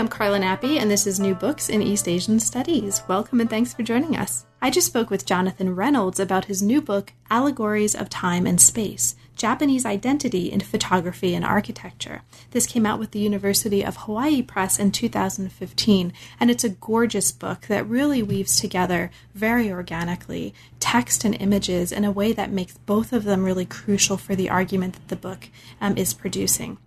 I'm 0.00 0.08
Carla 0.08 0.38
Nappi, 0.38 0.78
and 0.80 0.90
this 0.90 1.06
is 1.06 1.20
New 1.20 1.34
Books 1.34 1.68
in 1.68 1.82
East 1.82 2.08
Asian 2.08 2.40
Studies. 2.40 3.02
Welcome 3.06 3.38
and 3.38 3.50
thanks 3.50 3.74
for 3.74 3.82
joining 3.82 4.16
us. 4.16 4.46
I 4.62 4.70
just 4.70 4.86
spoke 4.86 5.10
with 5.10 5.26
Jonathan 5.26 5.76
Reynolds 5.76 6.18
about 6.18 6.46
his 6.46 6.62
new 6.62 6.80
book, 6.80 7.12
Allegories 7.28 7.94
of 7.94 8.08
Time 8.08 8.46
and 8.46 8.58
Space 8.58 9.14
Japanese 9.36 9.84
Identity 9.84 10.50
in 10.50 10.60
Photography 10.60 11.34
and 11.34 11.44
Architecture. 11.44 12.22
This 12.52 12.64
came 12.64 12.86
out 12.86 12.98
with 12.98 13.10
the 13.10 13.18
University 13.18 13.84
of 13.84 13.98
Hawaii 13.98 14.40
Press 14.40 14.78
in 14.78 14.90
2015, 14.90 16.14
and 16.40 16.50
it's 16.50 16.64
a 16.64 16.70
gorgeous 16.70 17.30
book 17.30 17.66
that 17.66 17.86
really 17.86 18.22
weaves 18.22 18.58
together 18.58 19.10
very 19.34 19.70
organically 19.70 20.54
text 20.78 21.26
and 21.26 21.34
images 21.34 21.92
in 21.92 22.06
a 22.06 22.10
way 22.10 22.32
that 22.32 22.50
makes 22.50 22.78
both 22.78 23.12
of 23.12 23.24
them 23.24 23.44
really 23.44 23.66
crucial 23.66 24.16
for 24.16 24.34
the 24.34 24.48
argument 24.48 24.94
that 24.94 25.08
the 25.08 25.16
book 25.16 25.50
um, 25.78 25.98
is 25.98 26.14
producing. 26.14 26.78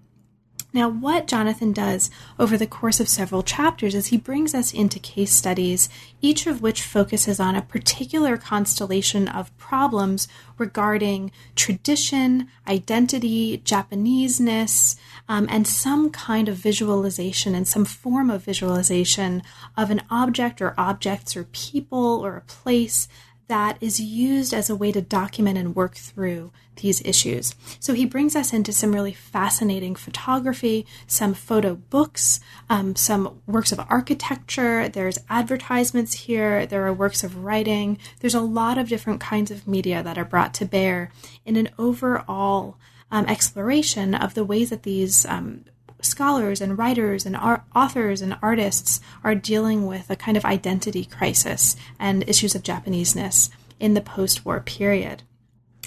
Now, 0.73 0.89
what 0.89 1.27
Jonathan 1.27 1.71
does 1.71 2.09
over 2.39 2.57
the 2.57 2.65
course 2.65 2.99
of 2.99 3.07
several 3.07 3.43
chapters 3.43 3.93
is 3.93 4.07
he 4.07 4.17
brings 4.17 4.55
us 4.55 4.73
into 4.73 4.97
case 4.97 5.31
studies, 5.31 5.87
each 6.19 6.47
of 6.47 6.63
which 6.63 6.81
focuses 6.81 7.39
on 7.39 7.55
a 7.55 7.61
particular 7.61 8.37
constellation 8.37 9.27
of 9.27 9.55
problems 9.59 10.27
regarding 10.57 11.31
tradition, 11.55 12.47
identity, 12.67 13.59
Japaneseness, 13.59 14.95
um, 15.29 15.47
and 15.47 15.67
some 15.67 16.09
kind 16.09 16.49
of 16.49 16.55
visualization 16.55 17.53
and 17.53 17.67
some 17.67 17.85
form 17.85 18.31
of 18.31 18.43
visualization 18.43 19.43
of 19.77 19.91
an 19.91 20.01
object 20.09 20.59
or 20.59 20.73
objects 20.75 21.37
or 21.37 21.43
people 21.45 22.25
or 22.25 22.35
a 22.35 22.41
place 22.41 23.07
that 23.47 23.77
is 23.79 23.99
used 23.99 24.55
as 24.55 24.71
a 24.71 24.75
way 24.75 24.91
to 24.91 25.01
document 25.01 25.59
and 25.59 25.75
work 25.75 25.95
through 25.95 26.51
these 26.77 27.01
issues. 27.05 27.55
So 27.79 27.93
he 27.93 28.05
brings 28.05 28.35
us 28.35 28.53
into 28.53 28.71
some 28.71 28.93
really 28.93 29.13
fascinating 29.13 29.95
photography, 29.95 30.85
some 31.07 31.33
photo 31.33 31.75
books, 31.75 32.39
um, 32.69 32.95
some 32.95 33.41
works 33.45 33.71
of 33.71 33.79
architecture. 33.89 34.89
There's 34.89 35.19
advertisements 35.29 36.13
here. 36.13 36.65
There 36.65 36.85
are 36.85 36.93
works 36.93 37.23
of 37.23 37.43
writing. 37.43 37.97
There's 38.19 38.35
a 38.35 38.41
lot 38.41 38.77
of 38.77 38.89
different 38.89 39.21
kinds 39.21 39.51
of 39.51 39.67
media 39.67 40.03
that 40.03 40.17
are 40.17 40.25
brought 40.25 40.53
to 40.55 40.65
bear 40.65 41.11
in 41.45 41.55
an 41.55 41.69
overall 41.77 42.77
um, 43.11 43.25
exploration 43.27 44.15
of 44.15 44.33
the 44.33 44.43
ways 44.43 44.71
that 44.71 44.83
these 44.83 45.25
um, 45.25 45.65
scholars 46.01 46.61
and 46.61 46.77
writers 46.77 47.25
and 47.25 47.35
authors 47.75 48.21
and 48.21 48.37
artists 48.41 48.99
are 49.23 49.35
dealing 49.35 49.85
with 49.85 50.09
a 50.09 50.15
kind 50.15 50.35
of 50.35 50.45
identity 50.45 51.05
crisis 51.05 51.75
and 51.99 52.27
issues 52.27 52.55
of 52.55 52.63
Japaneseness 52.63 53.49
in 53.79 53.93
the 53.93 54.01
post 54.01 54.45
war 54.45 54.59
period. 54.59 55.23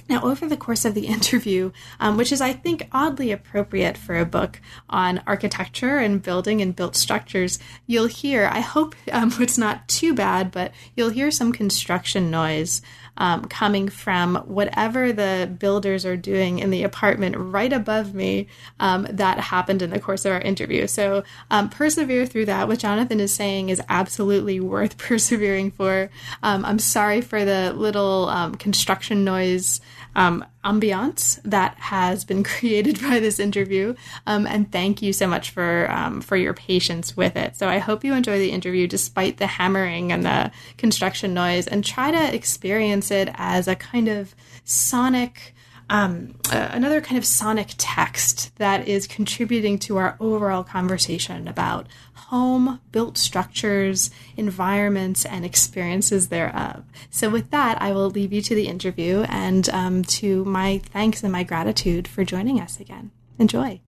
Now, 0.09 0.23
over 0.23 0.47
the 0.47 0.57
course 0.57 0.85
of 0.85 0.95
the 0.95 1.07
interview, 1.17 1.73
um, 2.01 2.17
which 2.17 2.33
is, 2.33 2.41
I 2.41 2.53
think, 2.53 2.89
oddly 2.93 3.33
appropriate 3.33 3.97
for 3.97 4.17
a 4.17 4.25
book 4.25 4.61
on 4.89 5.23
architecture 5.27 5.99
and 5.99 6.23
building 6.23 6.61
and 6.61 6.77
built 6.77 6.97
structures, 6.97 7.59
you'll 7.87 8.07
hear, 8.07 8.49
I 8.51 8.61
hope 8.61 8.95
um, 9.13 9.33
it's 9.41 9.59
not 9.59 9.89
too 9.89 10.15
bad, 10.15 10.51
but 10.51 10.73
you'll 10.95 11.11
hear 11.11 11.31
some 11.31 11.53
construction 11.53 12.31
noise 12.31 12.83
um, 13.19 13.47
coming 13.47 13.89
from 13.89 14.37
whatever 14.47 15.13
the 15.13 15.51
builders 15.59 16.05
are 16.05 16.17
doing 16.17 16.59
in 16.59 16.71
the 16.71 16.83
apartment 16.83 17.35
right 17.37 17.73
above 17.73 18.15
me 18.15 18.47
um, 18.79 19.07
that 19.11 19.39
happened 19.41 19.83
in 19.83 19.91
the 19.91 19.99
course 19.99 20.25
of 20.25 20.33
our 20.33 20.41
interview. 20.41 20.87
So 20.87 21.25
um, 21.51 21.71
persevere 21.71 22.27
through 22.27 22.47
that. 22.47 22.69
What 22.69 22.79
Jonathan 22.79 23.21
is 23.21 23.33
saying 23.33 23.71
is 23.71 23.81
absolutely 23.89 24.61
worth 24.61 24.99
persevering 24.99 25.71
for. 25.71 26.11
Um, 26.43 26.65
I'm 26.65 26.79
sorry 26.79 27.21
for 27.21 27.45
the 27.45 27.73
little 27.73 28.27
construction 28.59 29.25
noise 29.25 29.81
um, 30.17 30.45
ambiance 30.65 31.41
that 31.45 31.79
has 31.79 32.25
been 32.25 32.43
created 32.57 33.01
by 33.01 33.21
this 33.21 33.39
interview. 33.39 33.95
Um, 34.27 34.47
and 34.47 34.73
thank 34.73 35.03
you 35.03 35.13
so 35.13 35.29
much 35.29 35.51
for 35.51 35.89
um, 35.93 36.21
for 36.21 36.37
your 36.37 36.55
patience 36.55 37.17
with 37.17 37.37
it. 37.37 37.55
So 37.55 37.69
I 37.69 37.79
hope 37.79 38.03
you 38.03 38.15
enjoy 38.15 38.41
the 38.41 38.51
interview 38.51 38.89
despite 38.89 39.37
the 39.37 39.47
hammering 39.47 40.11
and 40.11 40.25
the 40.25 40.51
construction 40.77 41.35
noise, 41.35 41.69
and 41.69 41.85
try 41.85 42.11
to 42.11 42.35
experience 42.35 43.13
it 43.13 43.29
as 43.35 43.69
a 43.69 43.77
kind 43.77 44.09
of 44.09 44.35
sonic 44.65 45.55
um, 45.89 46.35
uh, 46.51 46.71
another 46.73 47.01
kind 47.01 47.17
of 47.17 47.25
sonic 47.25 47.75
text 47.79 48.57
that 48.57 48.89
is 48.89 49.07
contributing 49.07 49.79
to 49.81 49.99
our 49.99 50.17
overall 50.19 50.65
conversation 50.65 51.47
about 51.47 51.87
home, 52.29 52.81
built 52.93 53.17
structures, 53.17 54.11
environments, 54.37 55.25
and 55.25 55.45
experiences 55.45 56.29
thereof. 56.29 56.85
So, 57.11 57.31
with 57.31 57.51
that, 57.51 57.81
I 57.81 57.93
will 57.93 58.11
leave 58.11 58.33
you 58.33 58.43
to 58.43 58.55
the 58.55 58.69
interview 58.69 59.25
and 59.29 59.69
um, 59.71 60.03
to 60.05 60.45
my 60.45 60.79
thanks 60.79 61.23
and 61.23 61.33
my 61.33 61.43
gratitude 61.43 62.09
for 62.09 62.25
joining 62.25 62.61
us 62.61 62.81
again. 62.81 63.11
Enjoy. 63.39 63.81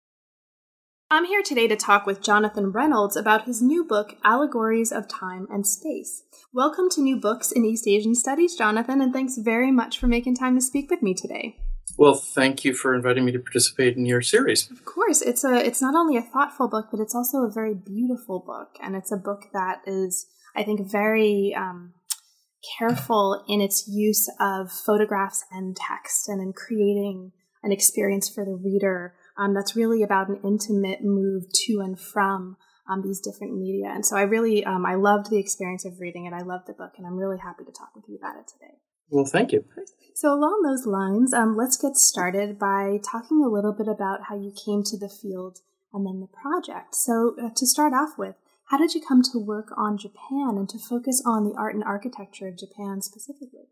I'm 1.10 1.24
here 1.24 1.42
today 1.42 1.66
to 1.68 1.76
talk 1.76 2.04
with 2.04 2.20
Jonathan 2.20 2.70
Reynolds 2.70 3.16
about 3.16 3.46
his 3.46 3.62
new 3.62 3.82
book, 3.82 4.16
Allegories 4.24 4.92
of 4.92 5.08
Time 5.08 5.46
and 5.50 5.66
Space. 5.66 6.22
Welcome 6.52 6.90
to 6.90 7.00
New 7.00 7.16
Books 7.16 7.50
in 7.50 7.64
East 7.64 7.88
Asian 7.88 8.14
Studies, 8.14 8.54
Jonathan, 8.54 9.00
and 9.00 9.10
thanks 9.12 9.38
very 9.38 9.72
much 9.72 9.98
for 9.98 10.06
making 10.06 10.36
time 10.36 10.54
to 10.54 10.60
speak 10.60 10.90
with 10.90 11.00
me 11.00 11.14
today. 11.14 11.56
Well, 11.96 12.14
thank 12.14 12.64
you 12.64 12.74
for 12.74 12.94
inviting 12.94 13.24
me 13.24 13.32
to 13.32 13.38
participate 13.38 13.96
in 13.96 14.06
your 14.06 14.22
series. 14.22 14.70
Of 14.70 14.84
course, 14.84 15.22
it's 15.22 15.44
a 15.44 15.54
it's 15.54 15.82
not 15.82 15.94
only 15.94 16.16
a 16.16 16.22
thoughtful 16.22 16.68
book, 16.68 16.88
but 16.90 17.00
it's 17.00 17.14
also 17.14 17.38
a 17.38 17.50
very 17.50 17.74
beautiful 17.74 18.40
book, 18.40 18.76
and 18.82 18.94
it's 18.94 19.12
a 19.12 19.16
book 19.16 19.46
that 19.52 19.80
is, 19.86 20.26
I 20.56 20.62
think, 20.62 20.90
very 20.90 21.54
um, 21.56 21.94
careful 22.78 23.44
in 23.48 23.60
its 23.60 23.88
use 23.88 24.28
of 24.40 24.70
photographs 24.70 25.44
and 25.50 25.76
text, 25.76 26.28
and 26.28 26.42
in 26.42 26.52
creating 26.52 27.32
an 27.62 27.72
experience 27.72 28.28
for 28.28 28.44
the 28.44 28.54
reader 28.54 29.14
um, 29.36 29.54
that's 29.54 29.74
really 29.74 30.02
about 30.02 30.28
an 30.28 30.40
intimate 30.44 31.02
move 31.02 31.44
to 31.52 31.80
and 31.80 31.98
from 31.98 32.56
um, 32.88 33.02
these 33.02 33.20
different 33.20 33.58
media. 33.58 33.90
And 33.92 34.04
so, 34.04 34.16
I 34.16 34.22
really 34.22 34.64
um, 34.64 34.86
I 34.86 34.94
loved 34.94 35.30
the 35.30 35.38
experience 35.38 35.84
of 35.84 36.00
reading 36.00 36.26
it. 36.26 36.32
I 36.32 36.42
loved 36.42 36.66
the 36.66 36.74
book, 36.74 36.92
and 36.98 37.06
I'm 37.06 37.16
really 37.16 37.38
happy 37.38 37.64
to 37.64 37.72
talk 37.72 37.94
with 37.94 38.04
you 38.08 38.16
about 38.16 38.36
it 38.36 38.46
today. 38.46 38.78
Well, 39.10 39.24
thank 39.24 39.52
you. 39.52 39.64
So, 40.14 40.32
along 40.32 40.62
those 40.62 40.86
lines, 40.86 41.32
um, 41.32 41.56
let's 41.56 41.76
get 41.76 41.96
started 41.96 42.58
by 42.58 42.98
talking 43.04 43.42
a 43.42 43.48
little 43.48 43.72
bit 43.72 43.88
about 43.88 44.24
how 44.28 44.36
you 44.36 44.52
came 44.52 44.82
to 44.84 44.98
the 44.98 45.08
field 45.08 45.60
and 45.92 46.04
then 46.04 46.20
the 46.20 46.26
project. 46.26 46.94
So, 46.94 47.36
uh, 47.40 47.50
to 47.54 47.66
start 47.66 47.92
off 47.92 48.18
with, 48.18 48.34
how 48.66 48.78
did 48.78 48.94
you 48.94 49.00
come 49.00 49.22
to 49.22 49.38
work 49.38 49.72
on 49.76 49.96
Japan 49.96 50.56
and 50.56 50.68
to 50.70 50.78
focus 50.78 51.22
on 51.24 51.44
the 51.44 51.54
art 51.56 51.74
and 51.74 51.84
architecture 51.84 52.48
of 52.48 52.58
Japan 52.58 53.00
specifically? 53.00 53.68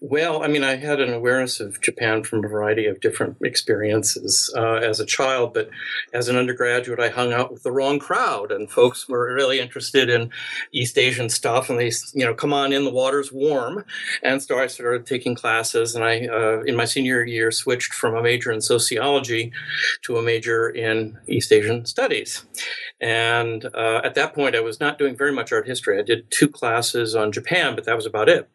Well, 0.00 0.42
I 0.42 0.48
mean, 0.48 0.64
I 0.64 0.76
had 0.76 1.00
an 1.00 1.12
awareness 1.12 1.60
of 1.60 1.80
Japan 1.80 2.22
from 2.22 2.44
a 2.44 2.48
variety 2.48 2.86
of 2.86 3.00
different 3.00 3.36
experiences 3.42 4.52
uh, 4.56 4.74
as 4.74 5.00
a 5.00 5.06
child, 5.06 5.54
but 5.54 5.70
as 6.12 6.28
an 6.28 6.36
undergraduate, 6.36 7.00
I 7.00 7.08
hung 7.08 7.32
out 7.32 7.52
with 7.52 7.62
the 7.62 7.72
wrong 7.72 7.98
crowd, 7.98 8.52
and 8.52 8.70
folks 8.70 9.08
were 9.08 9.32
really 9.34 9.60
interested 9.60 10.08
in 10.08 10.30
East 10.72 10.98
Asian 10.98 11.28
stuff, 11.28 11.70
and 11.70 11.78
they, 11.78 11.90
you 12.12 12.24
know, 12.24 12.34
come 12.34 12.52
on 12.52 12.72
in, 12.72 12.84
the 12.84 12.90
water's 12.90 13.32
warm, 13.32 13.84
and 14.22 14.42
so 14.42 14.58
I 14.58 14.66
started 14.66 15.06
taking 15.06 15.34
classes, 15.34 15.94
and 15.94 16.04
I, 16.04 16.26
uh, 16.26 16.62
in 16.66 16.76
my 16.76 16.84
senior 16.84 17.24
year, 17.24 17.50
switched 17.50 17.94
from 17.94 18.14
a 18.14 18.22
major 18.22 18.52
in 18.52 18.60
sociology 18.60 19.52
to 20.02 20.16
a 20.16 20.22
major 20.22 20.68
in 20.68 21.18
East 21.26 21.52
Asian 21.52 21.86
studies, 21.86 22.44
and 23.00 23.64
uh, 23.74 24.00
at 24.04 24.14
that 24.14 24.34
point, 24.34 24.56
I 24.56 24.60
was 24.60 24.80
not 24.80 24.98
doing 24.98 25.16
very 25.16 25.32
much 25.32 25.52
art 25.52 25.66
history. 25.66 25.98
I 25.98 26.02
did 26.02 26.30
two 26.30 26.48
classes 26.48 27.14
on 27.14 27.32
Japan, 27.32 27.74
but 27.74 27.84
that 27.84 27.96
was 27.96 28.06
about 28.06 28.28
it. 28.28 28.48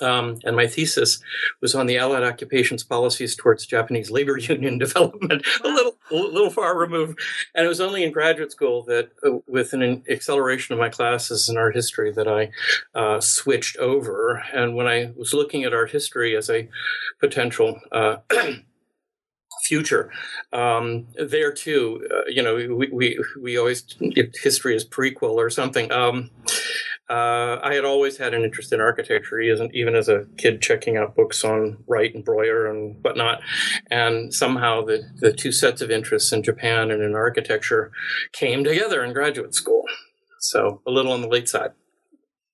Um, 0.00 0.38
and 0.44 0.56
my 0.56 0.66
thesis 0.66 1.20
was 1.60 1.74
on 1.74 1.86
the 1.86 1.98
Allied 1.98 2.24
occupation's 2.24 2.82
policies 2.82 3.36
towards 3.36 3.66
Japanese 3.66 4.10
labor 4.10 4.38
union 4.38 4.78
development. 4.78 5.46
a 5.62 5.68
little, 5.68 5.96
a 6.10 6.14
little 6.14 6.50
far 6.50 6.76
removed. 6.76 7.18
And 7.54 7.64
it 7.64 7.68
was 7.68 7.80
only 7.80 8.02
in 8.02 8.12
graduate 8.12 8.52
school 8.52 8.82
that, 8.84 9.10
uh, 9.24 9.38
with 9.46 9.72
an 9.72 10.02
acceleration 10.08 10.72
of 10.72 10.78
my 10.78 10.88
classes 10.88 11.48
in 11.48 11.56
art 11.56 11.74
history, 11.74 12.10
that 12.12 12.28
I 12.28 12.50
uh, 12.98 13.20
switched 13.20 13.76
over. 13.76 14.42
And 14.52 14.74
when 14.74 14.86
I 14.86 15.12
was 15.16 15.34
looking 15.34 15.64
at 15.64 15.74
art 15.74 15.90
history 15.90 16.36
as 16.36 16.50
a 16.50 16.68
potential 17.20 17.80
uh, 17.92 18.16
future. 19.62 20.10
Um, 20.52 21.06
there 21.14 21.52
too, 21.52 22.06
uh, 22.12 22.28
you 22.28 22.42
know, 22.42 22.56
we, 22.56 22.88
we, 22.88 23.24
we 23.40 23.58
always, 23.58 23.84
history 24.42 24.74
is 24.74 24.84
prequel 24.84 25.34
or 25.34 25.50
something. 25.50 25.90
Um, 25.92 26.30
uh, 27.10 27.58
I 27.62 27.74
had 27.74 27.84
always 27.84 28.16
had 28.16 28.32
an 28.32 28.42
interest 28.42 28.72
in 28.72 28.80
architecture, 28.80 29.40
even 29.40 29.94
as 29.94 30.08
a 30.08 30.24
kid 30.38 30.62
checking 30.62 30.96
out 30.96 31.16
books 31.16 31.44
on 31.44 31.78
Wright 31.86 32.14
and 32.14 32.24
Breuer 32.24 32.66
and 32.70 33.02
whatnot. 33.02 33.42
And 33.90 34.32
somehow 34.32 34.82
the, 34.82 35.02
the 35.16 35.32
two 35.32 35.52
sets 35.52 35.82
of 35.82 35.90
interests 35.90 36.32
in 36.32 36.42
Japan 36.42 36.90
and 36.90 37.02
in 37.02 37.14
architecture 37.14 37.90
came 38.32 38.64
together 38.64 39.04
in 39.04 39.12
graduate 39.12 39.54
school. 39.54 39.82
So 40.40 40.80
a 40.86 40.90
little 40.90 41.12
on 41.12 41.22
the 41.22 41.28
late 41.28 41.48
side. 41.48 41.72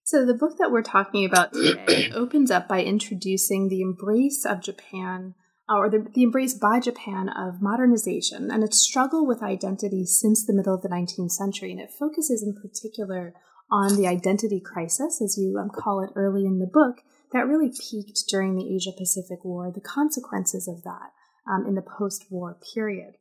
So, 0.04 0.24
the 0.24 0.32
book 0.32 0.56
that 0.56 0.70
we're 0.70 0.80
talking 0.80 1.26
about 1.26 1.52
today 1.52 2.10
opens 2.14 2.50
up 2.50 2.66
by 2.66 2.82
introducing 2.82 3.68
the 3.68 3.82
embrace 3.82 4.46
of 4.46 4.62
Japan 4.62 5.34
or 5.68 5.90
the, 5.90 6.06
the, 6.14 6.22
embrace 6.22 6.54
by 6.54 6.80
Japan 6.80 7.28
of 7.28 7.60
modernization 7.60 8.50
and 8.50 8.64
its 8.64 8.78
struggle 8.78 9.26
with 9.26 9.42
identity 9.42 10.06
since 10.06 10.46
the 10.46 10.54
middle 10.54 10.74
of 10.74 10.80
the 10.80 10.88
19th 10.88 11.32
century. 11.32 11.72
And 11.72 11.80
it 11.80 11.90
focuses 11.90 12.42
in 12.42 12.54
particular 12.54 13.34
on 13.70 13.96
the 13.96 14.06
identity 14.06 14.60
crisis, 14.60 15.20
as 15.22 15.36
you 15.38 15.58
um, 15.58 15.70
call 15.70 16.02
it 16.02 16.10
early 16.16 16.44
in 16.44 16.58
the 16.58 16.66
book, 16.66 17.02
that 17.32 17.46
really 17.46 17.70
peaked 17.70 18.22
during 18.28 18.56
the 18.56 18.74
Asia 18.74 18.92
Pacific 18.96 19.44
War, 19.44 19.70
the 19.70 19.80
consequences 19.80 20.66
of 20.66 20.82
that 20.84 21.12
um, 21.50 21.66
in 21.66 21.74
the 21.74 21.82
post 21.82 22.26
war 22.30 22.56
period. 22.74 23.14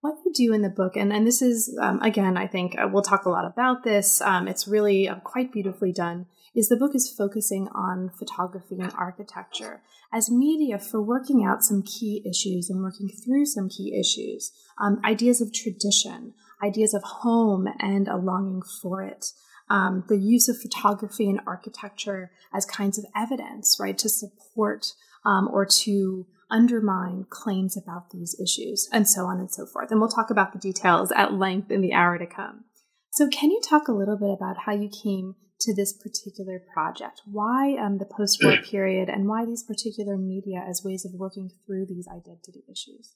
What 0.00 0.18
you 0.24 0.32
do 0.32 0.52
in 0.52 0.62
the 0.62 0.68
book, 0.68 0.94
and, 0.96 1.12
and 1.12 1.26
this 1.26 1.42
is, 1.42 1.76
um, 1.80 2.00
again, 2.02 2.36
I 2.36 2.46
think 2.46 2.78
uh, 2.78 2.88
we'll 2.92 3.02
talk 3.02 3.24
a 3.24 3.30
lot 3.30 3.44
about 3.44 3.82
this, 3.82 4.20
um, 4.20 4.46
it's 4.46 4.68
really 4.68 5.08
uh, 5.08 5.16
quite 5.16 5.52
beautifully 5.52 5.92
done, 5.92 6.26
is 6.54 6.68
the 6.68 6.76
book 6.76 6.94
is 6.94 7.12
focusing 7.16 7.68
on 7.74 8.10
photography 8.16 8.76
and 8.78 8.92
architecture 8.96 9.82
as 10.12 10.30
media 10.30 10.78
for 10.78 11.02
working 11.02 11.44
out 11.44 11.62
some 11.62 11.82
key 11.82 12.22
issues 12.28 12.70
and 12.70 12.82
working 12.82 13.08
through 13.08 13.46
some 13.46 13.68
key 13.68 13.98
issues, 13.98 14.52
um, 14.80 15.00
ideas 15.04 15.40
of 15.40 15.52
tradition, 15.52 16.34
ideas 16.62 16.94
of 16.94 17.02
home 17.02 17.66
and 17.80 18.06
a 18.06 18.16
longing 18.16 18.62
for 18.80 19.02
it. 19.02 19.26
Um, 19.68 20.04
the 20.08 20.18
use 20.18 20.48
of 20.48 20.60
photography 20.60 21.28
and 21.28 21.40
architecture 21.46 22.30
as 22.54 22.64
kinds 22.64 22.98
of 22.98 23.04
evidence, 23.16 23.78
right, 23.80 23.98
to 23.98 24.08
support 24.08 24.92
um, 25.24 25.48
or 25.52 25.66
to 25.66 26.26
undermine 26.50 27.26
claims 27.28 27.76
about 27.76 28.10
these 28.10 28.38
issues, 28.40 28.88
and 28.92 29.08
so 29.08 29.26
on 29.26 29.40
and 29.40 29.50
so 29.50 29.66
forth. 29.66 29.90
And 29.90 30.00
we'll 30.00 30.08
talk 30.08 30.30
about 30.30 30.52
the 30.52 30.58
details 30.58 31.12
at 31.16 31.32
length 31.32 31.70
in 31.70 31.80
the 31.80 31.92
hour 31.92 32.18
to 32.18 32.26
come. 32.26 32.64
So, 33.10 33.28
can 33.28 33.50
you 33.50 33.60
talk 33.60 33.88
a 33.88 33.92
little 33.92 34.16
bit 34.16 34.30
about 34.30 34.58
how 34.66 34.72
you 34.72 34.88
came 34.88 35.34
to 35.60 35.74
this 35.74 35.92
particular 35.92 36.62
project? 36.72 37.22
Why 37.24 37.76
um, 37.76 37.98
the 37.98 38.04
post 38.04 38.40
war 38.42 38.56
period 38.70 39.08
and 39.08 39.26
why 39.26 39.44
these 39.44 39.62
particular 39.62 40.16
media 40.16 40.64
as 40.68 40.82
ways 40.84 41.04
of 41.04 41.12
working 41.14 41.50
through 41.66 41.86
these 41.86 42.06
identity 42.08 42.62
issues? 42.70 43.14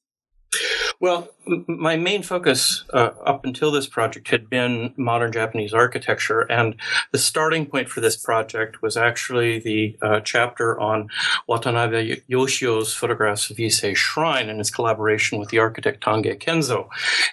Well, 1.00 1.30
my 1.66 1.96
main 1.96 2.22
focus 2.22 2.84
uh, 2.92 3.12
up 3.24 3.46
until 3.46 3.70
this 3.70 3.86
project 3.86 4.28
had 4.28 4.50
been 4.50 4.92
modern 4.98 5.32
Japanese 5.32 5.72
architecture, 5.72 6.42
and 6.42 6.76
the 7.10 7.16
starting 7.16 7.64
point 7.64 7.88
for 7.88 8.02
this 8.02 8.18
project 8.18 8.82
was 8.82 8.98
actually 8.98 9.60
the 9.60 9.96
uh, 10.02 10.20
chapter 10.20 10.78
on 10.78 11.08
Watanabe 11.46 12.20
Yoshio's 12.28 12.92
photographs 12.92 13.48
of 13.48 13.58
Ise 13.58 13.96
Shrine 13.96 14.50
and 14.50 14.58
his 14.58 14.70
collaboration 14.70 15.38
with 15.38 15.48
the 15.48 15.58
architect 15.58 16.04
Tange 16.04 16.38
Kenzo. 16.38 16.88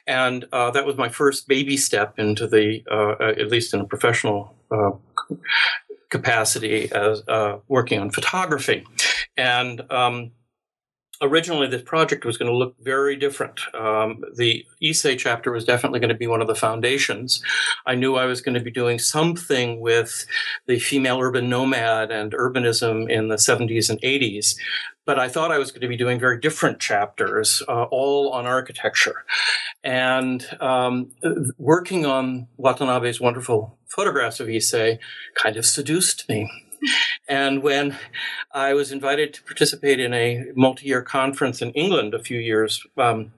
And 0.08 0.46
uh, 0.54 0.72
that 0.72 0.86
was 0.86 0.96
my 0.96 1.10
first 1.10 1.50
baby 1.50 1.75
step 1.75 2.18
into 2.18 2.48
the, 2.48 2.86
uh, 2.90 3.22
uh, 3.22 3.34
at 3.38 3.50
least 3.50 3.74
in 3.74 3.81
a 3.81 3.86
professional 3.86 4.56
uh, 4.72 4.92
capacity 6.10 6.90
as 6.94 7.22
working 7.68 8.00
on 8.00 8.12
photography. 8.12 8.86
And 9.36 9.81
um, 9.92 10.31
originally 11.22 11.68
this 11.68 11.81
project 11.81 12.25
was 12.25 12.38
going 12.38 12.52
to 12.52 12.58
look 12.58 12.75
very 12.81 13.16
different. 13.16 13.62
Um, 13.74 14.24
the 14.36 14.66
Ise 14.84 15.16
chapter 15.18 15.52
was 15.52 15.66
definitely 15.66 16.00
going 16.00 16.10
to 16.10 16.16
be 16.16 16.28
one 16.28 16.42
of 16.42 16.48
the 16.48 16.56
foundations. 16.56 17.42
I 17.86 17.96
knew 17.96 18.16
I 18.16 18.25
was 18.25 18.42
going 18.42 18.56
to 18.56 18.62
be 18.62 18.72
doing 18.72 19.00
something 19.00 19.80
with 19.80 20.25
the 20.68 20.80
female 20.80 21.19
urban 21.19 21.50
nomad 21.50 22.12
and 22.12 22.34
urbanism 22.34 23.10
in 23.10 23.28
the 23.28 23.36
70s 23.36 23.90
and 23.90 24.02
80s. 24.02 24.56
But 25.06 25.18
I 25.18 25.30
thought 25.30 25.52
I 25.52 25.58
was 25.58 25.72
going 25.72 25.81
to 25.81 25.88
be 25.88 25.98
doing 25.98 26.19
very 26.19 26.40
different 26.40 26.80
chapters, 26.80 27.64
uh, 27.68 27.84
all 27.84 28.31
on 28.34 28.46
architecture. 28.46 29.24
And 29.84 30.46
um, 30.60 31.12
working 31.58 32.06
on 32.06 32.48
Watanabe's 32.58 33.22
wonderful 33.22 33.78
photographs 33.88 34.40
of 34.40 34.50
Ise 34.50 35.00
kind 35.36 35.56
of 35.56 35.66
seduced 35.66 36.28
me. 36.28 36.50
And 37.28 37.62
when 37.62 37.98
I 38.54 38.74
was 38.74 38.92
invited 38.92 39.34
to 39.34 39.44
participate 39.44 40.00
in 40.00 40.14
a 40.14 40.46
multi 40.56 40.88
year 40.88 41.02
conference 41.02 41.62
in 41.62 41.72
England 41.72 42.14
a 42.14 42.24
few 42.24 42.40
years 42.40 42.86
um, 42.98 43.34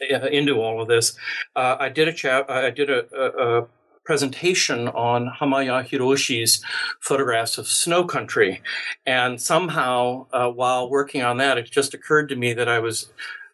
into 0.00 0.60
all 0.60 0.82
of 0.82 0.88
this, 0.88 1.16
uh, 1.54 1.76
I 1.78 1.88
did 1.88 2.08
a 2.08 2.12
chat, 2.12 2.50
I 2.50 2.70
did 2.70 2.90
a, 2.90 3.06
a, 3.14 3.60
a 3.60 3.66
presentation 4.04 4.88
on 4.88 5.32
Hamaya 5.40 5.86
Hiroshi's 5.86 6.64
photographs 7.00 7.58
of 7.58 7.66
snow 7.66 8.04
country. 8.04 8.62
And 9.04 9.40
somehow, 9.40 10.26
uh, 10.32 10.48
while 10.48 10.88
working 10.88 11.22
on 11.22 11.38
that, 11.38 11.58
it 11.58 11.70
just 11.70 11.92
occurred 11.92 12.28
to 12.28 12.36
me 12.36 12.54
that 12.54 12.68
I 12.68 12.78
was 12.78 13.12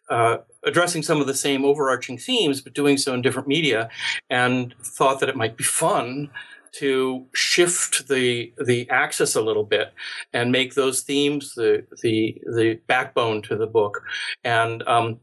uh, 0.09 0.37
addressing 0.63 1.01
some 1.01 1.19
of 1.19 1.27
the 1.27 1.33
same 1.33 1.65
overarching 1.65 2.17
themes, 2.17 2.61
but 2.61 2.73
doing 2.73 2.97
so 2.97 3.13
in 3.13 3.21
different 3.21 3.47
media, 3.47 3.89
and 4.29 4.75
thought 4.83 5.19
that 5.19 5.29
it 5.29 5.35
might 5.35 5.57
be 5.57 5.63
fun 5.63 6.29
to 6.75 7.27
shift 7.33 8.07
the 8.07 8.53
the 8.63 8.89
axis 8.89 9.35
a 9.35 9.41
little 9.41 9.63
bit 9.63 9.93
and 10.33 10.51
make 10.51 10.73
those 10.73 11.01
themes 11.01 11.53
the 11.55 11.85
the 12.01 12.41
the 12.55 12.79
backbone 12.87 13.41
to 13.43 13.55
the 13.55 13.67
book, 13.67 14.01
and 14.43 14.83
um, 14.87 15.19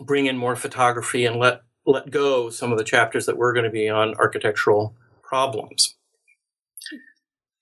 bring 0.00 0.26
in 0.26 0.36
more 0.36 0.56
photography 0.56 1.24
and 1.24 1.36
let 1.36 1.62
let 1.86 2.10
go 2.10 2.50
some 2.50 2.72
of 2.72 2.78
the 2.78 2.84
chapters 2.84 3.26
that 3.26 3.36
were 3.36 3.52
going 3.52 3.64
to 3.64 3.70
be 3.70 3.88
on 3.88 4.14
architectural 4.14 4.94
problems. 5.22 5.96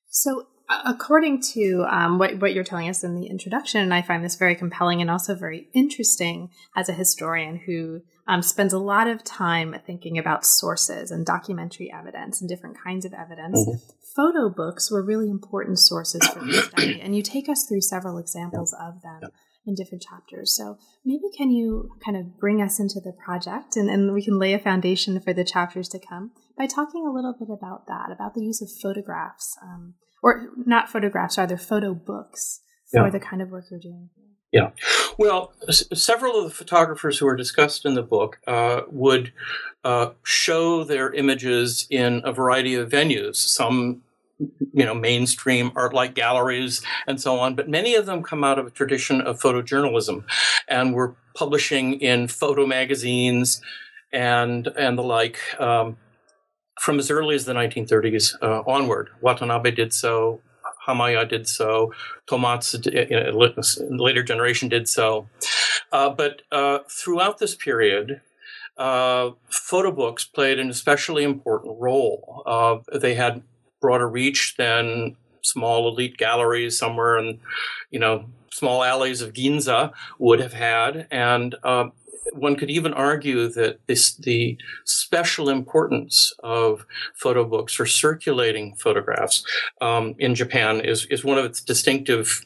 So, 0.09 0.47
according 0.85 1.43
to 1.53 1.85
um, 1.89 2.19
what, 2.19 2.41
what 2.41 2.55
you're 2.55 2.65
telling 2.65 2.89
us 2.89 3.05
in 3.05 3.15
the 3.15 3.27
introduction, 3.27 3.81
and 3.81 3.95
I 3.95 4.03
find 4.03 4.25
this 4.25 4.37
very 4.37 4.55
compelling 4.55 5.01
and 5.01 5.11
also 5.11 5.35
very 5.35 5.69
interesting 5.75 6.51
as 6.77 6.89
a 6.89 6.93
historian 6.93 7.57
who 7.67 8.03
um, 8.29 8.43
spends 8.43 8.75
a 8.75 8.79
lot 8.79 9.09
of 9.09 9.25
time 9.25 9.75
thinking 9.87 10.19
about 10.19 10.45
sources 10.45 11.11
and 11.11 11.25
documentary 11.25 11.91
evidence 11.91 12.41
and 12.41 12.49
different 12.49 12.77
kinds 12.83 13.05
of 13.07 13.15
evidence. 13.15 13.59
Mm-hmm. 13.59 13.79
Photo 14.15 14.51
books 14.51 14.91
were 14.91 15.03
really 15.03 15.31
important 15.31 15.79
sources 15.79 16.27
for 16.29 16.45
this 16.45 16.67
study, 16.67 17.01
and 17.01 17.17
you 17.17 17.23
take 17.23 17.49
us 17.49 17.67
through 17.67 17.81
several 17.81 18.19
examples 18.19 18.75
of 18.79 19.01
them 19.03 19.31
in 19.67 19.75
different 19.75 20.03
chapters. 20.03 20.55
So 20.55 20.79
maybe 21.05 21.25
can 21.37 21.51
you 21.51 21.91
kind 22.05 22.17
of 22.17 22.39
bring 22.39 22.61
us 22.61 22.79
into 22.81 23.01
the 23.01 23.13
project 23.13 23.77
and, 23.77 23.89
and 23.89 24.13
we 24.13 24.25
can 24.25 24.39
lay 24.39 24.55
a 24.55 24.59
foundation 24.59 25.21
for 25.21 25.33
the 25.33 25.45
chapters 25.45 25.89
to 25.91 25.99
come 25.99 26.33
by 26.57 26.67
talking 26.67 27.07
a 27.07 27.13
little 27.13 27.35
bit 27.39 27.49
about 27.51 27.87
that, 27.87 28.11
about 28.11 28.35
the 28.35 28.43
use 28.43 28.61
of 28.63 28.69
photographs, 28.83 29.57
um, 29.63 29.95
or 30.23 30.49
not 30.57 30.91
photographs, 30.91 31.39
rather 31.39 31.57
photo 31.57 31.95
books 31.95 32.61
for 32.91 33.05
yeah. 33.05 33.11
the 33.11 33.21
kind 33.21 33.43
of 33.43 33.51
work 33.51 33.67
you're 33.71 33.81
doing. 33.81 34.09
Yeah. 34.53 34.71
Well, 35.19 35.53
s- 35.69 35.85
several 35.95 36.39
of 36.39 36.45
the 36.45 36.55
photographers 36.55 37.19
who 37.19 37.27
are 37.27 37.37
discussed 37.37 37.85
in 37.85 37.95
the 37.95 38.03
book 38.03 38.39
uh, 38.47 38.83
would 38.89 39.33
uh, 39.85 40.11
show 40.23 40.85
their 40.85 41.13
images 41.13 41.87
in 41.91 42.23
a 42.25 42.33
variety 42.33 42.75
of 42.75 42.89
venues, 42.91 43.37
some 43.37 44.03
you 44.73 44.85
know 44.85 44.95
mainstream 44.95 45.73
art 45.75 45.93
like 45.93 46.15
galleries 46.15 46.81
and 47.09 47.21
so 47.21 47.41
on 47.41 47.57
but 47.57 47.69
many 47.69 47.97
of 47.97 48.07
them 48.07 48.23
come 48.23 48.45
out 48.45 48.59
of 48.59 48.67
a 48.69 48.71
tradition 48.71 49.21
of 49.21 49.41
photojournalism 49.41 50.25
and 50.69 50.95
were 50.95 51.17
publishing 51.35 52.01
in 52.01 52.29
photo 52.29 52.65
magazines 52.65 53.61
and 54.13 54.69
and 54.79 54.97
the 54.97 55.03
like 55.03 55.39
um, 55.61 55.97
from 56.81 56.99
as 56.99 57.11
early 57.11 57.35
as 57.35 57.45
the 57.47 57.53
1930s 57.55 58.35
uh, 58.43 58.63
onward 58.67 59.11
watanabe 59.21 59.71
did 59.73 59.93
so 59.93 60.41
Hamaya 60.89 61.29
did 61.29 61.47
so, 61.47 61.93
Tomatsu, 62.27 62.81
later 63.91 64.23
generation 64.23 64.69
did 64.69 64.89
so. 64.89 65.29
Uh, 65.93 66.11
but 66.11 66.43
uh, 66.51 66.79
throughout 66.89 67.39
this 67.39 67.55
period, 67.55 68.21
uh, 68.77 69.31
photo 69.51 69.91
books 69.91 70.25
played 70.25 70.59
an 70.59 70.71
especially 70.71 71.25
important 71.25 71.79
role. 71.79 72.43
Uh, 72.47 72.79
they 72.99 73.15
had 73.15 73.43
broader 73.81 74.09
reach 74.09 74.55
than 74.57 75.17
small 75.43 75.89
elite 75.89 76.17
galleries 76.17 76.79
somewhere 76.79 77.19
in, 77.19 77.41
you 77.91 77.99
know, 77.99 78.27
small 78.51 78.83
alleys 78.83 79.21
of 79.21 79.33
Ginza 79.33 79.93
would 80.19 80.41
have 80.41 80.53
had, 80.53 81.07
and 81.11 81.55
uh, 81.63 81.89
one 82.33 82.57
could 82.57 82.71
even 82.71 82.93
argue 82.93 83.49
that 83.49 83.81
this, 83.87 84.15
the 84.17 84.59
special 84.85 85.49
importance 85.49 86.33
of 86.43 86.87
photo 87.15 87.45
books 87.45 87.75
for 87.75 87.87
circulating 87.87 88.75
photographs 88.77 89.45
um, 89.81 90.15
in 90.19 90.35
Japan 90.35 90.81
is, 90.81 91.07
is 91.07 91.25
one 91.25 91.39
of 91.39 91.45
its 91.45 91.61
distinctive 91.61 92.45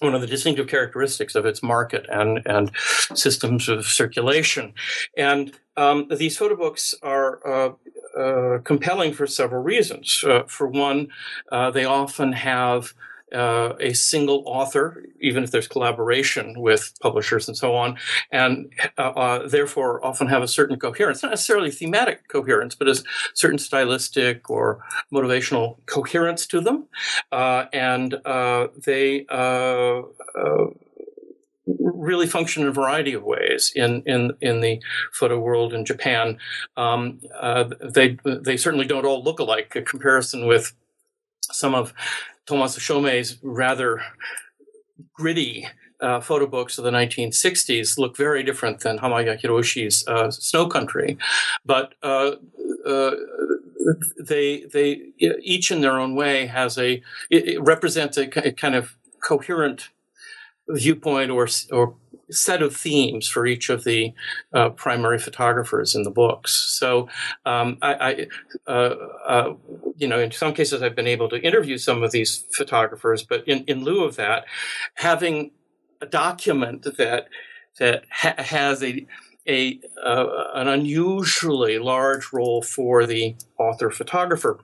one 0.00 0.14
of 0.14 0.22
the 0.22 0.26
distinctive 0.26 0.66
characteristics 0.66 1.34
of 1.34 1.44
its 1.44 1.62
market 1.62 2.06
and, 2.10 2.40
and 2.46 2.70
systems 3.14 3.68
of 3.68 3.84
circulation. 3.84 4.72
And 5.16 5.52
um, 5.76 6.08
these 6.08 6.38
photo 6.38 6.56
books 6.56 6.94
are 7.02 7.46
uh, 7.46 7.72
uh, 8.18 8.58
compelling 8.64 9.12
for 9.12 9.26
several 9.26 9.62
reasons. 9.62 10.24
Uh, 10.26 10.44
for 10.46 10.66
one, 10.66 11.08
uh, 11.52 11.70
they 11.70 11.84
often 11.84 12.32
have 12.32 12.94
uh, 13.34 13.74
a 13.80 13.92
single 13.92 14.42
author, 14.46 15.04
even 15.20 15.44
if 15.44 15.50
there's 15.50 15.68
collaboration 15.68 16.60
with 16.60 16.92
publishers 17.00 17.48
and 17.48 17.56
so 17.56 17.74
on, 17.74 17.96
and 18.30 18.72
uh, 18.98 19.02
uh, 19.02 19.48
therefore 19.48 20.04
often 20.04 20.28
have 20.28 20.42
a 20.42 20.48
certain 20.48 20.78
coherence, 20.78 21.22
not 21.22 21.30
necessarily 21.30 21.70
thematic 21.70 22.28
coherence, 22.28 22.74
but 22.74 22.88
a 22.88 23.02
certain 23.34 23.58
stylistic 23.58 24.48
or 24.50 24.84
motivational 25.12 25.76
coherence 25.86 26.46
to 26.46 26.60
them. 26.60 26.86
Uh, 27.32 27.66
and 27.72 28.14
uh, 28.24 28.68
they 28.84 29.26
uh, 29.28 30.02
really 31.78 32.26
function 32.26 32.62
in 32.62 32.68
a 32.68 32.72
variety 32.72 33.12
of 33.12 33.22
ways 33.22 33.72
in 33.74 34.02
in 34.06 34.32
in 34.40 34.60
the 34.60 34.80
photo 35.12 35.38
world 35.38 35.72
in 35.72 35.84
Japan. 35.84 36.38
Um, 36.76 37.20
uh, 37.38 37.64
they 37.80 38.18
they 38.24 38.56
certainly 38.56 38.86
don't 38.86 39.06
all 39.06 39.22
look 39.22 39.38
alike. 39.38 39.74
A 39.76 39.82
comparison 39.82 40.46
with 40.46 40.74
some 41.42 41.74
of 41.74 41.92
Tomatsu 42.46 42.80
Shomei's 42.80 43.38
rather 43.42 44.02
gritty 45.14 45.68
uh, 46.00 46.20
photo 46.20 46.46
books 46.46 46.78
of 46.78 46.84
the 46.84 46.90
1960s 46.90 47.98
look 47.98 48.16
very 48.16 48.42
different 48.42 48.80
than 48.80 48.98
Hamaya 48.98 49.40
Hiroshi's 49.40 50.06
uh, 50.08 50.30
Snow 50.30 50.66
Country, 50.66 51.18
but 51.64 51.94
uh, 52.02 52.32
uh 52.86 53.10
they 54.18 54.64
they 54.72 55.12
each 55.18 55.70
in 55.70 55.80
their 55.80 55.98
own 55.98 56.14
way 56.14 56.46
has 56.46 56.78
a 56.78 57.02
it, 57.30 57.48
it 57.48 57.62
represents 57.62 58.16
a 58.16 58.26
kind 58.26 58.74
of 58.74 58.96
coherent 59.22 59.90
viewpoint 60.74 61.30
or 61.30 61.48
or 61.72 61.94
set 62.30 62.62
of 62.62 62.76
themes 62.76 63.28
for 63.28 63.46
each 63.46 63.68
of 63.68 63.84
the 63.84 64.12
uh, 64.52 64.70
primary 64.70 65.18
photographers 65.18 65.94
in 65.94 66.04
the 66.04 66.10
books. 66.10 66.52
So, 66.78 67.08
um, 67.44 67.78
I, 67.82 68.26
I 68.66 68.70
uh, 68.70 68.94
uh, 69.26 69.54
you 69.96 70.06
know, 70.06 70.20
in 70.20 70.30
some 70.30 70.54
cases, 70.54 70.82
I've 70.82 70.94
been 70.94 71.06
able 71.06 71.28
to 71.30 71.40
interview 71.40 71.78
some 71.78 72.02
of 72.02 72.12
these 72.12 72.44
photographers, 72.56 73.24
but 73.24 73.46
in, 73.46 73.64
in 73.64 73.84
lieu 73.84 74.04
of 74.04 74.16
that, 74.16 74.44
having 74.94 75.50
a 76.00 76.06
document 76.06 76.82
that 76.82 77.28
that 77.78 78.04
ha- 78.10 78.34
has 78.38 78.82
a 78.82 79.06
a 79.48 79.80
uh, 80.04 80.26
an 80.54 80.68
unusually 80.68 81.78
large 81.78 82.32
role 82.32 82.62
for 82.62 83.06
the 83.06 83.36
author 83.58 83.90
photographer, 83.90 84.60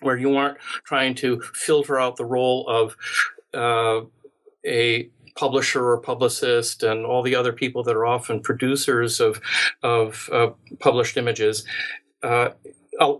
where 0.00 0.16
you 0.16 0.36
aren't 0.36 0.58
trying 0.84 1.14
to 1.16 1.40
filter 1.52 1.98
out 1.98 2.16
the 2.16 2.24
role 2.24 2.66
of 2.68 2.96
uh, 3.52 4.06
a 4.66 5.10
publisher 5.36 5.84
or 5.86 5.98
publicist 5.98 6.82
and 6.82 7.04
all 7.04 7.22
the 7.22 7.34
other 7.34 7.52
people 7.52 7.82
that 7.82 7.96
are 7.96 8.06
often 8.06 8.40
producers 8.40 9.20
of 9.20 9.40
of 9.82 10.28
uh, 10.32 10.50
published 10.78 11.16
images 11.16 11.64
uh, 12.22 12.50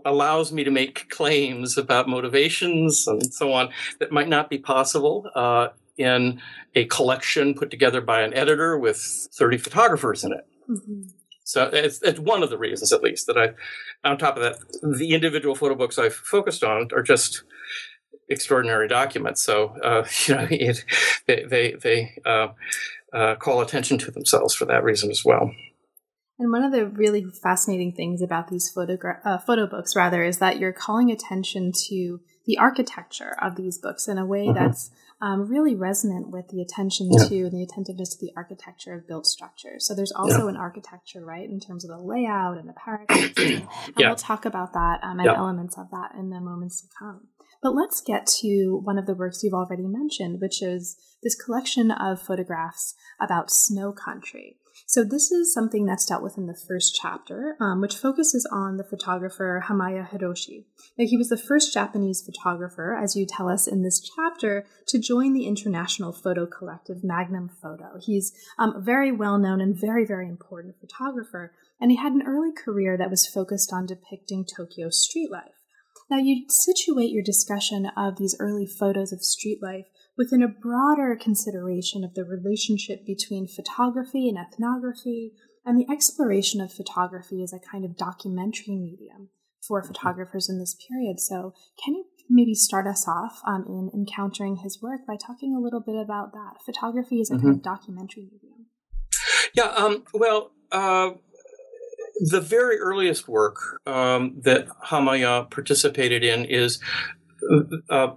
allows 0.05 0.51
me 0.53 0.63
to 0.63 0.71
make 0.71 1.09
claims 1.09 1.77
about 1.77 2.07
motivations 2.07 3.07
and 3.07 3.33
so 3.33 3.51
on 3.51 3.69
that 3.99 4.11
might 4.11 4.29
not 4.29 4.49
be 4.49 4.57
possible 4.57 5.29
uh, 5.35 5.67
in 5.97 6.41
a 6.75 6.85
collection 6.85 7.53
put 7.53 7.71
together 7.71 8.01
by 8.01 8.21
an 8.21 8.33
editor 8.33 8.77
with 8.77 8.97
30 9.33 9.57
photographers 9.57 10.23
in 10.23 10.33
it. 10.33 10.47
Mm-hmm. 10.69 11.09
So 11.43 11.69
it's, 11.71 12.01
it's, 12.01 12.19
one 12.19 12.41
of 12.41 12.49
the 12.49 12.57
reasons, 12.57 12.91
at 12.91 13.03
least, 13.03 13.27
that 13.27 13.37
I, 13.37 13.49
on 14.07 14.17
top 14.17 14.35
of 14.35 14.41
that, 14.41 14.57
the 14.97 15.13
individual 15.13 15.53
photo 15.53 15.75
books 15.75 15.99
I've 15.99 16.15
focused 16.15 16.63
on 16.63 16.89
are 16.91 17.03
just 17.03 17.43
extraordinary 18.29 18.87
documents. 18.87 19.43
So 19.43 19.75
uh, 19.83 20.05
you 20.25 20.35
know, 20.35 20.47
it, 20.49 20.85
they 21.27 21.43
they, 21.43 21.71
they 21.73 22.21
uh, 22.25 22.47
uh, 23.13 23.35
call 23.35 23.61
attention 23.61 23.97
to 23.99 24.11
themselves 24.11 24.53
for 24.53 24.65
that 24.65 24.83
reason 24.83 25.09
as 25.09 25.23
well. 25.23 25.51
And 26.37 26.51
one 26.51 26.63
of 26.63 26.73
the 26.73 26.85
really 26.85 27.23
fascinating 27.23 27.93
things 27.93 28.21
about 28.21 28.49
these 28.49 28.71
photogra- 28.75 29.21
uh, 29.23 29.37
photo 29.37 29.67
books, 29.67 29.95
rather, 29.95 30.21
is 30.21 30.39
that 30.39 30.59
you're 30.59 30.73
calling 30.73 31.09
attention 31.09 31.71
to 31.87 32.19
the 32.45 32.57
architecture 32.57 33.37
of 33.41 33.55
these 33.55 33.77
books 33.77 34.07
in 34.07 34.17
a 34.17 34.25
way 34.25 34.47
mm-hmm. 34.47 34.61
that's 34.61 34.91
um, 35.21 35.47
really 35.47 35.75
resonant 35.75 36.29
with 36.29 36.49
the 36.49 36.61
attention 36.61 37.09
yeah. 37.09 37.25
to 37.25 37.43
and 37.43 37.53
the 37.53 37.63
attentiveness 37.63 38.15
to 38.15 38.25
the 38.25 38.33
architecture 38.35 38.93
of 38.93 39.07
built 39.07 39.25
structures. 39.25 39.87
So 39.87 39.95
there's 39.95 40.11
also 40.11 40.43
yeah. 40.43 40.49
an 40.49 40.57
architecture, 40.57 41.23
right, 41.23 41.49
in 41.49 41.61
terms 41.61 41.85
of 41.85 41.89
the 41.89 41.99
layout 41.99 42.57
and 42.57 42.67
the 42.67 42.73
paragraphs. 42.73 43.33
and 43.37 43.67
yeah. 43.97 44.09
we'll 44.09 44.15
talk 44.15 44.45
about 44.45 44.73
that 44.73 44.99
um, 45.03 45.19
and 45.19 45.29
elements 45.29 45.77
of 45.77 45.89
that 45.91 46.11
in 46.19 46.29
the 46.29 46.41
moments 46.41 46.81
to 46.81 46.87
come. 46.99 47.27
But 47.65 47.73
let's 47.73 47.99
get 47.99 48.27
to 48.41 48.79
one 48.83 48.99
of 48.99 49.07
the 49.07 49.15
works 49.15 49.41
you've 49.41 49.55
already 49.55 49.87
mentioned, 49.87 50.39
which 50.39 50.61
is 50.61 50.97
this 51.23 51.33
collection 51.33 51.89
of 51.89 52.21
photographs 52.21 52.93
about 53.19 53.49
snow 53.49 53.91
country. 53.91 54.57
So 54.85 55.03
this 55.03 55.31
is 55.31 55.51
something 55.51 55.83
that's 55.83 56.05
dealt 56.05 56.21
with 56.21 56.37
in 56.37 56.45
the 56.45 56.61
first 56.67 56.95
chapter, 57.01 57.57
um, 57.59 57.81
which 57.81 57.97
focuses 57.97 58.47
on 58.51 58.77
the 58.77 58.83
photographer 58.83 59.63
Hamaya 59.67 60.07
Hiroshi. 60.07 60.65
Now, 60.95 61.07
he 61.07 61.17
was 61.17 61.29
the 61.29 61.39
first 61.39 61.73
Japanese 61.73 62.23
photographer, 62.23 62.95
as 62.95 63.15
you 63.15 63.25
tell 63.25 63.49
us 63.49 63.65
in 63.65 63.81
this 63.81 63.99
chapter, 64.15 64.67
to 64.89 64.99
join 64.99 65.33
the 65.33 65.47
international 65.47 66.13
photo 66.13 66.45
collective 66.45 67.03
Magnum 67.03 67.49
Photo. 67.49 67.97
He's 67.99 68.31
um, 68.59 68.75
a 68.75 68.79
very 68.79 69.11
well 69.11 69.39
known 69.39 69.59
and 69.59 69.75
very, 69.75 70.05
very 70.05 70.29
important 70.29 70.75
photographer, 70.79 71.51
and 71.81 71.89
he 71.89 71.97
had 71.97 72.13
an 72.13 72.27
early 72.27 72.51
career 72.53 72.95
that 72.95 73.09
was 73.09 73.25
focused 73.25 73.73
on 73.73 73.87
depicting 73.87 74.45
Tokyo 74.45 74.91
street 74.91 75.31
life. 75.31 75.64
Now, 76.09 76.17
you 76.17 76.45
situate 76.49 77.11
your 77.11 77.23
discussion 77.23 77.87
of 77.97 78.17
these 78.17 78.35
early 78.39 78.67
photos 78.67 79.11
of 79.11 79.23
street 79.23 79.59
life 79.61 79.85
within 80.17 80.43
a 80.43 80.47
broader 80.47 81.17
consideration 81.19 82.03
of 82.03 82.13
the 82.13 82.23
relationship 82.23 83.05
between 83.05 83.47
photography 83.47 84.29
and 84.29 84.37
ethnography 84.37 85.33
and 85.65 85.79
the 85.79 85.91
exploration 85.91 86.61
of 86.61 86.71
photography 86.71 87.41
as 87.43 87.51
a 87.51 87.59
kind 87.59 87.83
of 87.83 87.97
documentary 87.97 88.75
medium 88.75 89.29
for 89.67 89.83
photographers 89.83 90.47
in 90.47 90.59
this 90.59 90.75
period. 90.87 91.19
So, 91.19 91.53
can 91.83 91.95
you 91.95 92.05
maybe 92.29 92.53
start 92.53 92.87
us 92.87 93.07
off 93.07 93.41
um, 93.47 93.65
in 93.67 93.89
encountering 93.93 94.57
his 94.57 94.79
work 94.81 95.01
by 95.07 95.15
talking 95.15 95.55
a 95.55 95.59
little 95.59 95.81
bit 95.81 95.95
about 95.95 96.33
that? 96.33 96.61
Photography 96.65 97.19
is 97.19 97.31
a 97.31 97.33
mm-hmm. 97.33 97.47
kind 97.47 97.55
of 97.57 97.63
documentary 97.63 98.29
medium. 98.31 98.67
Yeah, 99.53 99.69
um, 99.69 100.03
well, 100.13 100.51
uh, 100.71 101.11
the 102.19 102.41
very 102.41 102.79
earliest 102.79 103.27
work 103.27 103.81
um, 103.85 104.35
that 104.41 104.67
Hamaya 104.85 105.49
participated 105.49 106.23
in 106.23 106.45
is 106.45 106.79
uh, 107.89 108.09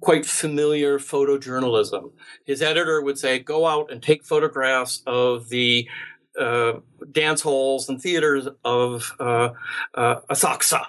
quite 0.00 0.26
familiar 0.26 0.98
photojournalism. 0.98 2.12
His 2.44 2.60
editor 2.60 3.00
would 3.00 3.18
say, 3.18 3.38
go 3.38 3.66
out 3.66 3.90
and 3.90 4.02
take 4.02 4.24
photographs 4.24 5.02
of 5.06 5.48
the 5.48 5.88
uh, 6.38 6.74
dance 7.10 7.42
halls 7.42 7.88
and 7.88 8.00
theaters 8.00 8.48
of 8.64 9.12
uh, 9.20 9.50
uh, 9.94 10.16
Asakusa. 10.30 10.86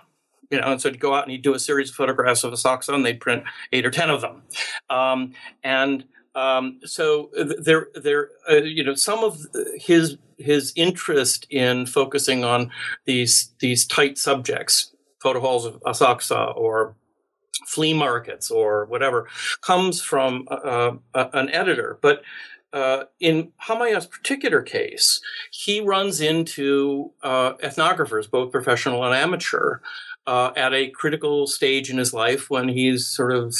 You 0.50 0.62
know, 0.62 0.74
and 0.74 0.82
so 0.82 0.90
he'd 0.92 1.00
go 1.00 1.16
out 1.16 1.24
and 1.24 1.32
he'd 1.32 1.42
do 1.42 1.54
a 1.54 1.60
series 1.60 1.90
of 1.90 1.96
photographs 1.96 2.44
of 2.44 2.54
Asakusa, 2.54 2.94
and 2.94 3.06
they'd 3.06 3.20
print 3.20 3.44
eight 3.72 3.86
or 3.86 3.92
ten 3.92 4.10
of 4.10 4.22
them. 4.22 4.44
Um, 4.90 5.34
and 5.64 6.06
um, 6.36 6.80
so 6.84 7.30
there, 7.36 7.88
there, 7.96 8.30
uh, 8.50 8.56
you 8.56 8.84
know, 8.84 8.96
some 8.96 9.24
of 9.24 9.46
his 9.76 10.18
his 10.38 10.74
interest 10.76 11.46
in 11.50 11.86
focusing 11.86 12.44
on 12.44 12.72
these 13.06 13.52
these 13.60 13.86
tight 13.86 14.18
subjects, 14.18 14.94
photo 15.22 15.40
halls 15.40 15.66
of 15.66 15.80
Asakusa 15.82 16.56
or 16.58 16.96
flea 17.68 17.94
markets 17.94 18.50
or 18.50 18.86
whatever, 18.86 19.28
comes 19.62 20.02
from 20.02 20.48
uh, 20.50 20.94
uh, 21.14 21.30
an 21.34 21.50
editor. 21.50 22.00
But 22.02 22.24
uh, 22.74 23.04
in 23.20 23.52
Hamaya's 23.68 24.08
particular 24.08 24.64
case, 24.64 25.22
he 25.52 25.80
runs 25.80 26.20
into 26.20 27.12
uh, 27.22 27.54
ethnographers, 27.58 28.30
both 28.30 28.52
professional 28.52 29.04
and 29.04 29.14
amateur, 29.14 29.80
uh, 30.26 30.52
at 30.56 30.74
a 30.74 30.90
critical 30.90 31.46
stage 31.46 31.92
in 31.92 31.98
his 31.98 32.14
life 32.14 32.50
when 32.50 32.68
he's 32.70 33.06
sort 33.06 33.34
of 33.34 33.56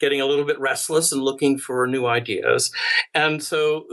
getting 0.00 0.20
a 0.20 0.26
little 0.26 0.44
bit 0.44 0.58
restless 0.60 1.12
and 1.12 1.22
looking 1.22 1.58
for 1.58 1.86
new 1.86 2.06
ideas. 2.06 2.70
And 3.14 3.42
so 3.42 3.86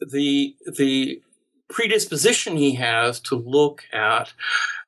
the, 0.00 0.56
the 0.78 1.22
predisposition 1.68 2.56
he 2.56 2.74
has 2.74 3.20
to 3.20 3.34
look 3.34 3.84
at 3.92 4.32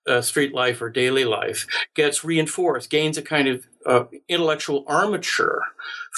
uh, 0.07 0.21
street 0.21 0.55
life 0.55 0.83
or 0.83 0.91
daily 0.91 1.25
life 1.25 1.67
gets 1.95 2.25
reinforced, 2.25 2.91
gains 2.91 3.17
a 3.17 3.23
kind 3.23 3.49
of 3.49 3.67
uh, 3.87 4.05
intellectual 4.29 4.85
armature 4.87 5.63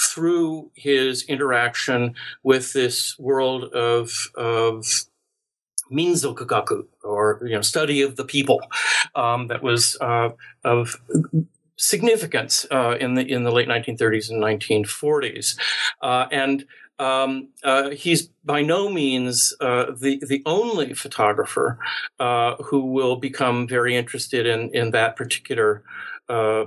through 0.09 0.69
his 0.75 1.23
interaction 1.23 2.13
with 2.43 2.73
this 2.73 3.17
world 3.17 3.65
of, 3.73 4.29
of 4.35 5.05
minzokugaku, 5.91 6.85
or 7.03 7.39
you 7.43 7.55
know, 7.55 7.61
study 7.61 8.01
of 8.01 8.17
the 8.17 8.25
people, 8.25 8.59
um, 9.15 9.47
that 9.47 9.63
was 9.63 9.97
uh, 10.01 10.29
of 10.63 11.01
significance 11.77 12.65
uh, 12.71 12.97
in 12.99 13.15
the 13.15 13.21
in 13.21 13.43
the 13.43 13.51
late 13.51 13.67
1930s 13.67 14.29
and 14.29 14.43
1940s, 14.43 15.57
uh, 16.01 16.27
and 16.31 16.65
um, 16.99 17.49
uh, 17.63 17.91
he's 17.91 18.27
by 18.43 18.61
no 18.61 18.89
means 18.89 19.53
uh, 19.61 19.85
the 19.97 20.21
the 20.27 20.41
only 20.45 20.93
photographer 20.93 21.79
uh, 22.19 22.55
who 22.55 22.85
will 22.85 23.15
become 23.15 23.67
very 23.67 23.95
interested 23.95 24.45
in 24.45 24.69
in 24.73 24.91
that 24.91 25.15
particular 25.15 25.83
uh, 26.29 26.65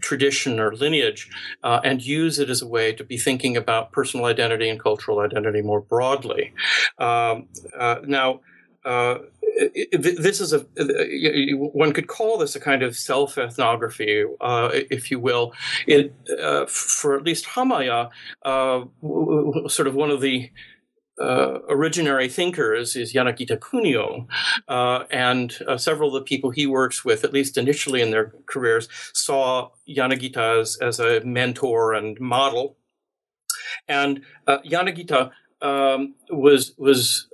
tradition 0.00 0.60
or 0.60 0.74
lineage 0.74 1.30
uh, 1.62 1.80
and 1.84 2.04
use 2.04 2.38
it 2.38 2.50
as 2.50 2.60
a 2.60 2.66
way 2.66 2.92
to 2.92 3.04
be 3.04 3.16
thinking 3.16 3.56
about 3.56 3.92
personal 3.92 4.26
identity 4.26 4.68
and 4.68 4.80
cultural 4.80 5.20
identity 5.20 5.62
more 5.62 5.80
broadly. 5.80 6.52
Um, 6.98 7.48
uh, 7.78 7.96
now, 8.06 8.40
this 9.92 10.40
is 10.40 10.52
a 10.52 10.64
one 11.56 11.92
could 11.92 12.06
call 12.06 12.38
this 12.38 12.54
a 12.54 12.60
kind 12.60 12.82
of 12.82 12.96
self 12.96 13.38
ethnography, 13.38 14.24
uh, 14.40 14.70
if 14.72 15.10
you 15.10 15.18
will. 15.18 15.52
It, 15.86 16.14
uh, 16.40 16.66
for 16.66 17.16
at 17.16 17.24
least 17.24 17.46
Hamaya, 17.46 18.10
uh, 18.44 18.84
sort 19.68 19.88
of 19.88 19.94
one 19.94 20.10
of 20.10 20.20
the 20.20 20.50
uh, 21.20 21.58
originary 21.68 22.30
thinkers 22.30 22.94
is 22.94 23.12
Yanagita 23.12 23.58
Kunio, 23.58 24.26
uh, 24.68 25.04
and 25.10 25.58
uh, 25.66 25.76
several 25.76 26.14
of 26.14 26.22
the 26.22 26.26
people 26.26 26.50
he 26.50 26.66
works 26.66 27.04
with, 27.04 27.24
at 27.24 27.32
least 27.32 27.58
initially 27.58 28.00
in 28.00 28.12
their 28.12 28.32
careers, 28.46 28.88
saw 29.14 29.70
Yanagita 29.88 30.60
as, 30.60 30.76
as 30.76 31.00
a 31.00 31.20
mentor 31.24 31.92
and 31.94 32.20
model. 32.20 32.76
And 33.88 34.22
Yanagita 34.46 35.30
um, 35.60 36.14
was 36.30 36.74
was 36.78 37.26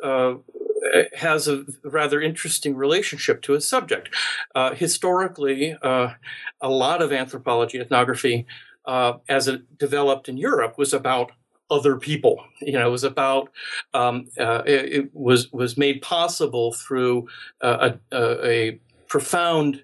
has 1.17 1.49
a 1.49 1.65
rather 1.83 2.21
interesting 2.21 2.77
relationship 2.77 3.43
to 3.43 3.53
his 3.53 3.69
subject. 3.69 4.09
Uh, 4.55 4.75
historically, 4.75 5.77
a 5.83 6.15
lot 6.63 7.03
of 7.03 7.13
anthropology, 7.13 7.79
ethnography, 7.79 8.47
as 8.87 9.49
it 9.49 9.79
developed 9.79 10.29
in 10.29 10.37
Europe, 10.37 10.77
was 10.79 10.93
about 10.93 11.33
other 11.71 11.97
people. 11.97 12.45
You 12.61 12.73
know, 12.73 12.89
it 12.89 12.91
was 12.91 13.05
about 13.05 13.51
um, 13.93 14.29
uh, 14.39 14.63
it, 14.67 14.93
it, 14.93 15.11
was 15.15 15.53
was 15.53 15.77
made 15.77 16.03
possible 16.03 16.73
through 16.73 17.29
uh, 17.61 17.91
a, 18.13 18.47
a, 18.47 18.81
profound 19.09 19.83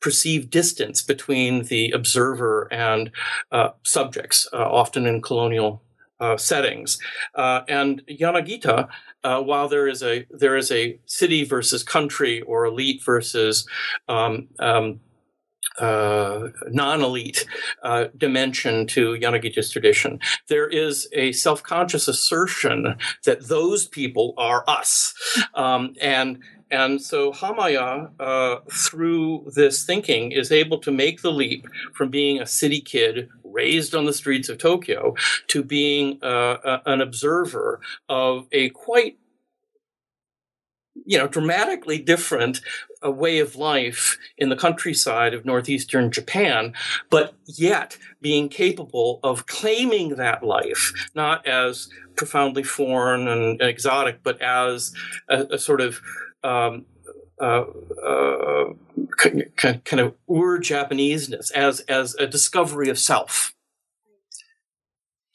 perceived 0.00 0.50
distance 0.50 1.02
between 1.02 1.64
the 1.64 1.90
observer 1.92 2.68
and 2.70 3.10
uh, 3.52 3.70
subjects, 3.84 4.46
uh, 4.52 4.56
often 4.56 5.06
in 5.06 5.22
colonial. 5.22 5.82
Uh, 6.18 6.34
settings 6.34 6.98
uh, 7.34 7.60
and 7.68 8.02
Yanagita, 8.06 8.88
while 9.22 9.68
there 9.68 9.88
is 9.88 10.02
a 10.02 10.26
there 10.30 10.56
is 10.56 10.70
a 10.70 10.98
city 11.06 11.44
versus 11.44 11.82
country 11.82 12.42
or 12.42 12.66
elite 12.66 13.02
versus 13.04 13.66
um, 14.08 14.48
um, 14.58 15.00
uh, 15.78 16.48
non-elite 16.68 17.46
uh, 17.82 18.06
dimension 18.16 18.86
to 18.86 19.14
Yanagita's 19.14 19.70
tradition. 19.70 20.18
There 20.48 20.68
is 20.68 21.08
a 21.12 21.32
self-conscious 21.32 22.08
assertion 22.08 22.96
that 23.24 23.48
those 23.48 23.86
people 23.86 24.34
are 24.38 24.64
us, 24.66 25.14
um, 25.54 25.94
and 26.00 26.38
and 26.70 27.00
so 27.00 27.32
Hamaya, 27.32 28.10
uh, 28.18 28.60
through 28.70 29.50
this 29.54 29.84
thinking, 29.84 30.32
is 30.32 30.50
able 30.50 30.78
to 30.78 30.90
make 30.90 31.22
the 31.22 31.32
leap 31.32 31.66
from 31.94 32.08
being 32.08 32.40
a 32.40 32.46
city 32.46 32.80
kid 32.80 33.28
raised 33.44 33.94
on 33.94 34.04
the 34.04 34.12
streets 34.12 34.48
of 34.48 34.58
Tokyo 34.58 35.14
to 35.48 35.62
being 35.62 36.18
uh, 36.22 36.56
a, 36.64 36.82
an 36.86 37.00
observer 37.00 37.80
of 38.08 38.46
a 38.52 38.70
quite 38.70 39.18
you 41.04 41.18
know, 41.18 41.28
dramatically 41.28 41.98
different 41.98 42.60
a 43.02 43.10
way 43.10 43.38
of 43.38 43.56
life 43.56 44.16
in 44.38 44.48
the 44.48 44.56
countryside 44.56 45.34
of 45.34 45.44
northeastern 45.44 46.10
Japan, 46.10 46.72
but 47.10 47.34
yet 47.44 47.98
being 48.20 48.48
capable 48.48 49.20
of 49.22 49.46
claiming 49.46 50.16
that 50.16 50.42
life, 50.42 51.10
not 51.14 51.46
as 51.46 51.88
profoundly 52.16 52.62
foreign 52.62 53.28
and 53.28 53.60
exotic, 53.60 54.22
but 54.22 54.40
as 54.40 54.92
a, 55.28 55.44
a 55.52 55.58
sort 55.58 55.80
of 55.80 56.00
um, 56.42 56.86
uh, 57.40 57.64
uh, 58.04 58.64
kind 59.16 60.00
of 60.00 60.14
ur 60.28 60.58
Japaneseness, 60.58 61.50
as 61.52 61.80
as 61.80 62.14
a 62.16 62.26
discovery 62.26 62.88
of 62.88 62.98
self. 62.98 63.54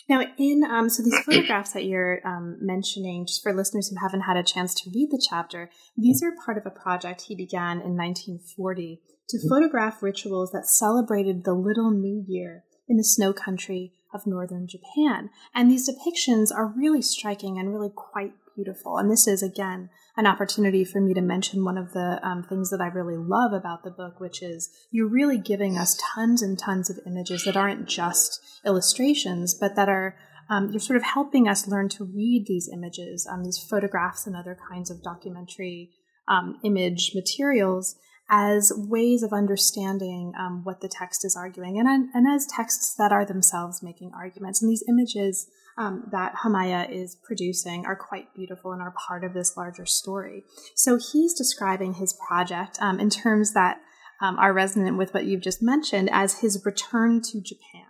Now, 0.10 0.24
in 0.38 0.64
um, 0.64 0.90
so 0.90 1.04
these 1.04 1.18
photographs 1.26 1.72
that 1.72 1.86
you're 1.86 2.20
um, 2.28 2.58
mentioning, 2.60 3.26
just 3.26 3.42
for 3.42 3.54
listeners 3.54 3.88
who 3.88 3.96
haven't 4.02 4.22
had 4.22 4.36
a 4.36 4.44
chance 4.44 4.74
to 4.82 4.90
read 4.94 5.10
the 5.10 5.26
chapter, 5.30 5.70
these 5.96 6.22
are 6.22 6.34
part 6.46 6.58
of 6.58 6.66
a 6.66 6.70
project 6.70 7.22
he 7.22 7.36
began 7.36 7.80
in 7.80 7.96
1940 7.96 9.00
to 9.30 9.38
mm-hmm. 9.38 9.48
photograph 9.48 10.04
rituals 10.04 10.52
that 10.52 10.68
celebrated 10.68 11.44
the 11.46 11.54
Little 11.54 11.92
New 11.92 12.26
Year 12.28 12.66
in 12.90 12.98
the 12.98 13.06
snow 13.06 13.32
country 13.32 13.94
of 14.14 14.28
northern 14.28 14.68
Japan. 14.68 15.30
And 15.56 15.72
these 15.72 15.90
depictions 15.90 16.54
are 16.54 16.74
really 16.76 17.02
striking 17.02 17.58
and 17.58 17.74
really 17.74 17.92
quite 17.96 18.34
beautiful. 18.56 18.98
And 18.98 19.10
this 19.10 19.28
is, 19.28 19.42
again, 19.42 19.90
an 20.18 20.28
opportunity 20.28 20.84
for 20.84 21.00
me 21.00 21.14
to 21.14 21.22
mention 21.22 21.66
one 21.66 21.78
of 21.78 21.94
the 21.94 22.20
um, 22.24 22.44
things 22.44 22.70
that 22.70 22.82
I 22.82 22.88
really 22.88 23.18
love 23.18 23.54
about 23.54 23.84
the 23.84 23.92
book, 23.92 24.20
which 24.20 24.42
is 24.42 24.70
you're 24.92 25.10
really 25.10 25.38
giving 25.38 25.78
us 25.78 26.00
tons 26.14 26.42
and 26.42 26.58
tons 26.58 26.90
of 26.90 27.00
images 27.06 27.44
that 27.46 27.58
aren't 27.58 27.88
just 27.88 28.40
illustrations, 28.66 29.54
but 29.54 29.76
that 29.76 29.90
are 29.90 30.18
um, 30.50 30.70
you're 30.72 30.82
sort 30.82 30.98
of 30.98 31.04
helping 31.04 31.48
us 31.48 31.68
learn 31.68 31.88
to 31.90 32.04
read 32.04 32.46
these 32.46 32.70
images, 32.72 33.26
um, 33.32 33.44
these 33.46 33.58
photographs 33.58 34.28
and 34.28 34.36
other 34.36 34.58
kinds 34.70 34.92
of 34.92 35.02
documentary 35.02 35.92
um, 36.28 36.60
image 36.64 37.12
materials 37.16 37.96
as 38.30 38.72
ways 38.76 39.24
of 39.24 39.34
understanding 39.34 40.34
um, 40.40 40.62
what 40.64 40.80
the 40.82 40.88
text 40.88 41.26
is 41.26 41.36
arguing, 41.36 41.78
and, 41.78 42.10
and 42.14 42.28
as 42.28 42.46
texts 42.48 42.96
that 42.98 43.12
are 43.12 43.26
themselves 43.26 43.84
making 43.84 44.12
arguments. 44.16 44.62
And 44.62 44.72
these 44.72 44.84
images 44.88 45.48
um, 45.78 46.08
that 46.12 46.36
Hamaya 46.44 46.90
is 46.90 47.18
producing 47.24 47.86
are 47.86 47.96
quite 47.96 48.34
beautiful 48.36 48.72
and 48.72 48.82
are 48.82 48.94
part 49.08 49.24
of 49.24 49.34
this 49.34 49.56
larger 49.56 49.86
story. 49.86 50.44
So 50.76 50.98
he's 50.98 51.34
describing 51.34 51.96
his 51.96 52.14
project 52.28 52.78
um, 52.82 53.00
in 53.00 53.10
terms 53.10 53.54
that 53.54 53.78
um, 54.22 54.38
are 54.38 54.54
resonant 54.54 54.98
with 54.98 55.14
what 55.14 55.26
you've 55.26 55.42
just 55.42 55.62
mentioned 55.62 56.10
as 56.12 56.40
his 56.40 56.64
return 56.66 57.22
to 57.24 57.42
Japan. 57.42 57.88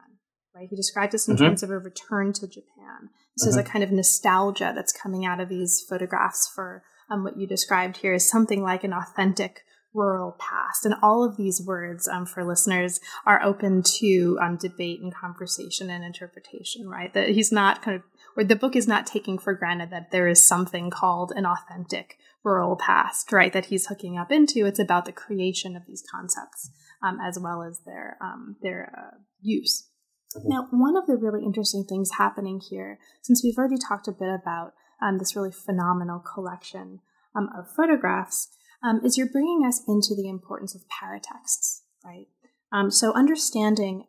Right? 0.56 0.68
He 0.70 0.76
described 0.76 1.14
this 1.14 1.28
in 1.28 1.36
mm-hmm. 1.36 1.46
terms 1.46 1.64
of 1.64 1.70
a 1.70 1.78
return 1.78 2.34
to 2.34 2.48
Japan. 2.48 3.10
This 3.38 3.48
mm-hmm. 3.48 3.50
is 3.50 3.58
a 3.58 3.64
kind 3.64 3.84
of 3.84 3.92
nostalgia 3.92 4.74
that's 4.76 4.94
coming 4.94 5.26
out 5.26 5.40
of 5.40 5.50
these 5.50 5.84
photographs 5.88 6.50
for 6.54 6.84
um, 7.10 7.24
what 7.24 7.38
you 7.38 7.48
described 7.48 7.98
here 7.98 8.14
is 8.14 8.30
something 8.30 8.62
like 8.62 8.84
an 8.84 8.94
authentic 8.94 9.64
rural 9.94 10.38
past. 10.40 10.86
And 10.86 10.96
all 11.02 11.24
of 11.24 11.38
these 11.38 11.62
words 11.62 12.08
um, 12.08 12.26
for 12.26 12.44
listeners 12.44 13.00
are 13.26 13.44
open 13.44 13.84
to 14.00 14.38
um, 14.42 14.58
debate 14.58 15.02
and 15.02 15.14
conversation 15.14 15.90
and 15.90 16.04
interpretation, 16.04 16.88
right? 16.88 17.14
That 17.14 17.30
he's 17.30 17.52
not 17.52 17.82
kind 17.82 17.98
of, 17.98 18.04
or 18.38 18.44
the 18.44 18.56
book 18.56 18.76
is 18.76 18.88
not 18.88 19.06
taking 19.06 19.38
for 19.38 19.54
granted 19.54 19.90
that 19.92 20.12
there 20.12 20.28
is 20.28 20.46
something 20.46 20.90
called 20.90 21.34
an 21.36 21.46
authentic 21.46 22.18
rural 22.44 22.76
past, 22.76 23.32
right? 23.32 23.52
That 23.52 23.66
he's 23.66 23.88
hooking 23.88 24.18
up 24.18 24.32
into. 24.32 24.66
It's 24.66 24.80
about 24.80 25.06
the 25.06 25.12
creation 25.12 25.76
of 25.76 25.84
these 25.88 26.04
concepts 26.10 26.72
um, 27.04 27.20
as 27.22 27.38
well 27.40 27.64
as 27.64 27.80
their, 27.86 28.18
um, 28.22 28.56
their 28.62 28.94
uh, 28.98 29.18
use. 29.42 29.88
Mm-hmm. 30.36 30.50
Now, 30.50 30.68
one 30.72 30.96
of 30.96 31.08
the 31.08 31.18
really 31.18 31.44
interesting 31.44 31.84
things 31.84 32.12
happening 32.18 32.62
here, 32.70 33.00
since 33.22 33.44
we've 33.44 33.58
already 33.58 33.78
talked 33.78 34.08
a 34.08 34.14
bit 34.14 34.30
about 34.30 34.74
um, 35.02 35.18
this 35.18 35.36
really 35.36 35.52
phenomenal 35.52 36.20
collection 36.20 37.00
um, 37.36 37.50
of 37.58 37.70
photographs, 37.76 38.50
um, 38.84 39.02
is 39.04 39.18
you're 39.18 39.30
bringing 39.30 39.66
us 39.66 39.82
into 39.88 40.16
the 40.16 40.28
importance 40.28 40.76
of 40.76 40.82
paratexts, 40.88 41.82
right? 42.04 42.28
Um, 42.72 42.92
so 42.92 43.14
understanding 43.14 44.06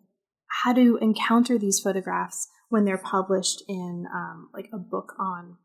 how 0.62 0.72
to 0.72 0.98
encounter 1.00 1.58
these 1.58 1.80
photographs 1.80 2.48
when 2.68 2.84
they're 2.84 2.98
published 2.98 3.62
in 3.68 4.06
um, 4.12 4.48
like 4.54 4.68
a 4.72 4.78
book 4.78 5.14
on 5.18 5.56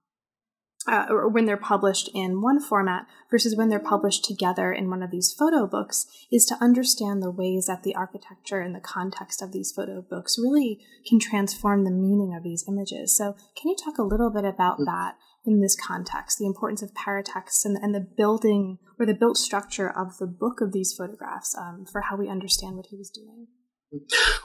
uh, 0.88 1.06
or 1.10 1.28
when 1.28 1.46
they're 1.46 1.58
published 1.58 2.10
in 2.14 2.42
one 2.42 2.62
format 2.62 3.06
versus 3.30 3.56
when 3.56 3.70
they're 3.70 3.80
published 3.80 4.24
together 4.24 4.72
in 4.72 4.90
one 4.90 5.04
of 5.04 5.12
these 5.12 5.34
photo 5.34 5.68
books 5.68 6.06
is 6.32 6.46
to 6.46 6.56
understand 6.62 7.22
the 7.22 7.32
ways 7.32 7.66
that 7.66 7.84
the 7.84 7.96
architecture 7.96 8.62
and 8.62 8.74
the 8.74 8.80
context 8.80 9.42
of 9.42 9.52
these 9.52 9.72
photo 9.72 10.02
books 10.02 10.38
really 10.40 10.80
can 11.06 11.20
transform 11.20 11.84
the 11.84 11.92
meaning 11.92 12.34
of 12.36 12.44
these 12.44 12.64
images. 12.68 13.16
So, 13.16 13.36
can 13.60 13.70
you 13.70 13.76
talk 13.76 13.98
a 13.98 14.04
little 14.04 14.30
bit 14.30 14.46
about 14.46 14.80
mm. 14.80 14.86
that 14.86 15.16
in 15.48 15.62
this 15.62 15.76
context, 15.76 16.38
the 16.38 16.46
importance 16.46 16.82
of 16.82 16.92
paratexts 16.94 17.66
and, 17.66 17.78
and 17.78 17.96
the 17.96 18.06
building 18.18 18.78
or 19.00 19.06
the 19.06 19.14
built 19.14 19.38
structure 19.38 19.90
of 19.90 20.18
the 20.18 20.28
book 20.28 20.62
of 20.62 20.74
these 20.74 20.94
photographs 20.94 21.56
um, 21.58 21.86
for 21.92 22.02
how 22.02 22.18
we 22.18 22.28
understand 22.28 22.76
what 22.76 22.88
he 22.88 22.98
was 22.98 23.10
doing? 23.10 23.48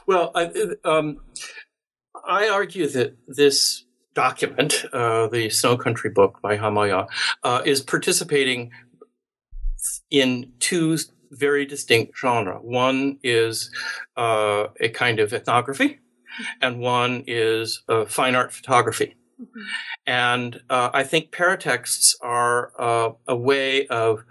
Well, 0.07 0.31
I, 0.33 0.51
um, 0.85 1.17
I 2.25 2.47
argue 2.47 2.87
that 2.89 3.17
this 3.27 3.85
document, 4.13 4.85
uh, 4.93 5.27
the 5.27 5.49
Snow 5.49 5.75
Country 5.75 6.09
book 6.09 6.39
by 6.41 6.57
Hamaya, 6.57 7.07
uh, 7.43 7.61
is 7.65 7.81
participating 7.81 8.71
in 10.09 10.53
two 10.59 10.97
very 11.31 11.65
distinct 11.65 12.17
genres. 12.17 12.59
One 12.61 13.17
is 13.23 13.71
uh, 14.15 14.67
a 14.79 14.89
kind 14.89 15.19
of 15.19 15.33
ethnography, 15.33 15.99
and 16.61 16.79
one 16.79 17.23
is 17.27 17.83
fine 18.07 18.35
art 18.35 18.53
photography. 18.53 19.15
And 20.05 20.61
uh, 20.69 20.89
I 20.93 21.03
think 21.03 21.31
paratexts 21.31 22.15
are 22.21 22.71
uh, 22.79 23.11
a 23.27 23.35
way 23.35 23.87
of 23.87 24.23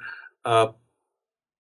uh, 0.45 0.69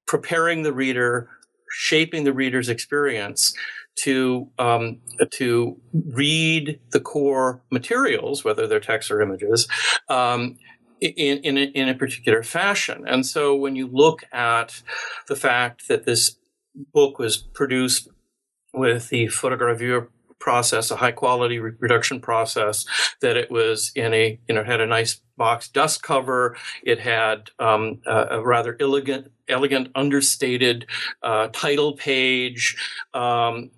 preparing 0.06 0.62
the 0.62 0.72
reader, 0.72 1.28
shaping 1.70 2.24
the 2.24 2.32
reader's 2.32 2.68
experience 2.68 3.54
to 3.94 4.48
um, 4.58 5.00
to 5.32 5.80
read 5.92 6.80
the 6.90 7.00
core 7.00 7.62
materials, 7.70 8.44
whether 8.44 8.66
they're 8.66 8.80
text 8.80 9.10
or 9.10 9.20
images, 9.20 9.68
um, 10.08 10.56
in 11.00 11.38
in 11.38 11.58
a, 11.58 11.62
in 11.62 11.88
a 11.88 11.94
particular 11.94 12.42
fashion. 12.42 13.04
And 13.06 13.26
so, 13.26 13.54
when 13.54 13.76
you 13.76 13.86
look 13.86 14.24
at 14.32 14.82
the 15.28 15.36
fact 15.36 15.88
that 15.88 16.04
this 16.04 16.36
book 16.94 17.18
was 17.18 17.36
produced 17.36 18.08
with 18.72 19.10
the 19.10 19.26
photogravure 19.26 20.08
process, 20.42 20.90
a 20.90 20.96
high 20.96 21.12
quality 21.12 21.60
re- 21.60 21.72
reduction 21.78 22.20
process, 22.20 22.84
that 23.20 23.36
it 23.36 23.48
was 23.48 23.92
in 23.94 24.12
a, 24.12 24.38
you 24.48 24.54
know, 24.54 24.64
had 24.64 24.80
a 24.80 24.86
nice 24.86 25.20
box 25.36 25.68
dust 25.68 26.02
cover. 26.02 26.56
It 26.82 26.98
had 26.98 27.50
um, 27.60 28.00
a, 28.06 28.38
a, 28.38 28.42
rather 28.42 28.76
elegant, 28.80 29.30
elegant, 29.48 29.88
understated 29.94 30.86
uh, 31.22 31.48
title 31.52 31.92
page. 31.92 32.76
Um, 33.14 33.70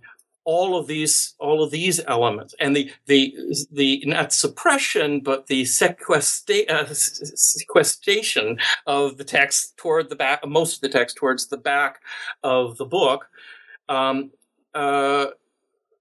all 0.47 0.79
of 0.79 0.87
these 0.87 1.35
all 1.39 1.63
of 1.63 1.71
these 1.71 2.01
elements 2.07 2.55
and 2.61 2.77
the 2.77 2.91
the 3.07 3.35
the 3.73 4.03
not 4.05 4.31
suppression 4.31 5.21
but 5.21 5.47
the 5.47 5.63
sequestra- 5.63 6.71
uh, 6.71 6.85
sequestration 6.93 8.59
of 8.87 9.17
the 9.17 9.25
text 9.25 9.75
toward 9.79 10.11
the 10.11 10.17
back 10.17 10.47
most 10.47 10.75
of 10.75 10.81
the 10.83 10.91
text 10.91 11.17
towards 11.17 11.47
the 11.47 11.57
back 11.57 12.03
of 12.43 12.77
the 12.77 12.85
book 12.85 13.27
um, 13.89 14.31
uh, 14.75 15.29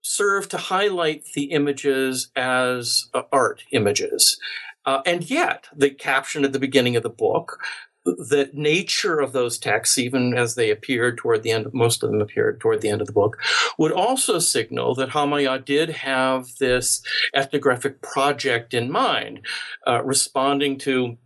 serve 0.04 0.48
to 0.50 0.58
highlight 0.58 1.26
the 1.34 1.46
images 1.46 2.30
as 2.36 3.08
uh, 3.14 3.24
art 3.32 3.64
images. 3.72 4.38
Uh, 4.86 5.02
and 5.06 5.30
yet 5.30 5.68
the 5.76 5.90
caption 5.90 6.44
at 6.46 6.54
the 6.54 6.60
beginning 6.60 6.96
of 6.96 7.04
the 7.04 7.10
book 7.10 7.58
the 8.06 8.50
nature 8.54 9.20
of 9.20 9.32
those 9.32 9.58
texts, 9.58 9.98
even 9.98 10.34
as 10.34 10.56
they 10.56 10.70
appeared 10.70 11.18
toward 11.18 11.44
the 11.44 11.52
end, 11.52 11.68
most 11.74 12.04
of 12.04 12.12
them 12.12 12.22
appeared 12.22 12.60
toward 12.60 12.82
the 12.82 12.90
end 12.90 13.02
of 13.02 13.08
the 13.08 13.14
book, 13.14 13.38
would 13.78 13.92
also 13.92 14.40
signal 14.40 14.94
that 14.96 15.10
Hamaya 15.10 15.64
did 15.64 15.90
have 15.90 16.48
this 16.60 17.02
ethnographic 17.34 18.02
project 18.02 18.74
in 18.74 18.92
mind, 18.92 19.46
uh, 19.88 20.04
responding 20.04 20.78
to 20.80 21.18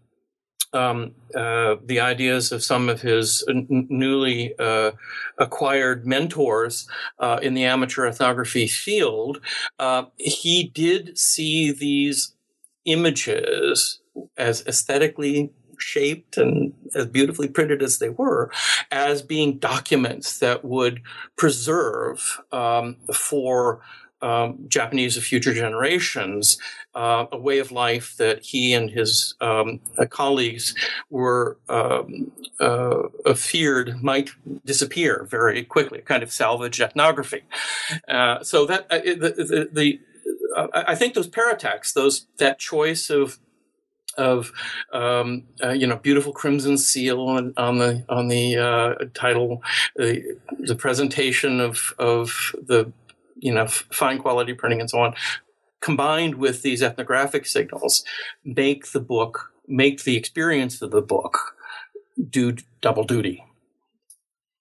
um, 0.74 1.14
uh, 1.36 1.76
the 1.86 2.00
ideas 2.00 2.52
of 2.52 2.64
some 2.64 2.90
of 2.90 3.02
his 3.02 3.44
n- 3.50 3.88
newly 3.90 4.54
uh, 4.60 4.92
acquired 5.38 6.06
mentors 6.06 6.88
uh, 7.20 7.40
in 7.42 7.54
the 7.54 7.66
amateur 7.66 8.06
ethnography 8.06 8.68
field. 8.68 9.42
Uh, 9.80 10.04
he 10.18 10.72
did 10.74 11.18
see 11.18 11.72
these 11.72 12.34
images 12.86 14.00
as 14.38 14.66
aesthetically 14.68 15.52
shaped 15.80 16.38
and 16.38 16.74
as 16.96 17.06
beautifully 17.06 17.48
printed 17.48 17.82
as 17.84 18.00
they 18.00 18.10
were, 18.10 18.52
as 18.92 19.22
being 19.22 19.60
documents 19.60 20.40
that 20.40 20.66
would 20.66 21.02
preserve 21.36 22.42
um, 22.52 22.98
for 23.14 23.82
um, 24.22 24.66
Japanese 24.68 25.18
of 25.18 25.24
future 25.24 25.54
generations 25.54 26.58
uh, 26.96 27.26
a 27.32 27.38
way 27.38 27.60
of 27.60 27.72
life 27.72 28.16
that 28.18 28.44
he 28.44 28.74
and 28.74 28.90
his 28.90 29.36
um, 29.42 29.80
uh, 29.98 30.06
colleagues 30.06 30.74
were 31.10 31.58
um, 31.70 32.32
uh, 32.60 33.04
feared 33.36 34.02
might 34.02 34.32
disappear 34.66 35.28
very 35.30 35.64
quickly, 35.64 36.02
kind 36.02 36.24
of 36.24 36.32
salvage 36.32 36.82
ethnography. 36.82 37.44
Uh, 38.08 38.44
so 38.44 38.66
that 38.66 38.88
uh, 38.90 39.00
the, 39.00 39.34
the, 39.38 39.70
the 39.72 40.00
uh, 40.56 40.68
I 40.74 40.96
think 40.96 41.14
those 41.14 41.30
paratexts, 41.30 41.94
those 41.94 42.28
that 42.38 42.60
choice 42.60 43.10
of 43.10 43.40
of 44.18 44.52
um, 44.92 45.44
uh, 45.64 45.70
you 45.70 45.86
know 45.86 45.98
beautiful 45.98 46.34
crimson 46.34 46.78
seal 46.78 47.22
on, 47.22 47.54
on 47.58 47.78
the 47.78 48.04
on 48.10 48.28
the 48.28 48.58
uh, 48.58 49.06
title, 49.14 49.62
the, 49.96 50.38
the 50.60 50.76
presentation 50.76 51.60
of 51.60 51.94
of 52.00 52.56
the 52.62 52.92
you 53.40 53.54
know 53.54 53.68
fine 53.68 54.20
quality 54.20 54.54
printing 54.54 54.82
and 54.82 54.90
so 54.90 55.00
on, 55.00 55.14
combined 55.82 56.36
with 56.36 56.62
these 56.62 56.82
ethnographic 56.82 57.46
signals, 57.46 58.04
make 58.44 58.92
the 58.92 59.00
book 59.00 59.54
make 59.68 60.04
the 60.04 60.16
experience 60.16 60.82
of 60.82 60.92
the 60.92 61.02
book 61.02 61.56
do 62.30 62.56
double 62.82 63.04
duty. 63.04 63.44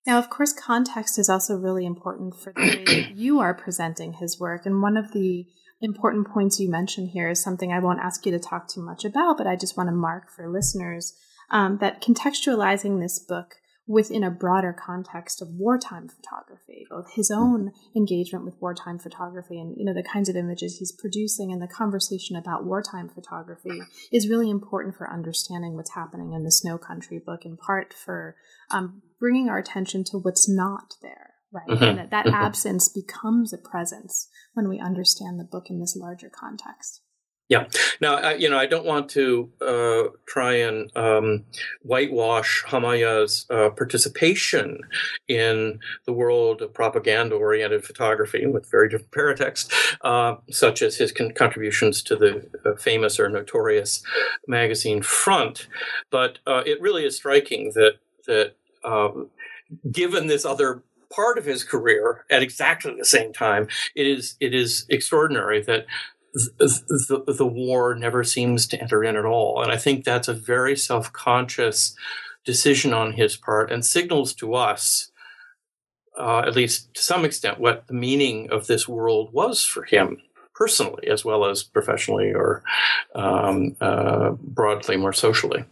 Now, 0.06 0.18
of 0.18 0.30
course, 0.30 0.52
context 0.52 1.18
is 1.18 1.28
also 1.28 1.56
really 1.56 1.84
important 1.84 2.36
for 2.36 2.52
the 2.52 2.60
way 2.60 2.84
that 2.84 3.16
you 3.16 3.40
are 3.40 3.54
presenting 3.54 4.14
his 4.14 4.38
work. 4.38 4.64
And 4.64 4.80
one 4.80 4.96
of 4.96 5.12
the 5.12 5.46
important 5.80 6.28
points 6.28 6.60
you 6.60 6.70
mentioned 6.70 7.10
here 7.10 7.28
is 7.28 7.42
something 7.42 7.72
I 7.72 7.80
won't 7.80 8.00
ask 8.00 8.24
you 8.24 8.32
to 8.32 8.38
talk 8.38 8.68
too 8.68 8.82
much 8.82 9.04
about, 9.04 9.36
but 9.36 9.46
I 9.46 9.56
just 9.56 9.76
want 9.76 9.88
to 9.88 9.94
mark 9.94 10.30
for 10.30 10.48
listeners 10.48 11.14
um, 11.50 11.78
that 11.78 12.02
contextualizing 12.02 13.00
this 13.00 13.18
book 13.18 13.56
within 13.86 14.24
a 14.24 14.30
broader 14.30 14.72
context 14.72 15.40
of 15.40 15.48
wartime 15.48 16.08
photography, 16.08 16.86
both 16.90 17.12
his 17.14 17.30
own 17.30 17.72
engagement 17.94 18.44
with 18.44 18.60
wartime 18.60 18.98
photography 18.98 19.60
and 19.60 19.76
you 19.76 19.84
know 19.84 19.94
the 19.94 20.02
kinds 20.02 20.28
of 20.28 20.36
images 20.36 20.76
he's 20.78 20.92
producing 20.92 21.52
and 21.52 21.62
the 21.62 21.68
conversation 21.68 22.36
about 22.36 22.64
wartime 22.64 23.08
photography 23.08 23.80
is 24.12 24.28
really 24.28 24.50
important 24.50 24.96
for 24.96 25.10
understanding 25.10 25.74
what's 25.74 25.94
happening 25.94 26.32
in 26.32 26.42
the 26.42 26.50
Snow 26.50 26.78
Country 26.78 27.20
book, 27.24 27.44
in 27.44 27.56
part 27.56 27.94
for 27.94 28.36
um, 28.70 29.02
bringing 29.20 29.48
our 29.48 29.58
attention 29.58 30.04
to 30.04 30.18
what's 30.18 30.48
not 30.48 30.94
there 31.02 31.30
right? 31.52 31.68
Mm-hmm. 31.68 31.84
And 31.84 31.98
that, 31.98 32.10
that 32.10 32.26
mm-hmm. 32.26 32.34
absence 32.34 32.88
becomes 32.88 33.52
a 33.52 33.58
presence 33.58 34.28
when 34.54 34.68
we 34.68 34.80
understand 34.80 35.38
the 35.38 35.44
book 35.44 35.70
in 35.70 35.80
this 35.80 35.96
larger 35.96 36.28
context. 36.28 37.00
Yeah. 37.48 37.66
Now, 38.00 38.16
I, 38.16 38.34
you 38.34 38.50
know, 38.50 38.58
I 38.58 38.66
don't 38.66 38.84
want 38.84 39.08
to 39.10 39.48
uh, 39.60 40.16
try 40.26 40.54
and 40.54 40.90
um, 40.96 41.44
whitewash 41.82 42.64
Hamaya's 42.66 43.46
uh, 43.50 43.70
participation 43.70 44.80
in 45.28 45.78
the 46.06 46.12
world 46.12 46.60
of 46.60 46.74
propaganda-oriented 46.74 47.84
photography 47.84 48.46
with 48.46 48.68
very 48.68 48.88
different 48.88 49.12
paratexts, 49.12 49.72
uh, 50.02 50.36
such 50.50 50.82
as 50.82 50.96
his 50.96 51.12
con- 51.12 51.32
contributions 51.32 52.02
to 52.02 52.16
the 52.16 52.48
uh, 52.64 52.74
famous 52.76 53.20
or 53.20 53.28
notorious 53.28 54.02
magazine 54.48 55.02
Front. 55.02 55.68
But 56.10 56.38
uh, 56.46 56.62
it 56.66 56.80
really 56.80 57.04
is 57.04 57.16
striking 57.16 57.72
that 57.74 57.94
that 58.26 58.56
um, 58.84 59.30
given 59.92 60.26
this 60.26 60.44
other 60.44 60.82
part 61.14 61.38
of 61.38 61.44
his 61.44 61.62
career 61.62 62.24
at 62.28 62.42
exactly 62.42 62.94
the 62.98 63.04
same 63.04 63.32
time, 63.32 63.68
it 63.94 64.06
is 64.06 64.36
it 64.40 64.52
is 64.54 64.84
extraordinary 64.88 65.62
that 65.62 65.86
the, 66.36 67.24
the, 67.26 67.46
war 67.46 67.94
never 67.94 68.22
seems 68.22 68.66
to 68.66 68.80
enter 68.80 69.02
in 69.02 69.16
at 69.16 69.24
all. 69.24 69.62
And 69.62 69.72
I 69.72 69.76
think 69.76 70.04
that's 70.04 70.28
a 70.28 70.34
very 70.34 70.76
self 70.76 71.12
conscious 71.12 71.94
decision 72.44 72.92
on 72.92 73.12
his 73.12 73.36
part 73.36 73.72
and 73.72 73.84
signals 73.84 74.34
to 74.34 74.54
us, 74.54 75.10
uh, 76.18 76.40
at 76.40 76.54
least 76.54 76.94
to 76.94 77.02
some 77.02 77.24
extent, 77.24 77.58
what 77.58 77.86
the 77.86 77.94
meaning 77.94 78.50
of 78.50 78.66
this 78.66 78.86
world 78.86 79.32
was 79.32 79.64
for 79.64 79.84
him 79.84 80.18
personally, 80.54 81.08
as 81.08 81.24
well 81.24 81.44
as 81.44 81.62
professionally 81.62 82.32
or 82.32 82.62
um, 83.14 83.76
uh, 83.80 84.30
broadly, 84.40 84.96
more 84.96 85.12
socially. 85.12 85.64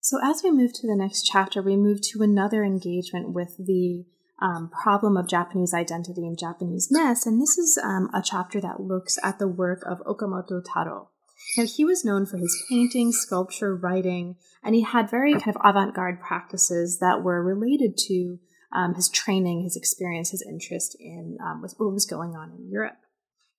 So, 0.00 0.18
as 0.22 0.42
we 0.44 0.50
move 0.50 0.72
to 0.74 0.86
the 0.86 0.96
next 0.96 1.22
chapter, 1.22 1.62
we 1.62 1.76
move 1.76 2.00
to 2.12 2.22
another 2.22 2.62
engagement 2.62 3.32
with 3.32 3.56
the 3.58 4.04
um, 4.40 4.68
problem 4.68 5.16
of 5.16 5.28
Japanese 5.28 5.72
identity 5.72 6.26
and 6.26 6.38
Japanese-ness, 6.38 7.26
and 7.26 7.40
this 7.40 7.56
is 7.56 7.78
um, 7.82 8.10
a 8.12 8.22
chapter 8.22 8.60
that 8.60 8.80
looks 8.80 9.18
at 9.22 9.38
the 9.38 9.48
work 9.48 9.82
of 9.86 10.00
Okamoto 10.00 10.62
Taro. 10.64 11.10
Now, 11.56 11.64
he 11.64 11.84
was 11.84 12.04
known 12.04 12.26
for 12.26 12.36
his 12.36 12.64
painting, 12.68 13.12
sculpture, 13.12 13.74
writing, 13.74 14.36
and 14.62 14.74
he 14.74 14.82
had 14.82 15.10
very 15.10 15.32
kind 15.32 15.54
of 15.54 15.62
avant-garde 15.64 16.20
practices 16.20 16.98
that 16.98 17.22
were 17.22 17.42
related 17.42 17.96
to 18.08 18.38
um, 18.74 18.94
his 18.94 19.08
training, 19.08 19.62
his 19.62 19.76
experience, 19.76 20.30
his 20.30 20.42
interest 20.42 20.96
in 20.98 21.38
um, 21.42 21.62
what 21.62 21.92
was 21.92 22.04
going 22.04 22.34
on 22.34 22.50
in 22.50 22.68
Europe. 22.70 22.98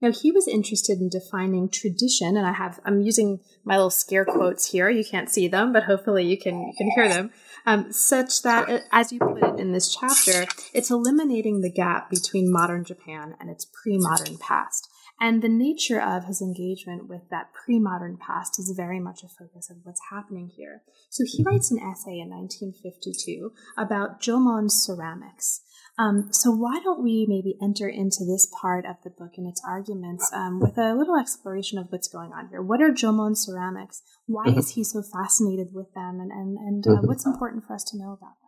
Now 0.02 0.12
he 0.12 0.32
was 0.32 0.48
interested 0.48 1.00
in 1.00 1.10
defining 1.10 1.70
tradition, 1.70 2.38
and 2.38 2.46
I 2.46 2.54
have 2.54 2.80
I'm 2.86 3.02
using 3.02 3.40
my 3.66 3.76
little 3.76 3.90
scare 3.90 4.26
quotes 4.26 4.72
here. 4.72 4.90
You 4.90 5.04
can't 5.04 5.30
see 5.30 5.48
them, 5.48 5.74
but 5.74 5.84
hopefully 5.84 6.26
you 6.26 6.38
can 6.38 6.62
you 6.62 6.74
can 6.78 6.92
hear 6.92 7.10
them 7.10 7.32
um, 7.68 7.92
such 7.92 8.44
that, 8.44 8.70
uh, 8.70 8.80
as 8.94 9.12
you 9.12 9.20
put 9.20 9.44
it 9.44 9.60
in 9.60 9.74
this 9.74 9.94
chapter, 9.94 10.46
it's 10.74 10.90
eliminating 10.90 11.60
the 11.60 11.72
gap 11.72 12.10
between 12.10 12.52
modern 12.52 12.86
Japan 12.86 13.36
and 13.42 13.50
its 13.50 13.66
pre 13.66 13.98
modern 13.98 14.38
past. 14.38 14.88
And 15.20 15.42
the 15.42 15.50
nature 15.50 16.00
of 16.00 16.26
his 16.26 16.42
engagement 16.42 17.10
with 17.10 17.24
that 17.30 17.52
pre 17.54 17.78
modern 17.78 18.18
past 18.18 18.58
is 18.58 18.74
very 18.76 19.02
much 19.02 19.22
a 19.22 19.28
focus 19.28 19.70
of 19.70 19.78
what's 19.84 20.00
happening 20.12 20.50
here. 20.56 20.84
So 21.10 21.26
he 21.28 21.44
writes 21.44 21.70
an 21.70 21.80
essay 21.80 22.20
in 22.20 22.30
1952 22.30 23.52
about 23.78 24.22
Jomon 24.22 24.72
ceramics. 24.72 25.62
Um, 26.00 26.30
so 26.32 26.52
why 26.52 26.80
don't 26.84 27.04
we 27.04 27.26
maybe 27.28 27.58
enter 27.62 27.90
into 27.90 28.24
this 28.24 28.48
part 28.62 28.86
of 28.86 28.98
the 29.04 29.10
book 29.10 29.32
and 29.38 29.48
its 29.48 29.62
arguments 29.68 30.32
um, 30.32 30.60
with 30.60 30.78
a 30.78 30.94
little 30.94 31.18
exploration 31.18 31.80
of 31.80 31.88
what's 31.90 32.08
going 32.08 32.34
on 32.34 32.50
here? 32.50 32.62
What 32.62 32.82
are 32.82 32.92
Jomon 32.92 33.36
ceramics? 33.36 34.04
Why 34.28 34.48
mm-hmm. 34.48 34.60
is 34.60 34.72
he 34.72 34.84
so 34.84 35.02
fascinated 35.02 35.70
with 35.74 35.94
them? 35.96 36.20
And, 36.20 36.32
and, 36.32 36.58
and 36.58 36.88
uh, 36.88 36.90
mm-hmm. 36.92 37.08
what's 37.08 37.26
important 37.26 37.66
for 37.66 37.74
us 37.74 37.84
to 37.86 37.98
know 37.98 38.12
about 38.12 38.36
them? 38.42 38.48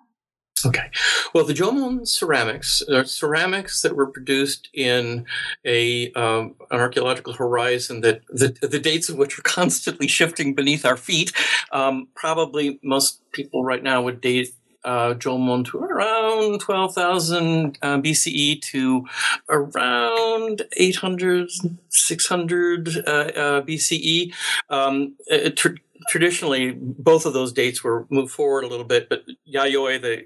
Okay. 0.65 0.89
Well, 1.33 1.45
the 1.45 1.53
Jomon 1.53 2.07
ceramics 2.07 2.83
are 2.89 3.05
ceramics 3.05 3.81
that 3.81 3.95
were 3.95 4.07
produced 4.07 4.69
in 4.73 5.25
a 5.65 6.11
um, 6.13 6.55
an 6.69 6.79
archaeological 6.79 7.33
horizon 7.33 8.01
that 8.01 8.21
the, 8.27 8.55
the 8.61 8.79
dates 8.79 9.09
of 9.09 9.17
which 9.17 9.39
are 9.39 9.41
constantly 9.43 10.07
shifting 10.07 10.53
beneath 10.53 10.85
our 10.85 10.97
feet. 10.97 11.31
Um, 11.71 12.09
probably 12.13 12.79
most 12.83 13.21
people 13.31 13.63
right 13.63 13.81
now 13.81 14.01
would 14.01 14.21
date 14.21 14.49
uh, 14.83 15.13
Jomon 15.15 15.65
to 15.65 15.79
around 15.79 16.59
12,000 16.59 17.77
uh, 17.81 17.97
BCE 17.97 18.61
to 18.61 19.05
around 19.49 20.63
800, 20.77 21.49
600 21.89 22.87
uh, 22.87 23.11
uh 23.11 23.61
BCE. 23.61 24.33
Um, 24.69 25.15
tr- 25.55 25.77
traditionally, 26.07 26.71
both 26.71 27.25
of 27.25 27.33
those 27.33 27.51
dates 27.51 27.83
were 27.83 28.07
moved 28.09 28.31
forward 28.31 28.63
a 28.63 28.67
little 28.67 28.85
bit, 28.85 29.09
but 29.09 29.23
Yayoi, 29.53 30.01
the 30.01 30.25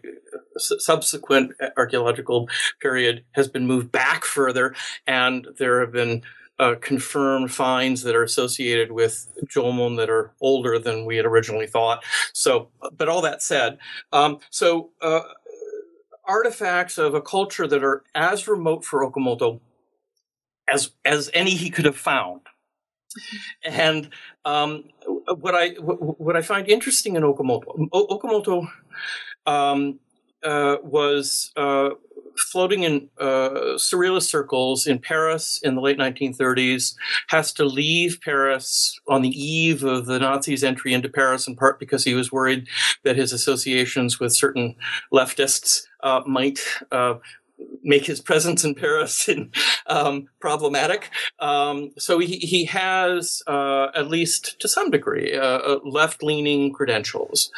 subsequent 0.57 1.51
archaeological 1.77 2.47
period 2.81 3.25
has 3.31 3.47
been 3.47 3.65
moved 3.65 3.91
back 3.91 4.23
further, 4.23 4.75
and 5.07 5.47
there 5.57 5.79
have 5.81 5.91
been 5.91 6.21
uh, 6.59 6.75
confirmed 6.81 7.51
finds 7.51 8.03
that 8.03 8.15
are 8.15 8.23
associated 8.23 8.91
with 8.91 9.27
Jomon 9.45 9.97
that 9.97 10.09
are 10.09 10.33
older 10.41 10.77
than 10.79 11.05
we 11.05 11.17
had 11.17 11.25
originally 11.25 11.67
thought. 11.67 12.03
So, 12.33 12.69
but 12.95 13.09
all 13.09 13.21
that 13.21 13.41
said, 13.41 13.77
um, 14.11 14.39
so 14.49 14.91
uh, 15.01 15.21
artifacts 16.25 16.97
of 16.97 17.13
a 17.13 17.21
culture 17.21 17.67
that 17.67 17.83
are 17.83 18.03
as 18.15 18.47
remote 18.47 18.85
for 18.85 19.09
Okamoto 19.09 19.59
as 20.71 20.91
as 21.03 21.29
any 21.33 21.55
he 21.55 21.69
could 21.69 21.85
have 21.85 21.97
found. 21.97 22.41
And 23.63 24.09
um, 24.45 24.85
what 25.05 25.55
I 25.55 25.69
what 25.79 26.35
I 26.35 26.41
find 26.41 26.67
interesting 26.67 27.15
in 27.15 27.23
Okamoto, 27.23 27.89
Okamoto 27.91 28.67
um, 29.45 29.99
uh, 30.43 30.77
was 30.83 31.51
uh, 31.55 31.89
floating 32.37 32.83
in 32.83 33.09
uh, 33.19 33.75
surrealist 33.75 34.23
circles 34.23 34.87
in 34.87 34.99
Paris 34.99 35.59
in 35.63 35.75
the 35.75 35.81
late 35.81 35.97
1930s, 35.97 36.95
has 37.29 37.51
to 37.53 37.65
leave 37.65 38.19
Paris 38.21 38.99
on 39.07 39.21
the 39.21 39.29
eve 39.29 39.83
of 39.83 40.05
the 40.05 40.19
Nazis' 40.19 40.63
entry 40.63 40.93
into 40.93 41.09
Paris, 41.09 41.47
in 41.47 41.55
part 41.55 41.79
because 41.79 42.03
he 42.03 42.13
was 42.13 42.31
worried 42.31 42.67
that 43.03 43.15
his 43.15 43.33
associations 43.33 44.19
with 44.19 44.33
certain 44.33 44.75
leftists 45.11 45.83
uh, 46.01 46.21
might 46.25 46.59
uh, 46.91 47.15
make 47.83 48.05
his 48.05 48.21
presence 48.21 48.63
in 48.63 48.75
Paris 48.75 49.29
um, 49.87 50.27
problematic. 50.39 51.09
Um, 51.39 51.91
so 51.97 52.19
he, 52.19 52.37
he 52.37 52.65
has, 52.65 53.41
uh, 53.47 53.87
at 53.95 54.07
least 54.07 54.59
to 54.59 54.67
some 54.67 54.89
degree, 54.89 55.35
uh, 55.35 55.59
uh 55.59 55.79
left 55.83 56.23
leaning 56.23 56.73
credentials. 56.73 57.51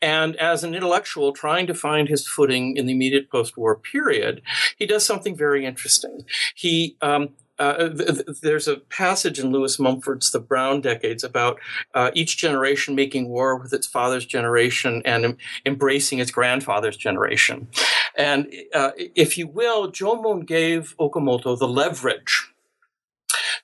And 0.00 0.36
as 0.36 0.64
an 0.64 0.74
intellectual 0.74 1.32
trying 1.32 1.66
to 1.66 1.74
find 1.74 2.08
his 2.08 2.26
footing 2.26 2.76
in 2.76 2.86
the 2.86 2.92
immediate 2.92 3.30
post 3.30 3.56
war 3.56 3.76
period, 3.76 4.42
he 4.78 4.86
does 4.86 5.04
something 5.04 5.36
very 5.36 5.66
interesting. 5.66 6.24
He 6.54 6.96
um, 7.02 7.30
uh, 7.58 7.88
th- 7.90 8.08
th- 8.08 8.40
there's 8.40 8.66
a 8.66 8.76
passage 8.76 9.38
in 9.38 9.52
Lewis 9.52 9.78
Mumford's 9.78 10.32
The 10.32 10.40
Brown 10.40 10.80
Decades 10.80 11.22
about 11.22 11.60
uh, 11.94 12.10
each 12.14 12.36
generation 12.36 12.94
making 12.94 13.28
war 13.28 13.56
with 13.56 13.72
its 13.72 13.86
father's 13.86 14.26
generation 14.26 15.02
and 15.04 15.24
em- 15.24 15.36
embracing 15.64 16.18
its 16.18 16.30
grandfather's 16.30 16.96
generation. 16.96 17.68
And 18.16 18.52
uh, 18.74 18.92
if 18.96 19.38
you 19.38 19.46
will, 19.46 19.90
Jomon 19.90 20.46
gave 20.46 20.94
Okamoto 20.98 21.58
the 21.58 21.68
leverage 21.68 22.52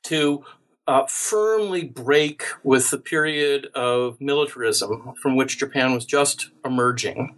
to 0.05 0.45
uh, 0.87 1.05
firmly 1.07 1.85
break 1.85 2.45
with 2.65 2.91
the 2.91 2.99
period 2.99 3.67
of 3.75 4.19
militarism 4.21 5.13
from 5.21 5.37
which 5.37 5.59
Japan 5.59 5.93
was 5.93 6.07
just 6.07 6.51
emerging 6.65 7.37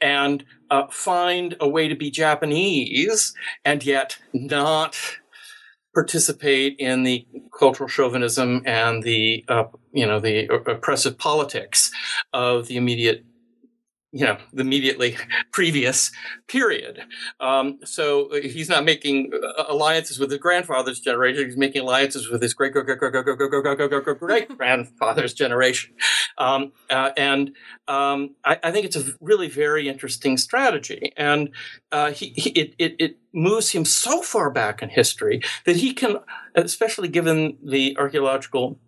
and 0.00 0.44
uh, 0.70 0.86
find 0.90 1.56
a 1.60 1.68
way 1.68 1.86
to 1.86 1.94
be 1.94 2.10
Japanese 2.10 3.32
and 3.64 3.84
yet 3.84 4.18
not 4.32 4.98
participate 5.94 6.76
in 6.78 7.04
the 7.04 7.26
cultural 7.58 7.88
chauvinism 7.88 8.62
and 8.66 9.02
the 9.02 9.44
uh, 9.48 9.64
you 9.92 10.04
know 10.04 10.20
the 10.20 10.46
oppressive 10.70 11.16
politics 11.16 11.90
of 12.34 12.66
the 12.66 12.76
immediate 12.76 13.24
you 14.12 14.24
know 14.24 14.38
the 14.52 14.62
immediately 14.62 15.16
previous 15.52 16.10
period. 16.48 17.00
Um, 17.40 17.78
so 17.84 18.30
he's 18.32 18.68
not 18.68 18.84
making 18.84 19.32
alliances 19.68 20.18
with 20.18 20.30
his 20.30 20.40
grandfather's 20.40 21.00
generation. 21.00 21.44
He's 21.44 21.56
making 21.56 21.82
alliances 21.82 22.30
with 22.30 22.42
his 22.42 22.54
great 22.54 22.72
great 22.72 22.86
great 22.86 22.98
great 22.98 23.12
great 23.12 23.36
great 23.38 23.62
great 23.62 23.90
great 23.90 24.04
great 24.04 24.18
great 24.18 24.56
grandfather's 24.56 25.34
generation, 25.34 25.94
um, 26.38 26.72
uh, 26.90 27.10
and 27.16 27.52
um, 27.88 28.34
I, 28.44 28.58
I, 28.62 28.72
think 28.72 28.86
it's 28.86 28.96
a 28.96 29.04
really 29.20 29.48
very 29.48 29.88
interesting 29.88 30.36
strategy. 30.36 31.12
And 31.16 31.50
uh, 31.92 32.10
he, 32.10 32.30
he 32.36 32.50
it, 32.50 32.74
it 32.78 32.96
it 32.98 33.18
moves 33.32 33.70
him 33.70 33.84
so 33.84 34.22
far 34.22 34.50
back 34.50 34.82
in 34.82 34.88
history 34.88 35.42
that 35.66 35.76
he 35.76 35.92
can, 35.92 36.18
especially 36.54 37.08
given 37.08 37.58
the 37.62 37.96
archaeological 37.98 38.78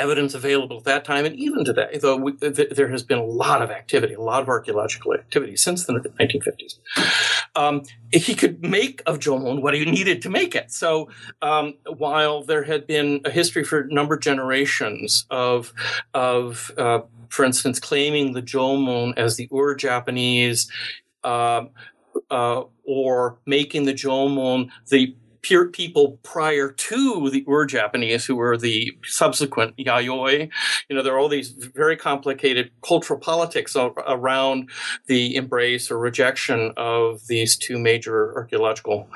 evidence 0.00 0.34
available 0.34 0.78
at 0.78 0.84
that 0.84 1.04
time 1.04 1.24
and 1.24 1.36
even 1.36 1.64
today, 1.64 1.98
though 2.00 2.16
we, 2.16 2.32
th- 2.32 2.70
there 2.70 2.88
has 2.88 3.02
been 3.02 3.18
a 3.18 3.24
lot 3.24 3.62
of 3.62 3.70
activity, 3.70 4.14
a 4.14 4.20
lot 4.20 4.42
of 4.42 4.48
archaeological 4.48 5.14
activity 5.14 5.56
since 5.56 5.84
the 5.84 5.92
1950s. 5.92 6.78
Um, 7.54 7.82
he 8.12 8.34
could 8.34 8.62
make 8.62 9.02
of 9.06 9.18
Jomon 9.18 9.62
what 9.62 9.74
he 9.74 9.84
needed 9.84 10.22
to 10.22 10.30
make 10.30 10.54
it. 10.54 10.72
So 10.72 11.10
um, 11.42 11.74
while 11.86 12.42
there 12.42 12.64
had 12.64 12.86
been 12.86 13.20
a 13.24 13.30
history 13.30 13.62
for 13.64 13.80
a 13.80 13.92
number 13.92 14.14
of 14.14 14.20
generations 14.20 15.26
of, 15.30 15.72
of 16.14 16.72
uh, 16.76 17.00
for 17.28 17.44
instance, 17.44 17.78
claiming 17.78 18.32
the 18.32 18.42
Jomon 18.42 19.14
as 19.16 19.36
the 19.36 19.48
Ur 19.52 19.74
Japanese, 19.74 20.70
uh, 21.22 21.64
uh, 22.30 22.64
or 22.84 23.38
making 23.46 23.84
the 23.84 23.94
Jomon 23.94 24.70
the 24.88 25.14
people 25.42 26.18
prior 26.22 26.70
to 26.70 27.30
the 27.30 27.44
Ur 27.48 27.66
Japanese, 27.66 28.26
who 28.26 28.36
were 28.36 28.56
the 28.56 28.92
subsequent 29.04 29.76
Yayoi. 29.76 30.50
You 30.88 30.96
know, 30.96 31.02
there 31.02 31.14
are 31.14 31.18
all 31.18 31.28
these 31.28 31.50
very 31.50 31.96
complicated 31.96 32.70
cultural 32.82 33.18
politics 33.18 33.76
around 33.76 34.70
the 35.06 35.36
embrace 35.36 35.90
or 35.90 35.98
rejection 35.98 36.72
of 36.76 37.26
these 37.26 37.56
two 37.56 37.78
major 37.78 38.34
archaeological 38.34 39.08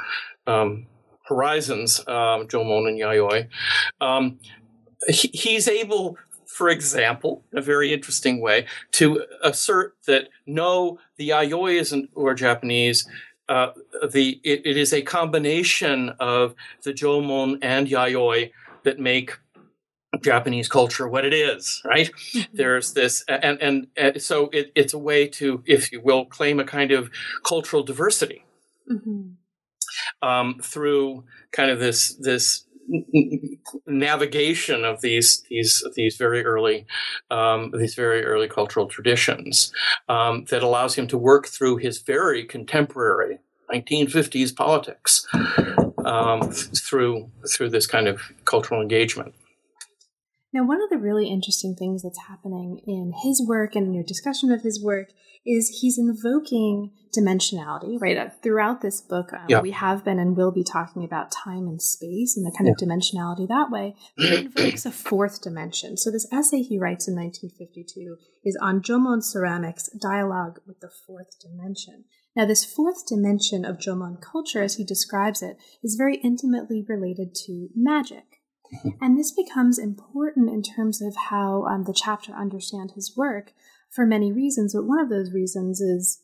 um, 0.47 0.87
horizons, 1.27 2.01
um, 2.01 2.47
Jomon 2.49 2.89
and 2.89 2.99
Yayoi. 2.99 3.49
Um, 4.01 4.39
he, 5.09 5.29
he's 5.33 5.69
able 5.69 6.17
for 6.55 6.69
example, 6.69 7.45
in 7.51 7.59
a 7.59 7.63
very 7.63 7.93
interesting 7.93 8.41
way, 8.41 8.65
to 8.93 9.25
assert 9.43 9.97
that 10.07 10.29
no, 10.47 11.01
the 11.17 11.31
Yayoi 11.31 11.81
isn't 11.81 12.11
Ur 12.17 12.33
Japanese, 12.35 13.09
uh, 13.48 13.72
the 14.11 14.40
it, 14.42 14.62
it 14.64 14.76
is 14.76 14.92
a 14.92 15.02
combination 15.02 16.11
of 16.20 16.54
the 16.83 16.92
Jomon 16.92 17.59
and 17.62 17.87
Yayoi 17.87 18.52
that 18.85 18.98
make 18.98 19.38
Japanese 20.22 20.68
culture 20.68 21.09
what 21.09 21.24
it 21.24 21.35
is, 21.35 21.83
right? 21.85 22.11
Mm-hmm. 22.11 22.57
There's 22.57 22.92
this, 22.92 23.24
and, 23.28 23.61
and, 23.61 23.87
and 23.96 24.22
so 24.22 24.48
it, 24.52 24.70
it's 24.74 24.94
a 24.94 24.98
way 24.98 25.26
to, 25.28 25.62
if 25.66 25.92
you 25.92 26.00
will, 26.00 26.24
claim 26.24 26.61
a 26.61 26.64
kind 26.64 26.92
of 26.92 27.11
cultural 27.46 27.83
diversity 27.83 28.44
mm-hmm. 28.90 30.26
um, 30.26 30.61
through 30.62 31.24
kind 31.52 31.70
of 31.70 31.78
this 31.78 32.14
this 32.16 32.64
navigation 33.87 34.85
of 34.85 35.01
these 35.01 35.42
these 35.49 35.85
these 35.94 36.16
very 36.16 36.44
early 36.44 36.87
um, 37.31 37.73
these 37.77 37.94
very 37.94 38.25
early 38.25 38.49
cultural 38.49 38.87
traditions 38.87 39.73
um, 40.09 40.44
that 40.51 40.62
allows 40.62 40.94
him 40.94 41.07
to 41.07 41.18
work 41.18 41.47
through 41.47 41.77
his 41.77 42.03
very 42.03 42.44
contemporary 42.44 43.38
1950s 43.73 44.55
politics 44.55 45.27
um, 46.05 46.51
through 46.51 47.31
through 47.51 47.70
this 47.70 47.87
kind 47.87 48.09
of 48.09 48.20
cultural 48.44 48.81
engagement. 48.81 49.35
Now, 50.55 50.64
one 50.64 50.81
of 50.81 50.88
the 50.88 50.99
really 50.99 51.29
interesting 51.29 51.75
things 51.75 52.05
that's 52.05 52.29
happening 52.29 52.81
in 52.87 53.12
his 53.25 53.45
work 53.45 53.75
and 53.75 53.88
in 53.88 53.93
your 53.93 54.05
discussion 54.05 54.53
of 54.53 54.62
his 54.62 54.81
work 54.81 55.09
is 55.45 55.81
he's 55.81 55.99
invoking 55.99 56.93
dimensionality, 57.14 58.01
right? 58.01 58.17
Uh, 58.17 58.31
throughout 58.40 58.81
this 58.81 59.01
book, 59.01 59.33
um, 59.33 59.47
yeah. 59.49 59.61
we 59.61 59.73
have 59.73 60.05
been 60.05 60.21
and 60.21 60.37
will 60.37 60.53
be 60.53 60.62
talking 60.62 61.05
about 61.05 61.33
time 61.33 61.67
and 61.67 61.83
space 61.83 62.37
and 62.37 62.47
the 62.47 62.57
kind 62.57 62.69
yeah. 62.69 62.73
of 62.73 62.79
dimensionality 62.79 63.49
that 63.49 63.73
way. 63.73 63.97
But 64.17 64.27
he 64.27 64.37
invokes 64.37 64.87
a 64.87 64.93
fourth 64.93 65.43
dimension. 65.43 65.97
So, 65.97 66.12
this 66.12 66.29
essay 66.33 66.62
he 66.62 66.79
writes 66.79 67.09
in 67.09 67.17
1952 67.17 68.17
is 68.45 68.57
on 68.62 68.81
Jomon 68.81 69.25
ceramics, 69.25 69.90
dialogue 70.01 70.61
with 70.69 70.79
the 70.79 70.90
fourth 71.05 71.37
dimension. 71.40 72.05
Now, 72.37 72.47
this 72.47 72.64
fourth 72.64 73.07
dimension 73.09 73.64
of 73.64 73.79
Jomon 73.79 74.23
culture, 74.23 74.62
as 74.62 74.77
he 74.77 74.85
describes 74.85 75.43
it, 75.43 75.57
is 75.83 75.97
very 75.97 76.19
intimately 76.19 76.85
related 76.88 77.35
to 77.47 77.71
magic. 77.75 78.34
And 79.00 79.18
this 79.18 79.33
becomes 79.33 79.79
important 79.79 80.50
in 80.50 80.62
terms 80.62 81.00
of 81.00 81.14
how 81.29 81.64
um, 81.64 81.85
the 81.85 81.94
chapter 81.94 82.33
understand 82.33 82.92
his 82.94 83.16
work 83.16 83.53
for 83.90 84.07
many 84.07 84.33
reasons. 84.33 84.74
But 84.74 84.87
one 84.87 84.98
of 85.00 85.09
those 85.09 85.33
reasons 85.33 85.81
is 85.81 86.20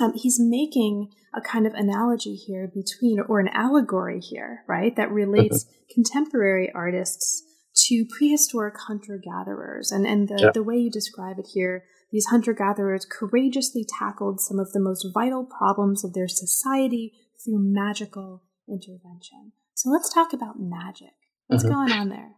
um, 0.00 0.12
he's 0.14 0.38
making 0.38 1.10
a 1.34 1.40
kind 1.40 1.66
of 1.66 1.74
analogy 1.74 2.34
here 2.34 2.70
between, 2.72 3.20
or 3.20 3.40
an 3.40 3.48
allegory 3.48 4.20
here, 4.20 4.64
right, 4.66 4.94
that 4.96 5.10
relates 5.10 5.64
mm-hmm. 5.64 5.94
contemporary 5.94 6.70
artists 6.74 7.42
to 7.88 8.06
prehistoric 8.06 8.74
hunter 8.86 9.20
gatherers. 9.22 9.90
And, 9.90 10.06
and 10.06 10.28
the, 10.28 10.38
yeah. 10.38 10.50
the 10.52 10.62
way 10.62 10.76
you 10.76 10.90
describe 10.90 11.38
it 11.38 11.48
here, 11.52 11.84
these 12.10 12.26
hunter 12.26 12.54
gatherers 12.54 13.04
courageously 13.04 13.84
tackled 13.98 14.40
some 14.40 14.58
of 14.58 14.72
the 14.72 14.80
most 14.80 15.06
vital 15.12 15.44
problems 15.44 16.04
of 16.04 16.14
their 16.14 16.28
society 16.28 17.12
through 17.44 17.58
magical 17.58 18.42
intervention. 18.68 19.52
So 19.74 19.90
let's 19.90 20.12
talk 20.12 20.32
about 20.32 20.58
magic. 20.58 21.12
What's 21.48 21.64
mm-hmm. 21.64 21.72
going 21.72 21.92
on 21.92 22.08
there? 22.08 22.32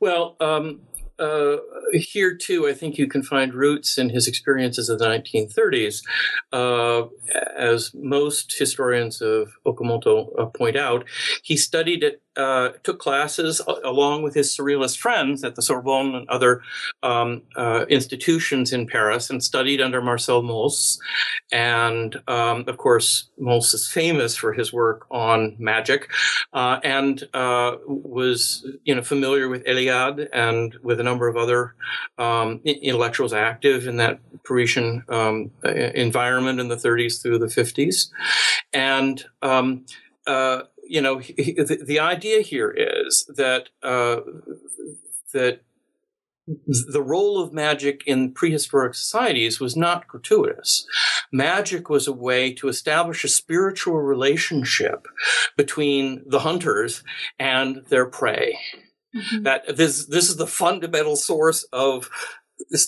Well, 0.00 0.36
um, 0.40 0.80
uh, 1.18 1.56
here 1.92 2.34
too, 2.34 2.66
I 2.66 2.74
think 2.74 2.98
you 2.98 3.06
can 3.06 3.22
find 3.22 3.54
roots 3.54 3.98
in 3.98 4.10
his 4.10 4.26
experiences 4.26 4.88
of 4.88 4.98
the 4.98 5.06
1930s. 5.06 6.02
Uh, 6.52 7.06
as 7.56 7.92
most 7.94 8.58
historians 8.58 9.22
of 9.22 9.52
Okamoto 9.64 10.28
uh, 10.38 10.46
point 10.46 10.76
out, 10.76 11.04
he 11.42 11.56
studied 11.56 12.02
at 12.02 12.20
uh, 12.36 12.70
took 12.82 12.98
classes 12.98 13.60
along 13.84 14.22
with 14.22 14.34
his 14.34 14.54
surrealist 14.54 14.98
friends 14.98 15.44
at 15.44 15.54
the 15.54 15.62
Sorbonne 15.62 16.14
and 16.14 16.28
other 16.28 16.62
um, 17.02 17.42
uh, 17.56 17.84
institutions 17.88 18.72
in 18.72 18.86
Paris 18.86 19.30
and 19.30 19.42
studied 19.42 19.80
under 19.80 20.00
Marcel 20.00 20.42
Mauss. 20.42 20.98
And 21.52 22.16
um, 22.28 22.64
of 22.66 22.76
course, 22.76 23.30
Mauss 23.38 23.74
is 23.74 23.88
famous 23.88 24.36
for 24.36 24.52
his 24.52 24.72
work 24.72 25.06
on 25.10 25.56
magic 25.58 26.10
uh, 26.52 26.80
and 26.82 27.22
uh, 27.34 27.76
was 27.86 28.66
you 28.84 28.94
know 28.94 29.02
familiar 29.02 29.48
with 29.48 29.64
Eliade 29.64 30.28
and 30.32 30.76
with 30.82 31.00
a 31.00 31.04
number 31.04 31.28
of 31.28 31.36
other 31.36 31.74
um, 32.18 32.60
intellectuals 32.64 33.32
active 33.32 33.86
in 33.86 33.96
that 33.96 34.20
Parisian 34.44 35.04
um, 35.08 35.50
environment 35.64 36.60
in 36.60 36.68
the 36.68 36.76
30s 36.76 37.22
through 37.22 37.38
the 37.38 37.46
50s. 37.46 38.10
And 38.72 39.24
um, 39.42 39.86
uh, 40.26 40.62
you 40.88 41.00
know, 41.00 41.18
he, 41.18 41.52
the, 41.52 41.82
the, 41.84 42.00
idea 42.00 42.40
here 42.40 42.70
is 42.70 43.28
that 43.36 43.68
uh, 43.82 44.20
that 45.32 45.62
the 46.46 47.02
role 47.02 47.40
of 47.40 47.52
magic 47.52 48.02
in 48.06 48.32
prehistoric 48.32 48.94
societies 48.94 49.60
was 49.60 49.76
not 49.76 50.06
gratuitous. 50.06 50.86
Magic 51.32 51.88
was 51.88 52.06
a 52.06 52.12
way 52.12 52.52
to 52.52 52.68
establish 52.68 53.24
a 53.24 53.28
spiritual 53.28 54.00
relationship 54.00 55.06
between 55.56 56.22
the 56.26 56.40
hunters 56.40 57.02
and 57.38 57.84
their 57.88 58.06
prey. 58.06 58.58
Mm-hmm. 59.16 59.42
That 59.44 59.76
this 59.76 60.06
this 60.06 60.28
is 60.28 60.36
the 60.36 60.46
fundamental 60.46 61.16
source 61.16 61.64
of 61.72 62.10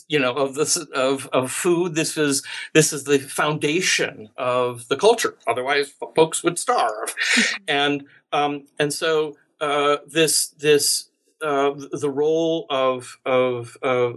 you 0.09 0.19
know, 0.19 0.33
of 0.33 0.55
this 0.55 0.77
of 0.77 1.29
of 1.33 1.53
food. 1.53 1.95
This 1.95 2.17
is 2.17 2.43
this 2.73 2.93
is 2.93 3.05
the 3.05 3.19
foundation 3.19 4.31
of 4.37 4.89
the 4.89 4.97
culture. 4.97 5.37
Otherwise, 5.47 5.93
folks 6.15 6.43
would 6.43 6.59
starve, 6.59 7.15
and 7.69 8.05
um, 8.33 8.67
and 8.79 8.93
so 8.93 9.37
uh, 9.61 9.99
this 10.07 10.49
this 10.49 11.11
uh, 11.43 11.73
the 11.93 12.11
role 12.11 12.67
of 12.71 13.19
of 13.25 13.77
uh, 13.83 14.13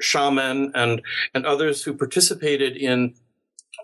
shaman 0.00 0.72
and 0.74 1.02
and 1.34 1.46
others 1.46 1.82
who 1.82 1.94
participated 1.94 2.76
in 2.76 3.14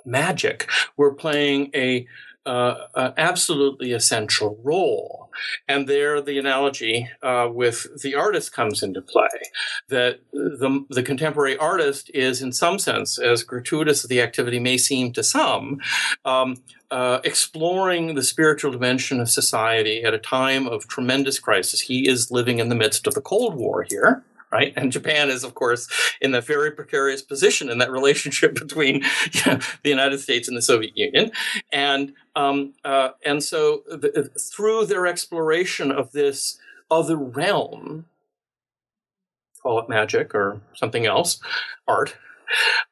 magic 0.04 0.68
were 0.96 1.14
playing 1.14 1.70
a 1.74 2.06
uh, 2.46 2.86
an 2.94 3.12
absolutely 3.16 3.92
essential 3.92 4.58
role. 4.62 5.30
And 5.68 5.88
there, 5.88 6.20
the 6.20 6.38
analogy 6.38 7.08
uh, 7.22 7.48
with 7.50 8.02
the 8.02 8.14
artist 8.14 8.52
comes 8.52 8.82
into 8.82 9.00
play. 9.00 9.28
That 9.88 10.20
the, 10.32 10.84
the 10.88 11.02
contemporary 11.02 11.56
artist 11.56 12.10
is, 12.14 12.42
in 12.42 12.52
some 12.52 12.78
sense, 12.78 13.18
as 13.18 13.42
gratuitous 13.42 14.04
as 14.04 14.08
the 14.08 14.20
activity 14.20 14.58
may 14.58 14.78
seem 14.78 15.12
to 15.12 15.22
some, 15.22 15.80
um, 16.24 16.56
uh, 16.90 17.18
exploring 17.24 18.14
the 18.14 18.22
spiritual 18.22 18.70
dimension 18.70 19.20
of 19.20 19.28
society 19.28 20.04
at 20.04 20.14
a 20.14 20.18
time 20.18 20.68
of 20.68 20.86
tremendous 20.86 21.38
crisis. 21.38 21.80
He 21.80 22.08
is 22.08 22.30
living 22.30 22.58
in 22.58 22.68
the 22.68 22.76
midst 22.76 23.06
of 23.06 23.14
the 23.14 23.20
Cold 23.20 23.54
War 23.56 23.84
here 23.88 24.22
right? 24.54 24.72
And 24.76 24.92
Japan 24.92 25.30
is, 25.30 25.42
of 25.42 25.54
course, 25.54 25.88
in 26.20 26.32
a 26.32 26.40
very 26.40 26.70
precarious 26.70 27.22
position 27.22 27.68
in 27.68 27.78
that 27.78 27.90
relationship 27.90 28.54
between 28.64 29.02
you 29.32 29.40
know, 29.46 29.58
the 29.82 29.90
United 29.90 30.20
States 30.20 30.46
and 30.46 30.56
the 30.56 30.62
Soviet 30.62 30.96
Union. 30.96 31.32
And 31.72 32.14
um, 32.36 32.74
uh, 32.84 33.10
and 33.26 33.42
so 33.42 33.82
the, 33.88 34.30
through 34.38 34.86
their 34.86 35.06
exploration 35.06 35.90
of 35.90 36.12
this 36.12 36.58
other 36.88 37.16
realm, 37.16 38.06
call 39.60 39.80
it 39.80 39.88
magic 39.88 40.34
or 40.34 40.60
something 40.74 41.04
else, 41.04 41.40
art, 41.88 42.16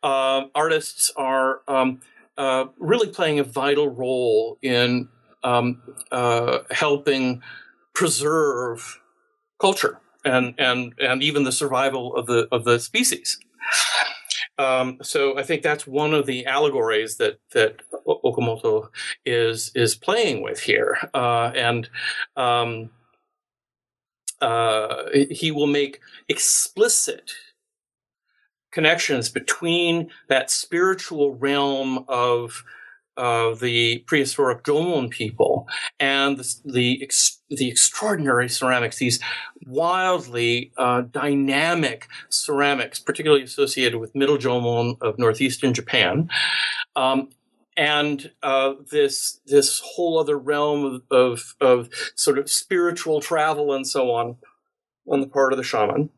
uh, 0.02 0.42
artists 0.54 1.12
are 1.16 1.60
um, 1.68 2.00
uh, 2.36 2.64
really 2.78 3.08
playing 3.08 3.38
a 3.38 3.44
vital 3.44 3.88
role 3.88 4.58
in 4.62 5.08
um, 5.44 5.80
uh, 6.10 6.58
helping 6.70 7.42
preserve 7.94 9.00
culture 9.60 10.00
and 10.24 10.54
and 10.58 10.94
and 10.98 11.22
even 11.22 11.44
the 11.44 11.52
survival 11.52 12.16
of 12.16 12.26
the 12.26 12.48
of 12.52 12.64
the 12.64 12.78
species. 12.78 13.38
Um, 14.58 14.98
so 15.02 15.38
I 15.38 15.42
think 15.42 15.62
that's 15.62 15.86
one 15.86 16.12
of 16.12 16.26
the 16.26 16.46
allegories 16.46 17.16
that 17.16 17.38
that 17.52 17.76
Okamoto 18.06 18.88
is 19.24 19.72
is 19.74 19.94
playing 19.94 20.42
with 20.42 20.60
here, 20.60 20.98
uh, 21.14 21.52
and 21.54 21.88
um, 22.36 22.90
uh, 24.40 25.04
he 25.30 25.50
will 25.50 25.66
make 25.66 26.00
explicit 26.28 27.32
connections 28.72 29.28
between 29.28 30.10
that 30.28 30.50
spiritual 30.50 31.34
realm 31.34 32.04
of 32.08 32.64
of 33.16 33.60
the 33.60 33.98
prehistoric 34.06 34.64
Jomon 34.64 35.10
people 35.10 35.66
and 36.00 36.38
the 36.38 36.54
the, 36.64 37.02
ex, 37.02 37.40
the 37.48 37.68
extraordinary 37.68 38.48
ceramics, 38.48 38.98
these 38.98 39.20
wildly 39.66 40.72
uh, 40.78 41.02
dynamic 41.02 42.08
ceramics, 42.28 42.98
particularly 42.98 43.44
associated 43.44 43.98
with 44.00 44.14
Middle 44.14 44.38
Jomon 44.38 44.96
of 45.00 45.18
northeastern 45.18 45.74
Japan. 45.74 46.28
Um, 46.96 47.28
and 47.76 48.30
uh, 48.42 48.74
this 48.90 49.40
this 49.46 49.80
whole 49.82 50.18
other 50.18 50.38
realm 50.38 50.84
of, 50.84 51.02
of, 51.10 51.54
of 51.60 51.88
sort 52.14 52.38
of 52.38 52.50
spiritual 52.50 53.20
travel 53.20 53.72
and 53.72 53.86
so 53.86 54.10
on 54.10 54.36
on 55.08 55.20
the 55.20 55.26
part 55.26 55.52
of 55.52 55.56
the 55.56 55.64
shaman, 55.64 56.10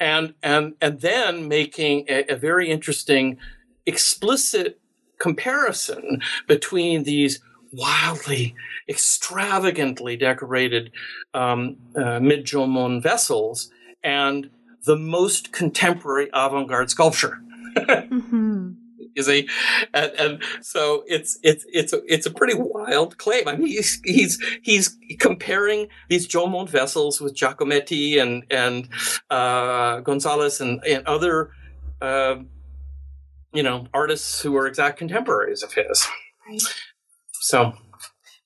and 0.00 0.34
and 0.42 0.74
and 0.80 1.00
then 1.00 1.46
making 1.46 2.06
a, 2.08 2.24
a 2.32 2.36
very 2.36 2.68
interesting 2.68 3.38
explicit 3.86 4.80
comparison 5.22 6.20
between 6.48 7.04
these 7.04 7.40
wildly, 7.72 8.54
extravagantly 8.88 10.16
decorated 10.16 10.90
um, 11.32 11.76
uh, 11.96 12.18
mid 12.18 12.44
Jomon 12.44 13.00
vessels 13.00 13.70
and 14.02 14.50
the 14.84 14.96
most 14.96 15.52
contemporary 15.52 16.28
avant 16.34 16.68
garde 16.68 16.90
sculpture. 16.90 17.40
mm-hmm. 17.76 18.72
Is 19.14 19.28
a 19.28 19.46
and, 19.92 20.12
and, 20.18 20.42
so 20.62 21.04
it's 21.06 21.38
it's 21.42 21.66
it's 21.70 21.92
a 21.92 22.00
it's 22.06 22.24
a 22.24 22.30
pretty 22.30 22.54
wild 22.54 23.18
claim. 23.18 23.46
I 23.46 23.56
mean, 23.56 23.66
he's 23.66 24.00
he's 24.02 24.42
he's 24.62 24.98
comparing 25.18 25.88
these 26.08 26.26
Jomon 26.26 26.66
vessels 26.66 27.20
with 27.20 27.36
Giacometti 27.36 28.22
and 28.22 28.42
and 28.50 28.88
uh, 29.28 30.00
Gonzalez 30.00 30.62
and 30.62 30.82
and 30.86 31.06
other 31.06 31.50
uh, 32.00 32.36
you 33.52 33.62
know, 33.62 33.86
artists 33.92 34.40
who 34.40 34.56
are 34.56 34.66
exact 34.66 34.98
contemporaries 34.98 35.62
of 35.62 35.72
his. 35.72 36.06
Right. 36.48 36.62
So. 37.40 37.74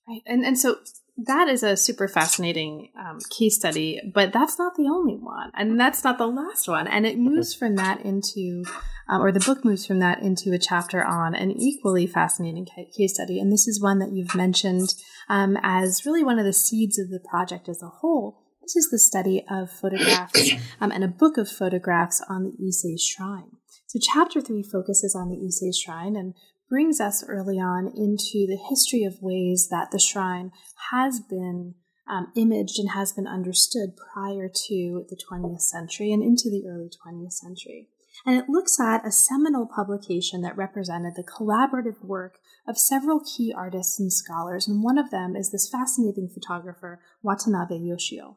Right. 0.08 0.22
And, 0.26 0.44
and 0.44 0.58
so 0.58 0.76
that 1.16 1.48
is 1.48 1.62
a 1.62 1.76
super 1.76 2.08
fascinating 2.08 2.90
um, 2.98 3.18
case 3.36 3.56
study, 3.56 4.00
but 4.12 4.32
that's 4.32 4.58
not 4.58 4.76
the 4.76 4.88
only 4.88 5.16
one. 5.16 5.50
And 5.54 5.80
that's 5.80 6.04
not 6.04 6.18
the 6.18 6.26
last 6.26 6.68
one. 6.68 6.86
And 6.86 7.06
it 7.06 7.18
moves 7.18 7.54
from 7.54 7.76
that 7.76 8.02
into, 8.02 8.64
um, 9.08 9.22
or 9.22 9.32
the 9.32 9.40
book 9.40 9.64
moves 9.64 9.86
from 9.86 9.98
that 10.00 10.20
into 10.20 10.52
a 10.52 10.58
chapter 10.58 11.02
on 11.02 11.34
an 11.34 11.52
equally 11.52 12.06
fascinating 12.06 12.66
case 12.96 13.14
study. 13.14 13.40
And 13.40 13.50
this 13.50 13.66
is 13.66 13.80
one 13.80 13.98
that 14.00 14.12
you've 14.12 14.34
mentioned 14.34 14.90
um, 15.28 15.56
as 15.62 16.04
really 16.04 16.22
one 16.22 16.38
of 16.38 16.44
the 16.44 16.52
seeds 16.52 16.98
of 16.98 17.08
the 17.08 17.20
project 17.20 17.68
as 17.68 17.82
a 17.82 17.88
whole. 17.88 18.42
This 18.62 18.76
is 18.76 18.90
the 18.90 18.98
study 18.98 19.44
of 19.48 19.70
photographs 19.70 20.50
um, 20.80 20.90
and 20.90 21.02
a 21.02 21.08
book 21.08 21.38
of 21.38 21.48
photographs 21.48 22.22
on 22.28 22.44
the 22.44 22.68
Ise 22.68 23.02
Shrine. 23.02 23.55
So, 23.96 24.00
chapter 24.12 24.42
three 24.42 24.62
focuses 24.62 25.14
on 25.14 25.30
the 25.30 25.42
Ise 25.42 25.78
Shrine 25.78 26.16
and 26.16 26.34
brings 26.68 27.00
us 27.00 27.24
early 27.26 27.58
on 27.58 27.86
into 27.86 28.46
the 28.46 28.58
history 28.68 29.04
of 29.04 29.22
ways 29.22 29.68
that 29.70 29.90
the 29.90 29.98
shrine 29.98 30.52
has 30.90 31.18
been 31.18 31.76
um, 32.06 32.30
imaged 32.36 32.78
and 32.78 32.90
has 32.90 33.12
been 33.12 33.26
understood 33.26 33.96
prior 33.96 34.50
to 34.68 35.06
the 35.08 35.16
20th 35.16 35.62
century 35.62 36.12
and 36.12 36.22
into 36.22 36.50
the 36.50 36.68
early 36.68 36.90
20th 36.90 37.32
century. 37.32 37.88
And 38.26 38.36
it 38.36 38.50
looks 38.50 38.78
at 38.78 39.06
a 39.06 39.10
seminal 39.10 39.66
publication 39.66 40.42
that 40.42 40.58
represented 40.58 41.14
the 41.16 41.24
collaborative 41.24 42.04
work 42.04 42.38
of 42.68 42.76
several 42.76 43.20
key 43.20 43.54
artists 43.56 43.98
and 43.98 44.12
scholars, 44.12 44.68
and 44.68 44.82
one 44.82 44.98
of 44.98 45.10
them 45.10 45.34
is 45.34 45.52
this 45.52 45.70
fascinating 45.70 46.28
photographer, 46.28 47.00
Watanabe 47.22 47.78
Yoshio. 47.78 48.36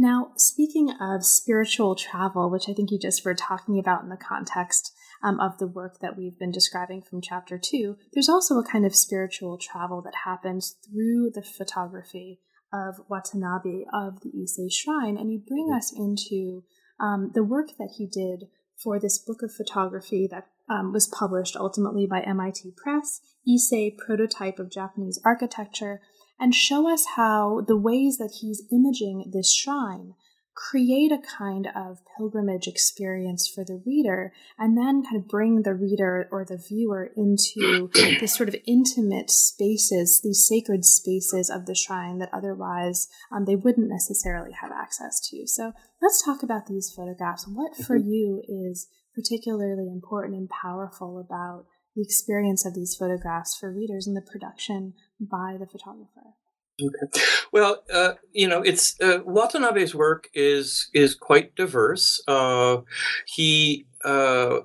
Now, 0.00 0.30
speaking 0.36 0.92
of 1.00 1.26
spiritual 1.26 1.96
travel, 1.96 2.48
which 2.48 2.68
I 2.68 2.72
think 2.72 2.92
you 2.92 3.00
just 3.00 3.24
were 3.24 3.34
talking 3.34 3.80
about 3.80 4.04
in 4.04 4.10
the 4.10 4.16
context 4.16 4.94
um, 5.24 5.40
of 5.40 5.58
the 5.58 5.66
work 5.66 5.98
that 5.98 6.16
we've 6.16 6.38
been 6.38 6.52
describing 6.52 7.02
from 7.02 7.20
chapter 7.20 7.58
two, 7.58 7.96
there's 8.14 8.28
also 8.28 8.60
a 8.60 8.64
kind 8.64 8.86
of 8.86 8.94
spiritual 8.94 9.58
travel 9.58 10.00
that 10.02 10.14
happens 10.24 10.76
through 10.86 11.32
the 11.34 11.42
photography 11.42 12.38
of 12.72 13.00
Watanabe 13.08 13.86
of 13.92 14.20
the 14.20 14.30
Ise 14.40 14.72
Shrine. 14.72 15.16
And 15.16 15.32
you 15.32 15.42
bring 15.44 15.72
us 15.76 15.92
into 15.92 16.62
um, 17.00 17.32
the 17.34 17.42
work 17.42 17.70
that 17.80 17.94
he 17.98 18.06
did 18.06 18.44
for 18.76 19.00
this 19.00 19.18
book 19.18 19.42
of 19.42 19.52
photography 19.52 20.28
that 20.30 20.46
um, 20.70 20.92
was 20.92 21.08
published 21.08 21.56
ultimately 21.56 22.06
by 22.06 22.20
MIT 22.20 22.74
Press, 22.76 23.20
Ise 23.52 23.94
Prototype 23.98 24.60
of 24.60 24.70
Japanese 24.70 25.20
Architecture, 25.24 26.02
and 26.38 26.54
show 26.54 26.92
us 26.92 27.04
how 27.16 27.64
the 27.66 27.76
ways 27.76 28.18
that 28.18 28.38
he's 28.40 28.62
imaging 28.70 29.30
this 29.32 29.52
shrine 29.52 30.14
create 30.58 31.12
a 31.12 31.22
kind 31.38 31.68
of 31.76 31.98
pilgrimage 32.16 32.66
experience 32.66 33.46
for 33.46 33.64
the 33.64 33.80
reader 33.86 34.32
and 34.58 34.76
then 34.76 35.04
kind 35.04 35.16
of 35.16 35.28
bring 35.28 35.62
the 35.62 35.72
reader 35.72 36.28
or 36.32 36.44
the 36.44 36.56
viewer 36.56 37.10
into 37.16 37.88
this 38.18 38.34
sort 38.34 38.48
of 38.48 38.56
intimate 38.66 39.30
spaces, 39.30 40.20
these 40.24 40.44
sacred 40.44 40.84
spaces 40.84 41.48
of 41.48 41.66
the 41.66 41.76
shrine 41.76 42.18
that 42.18 42.28
otherwise 42.32 43.06
um, 43.30 43.44
they 43.44 43.54
wouldn't 43.54 43.88
necessarily 43.88 44.50
have 44.60 44.72
access 44.72 45.20
to. 45.20 45.46
So 45.46 45.72
let's 46.02 46.24
talk 46.24 46.42
about 46.42 46.66
these 46.66 46.92
photographs. 46.94 47.46
What 47.46 47.76
for 47.76 47.96
mm-hmm. 47.96 48.08
you 48.08 48.42
is 48.48 48.88
particularly 49.14 49.88
important 49.88 50.34
and 50.34 50.50
powerful 50.50 51.20
about 51.20 51.66
the 51.94 52.02
experience 52.02 52.66
of 52.66 52.74
these 52.74 52.96
photographs 52.98 53.56
for 53.56 53.72
readers 53.72 54.08
and 54.08 54.16
the 54.16 54.28
production 54.28 54.94
by 55.20 55.56
the 55.58 55.66
photographer? 55.66 56.34
Okay. 56.80 57.22
Well, 57.52 57.82
uh, 57.92 58.12
you 58.32 58.46
know, 58.46 58.62
it's 58.62 59.00
uh, 59.00 59.18
Watanabe's 59.24 59.94
work 59.94 60.28
is 60.32 60.88
is 60.94 61.14
quite 61.14 61.56
diverse. 61.56 62.22
Uh, 62.28 62.78
he 63.26 63.86
uh, 64.04 64.58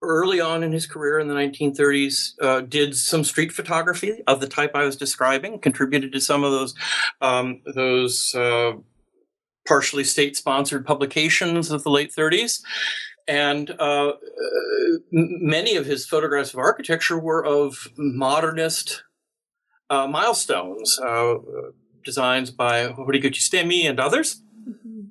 early 0.00 0.40
on 0.40 0.62
in 0.62 0.72
his 0.72 0.86
career 0.86 1.18
in 1.18 1.28
the 1.28 1.34
1930s 1.34 2.32
uh, 2.40 2.60
did 2.62 2.96
some 2.96 3.24
street 3.24 3.52
photography 3.52 4.22
of 4.26 4.40
the 4.40 4.48
type 4.48 4.72
I 4.74 4.84
was 4.84 4.96
describing, 4.96 5.58
contributed 5.58 6.12
to 6.12 6.20
some 6.20 6.44
of 6.44 6.52
those 6.52 6.74
um, 7.20 7.60
those 7.74 8.34
uh, 8.34 8.72
partially 9.68 10.04
state 10.04 10.36
sponsored 10.36 10.86
publications 10.86 11.70
of 11.70 11.82
the 11.84 11.90
late 11.90 12.12
30s. 12.14 12.62
And 13.26 13.74
many 15.10 15.76
of 15.76 15.86
his 15.86 16.06
photographs 16.06 16.52
of 16.52 16.58
architecture 16.58 17.18
were 17.18 17.44
of 17.44 17.88
modernist 17.96 19.02
uh, 19.90 20.06
milestones, 20.06 20.98
uh, 20.98 21.36
designs 22.04 22.50
by 22.50 22.88
Horiguchi 22.88 23.40
Sutemi 23.40 23.88
and 23.88 23.98
others. 23.98 24.42
Mm-hmm. 24.68 25.06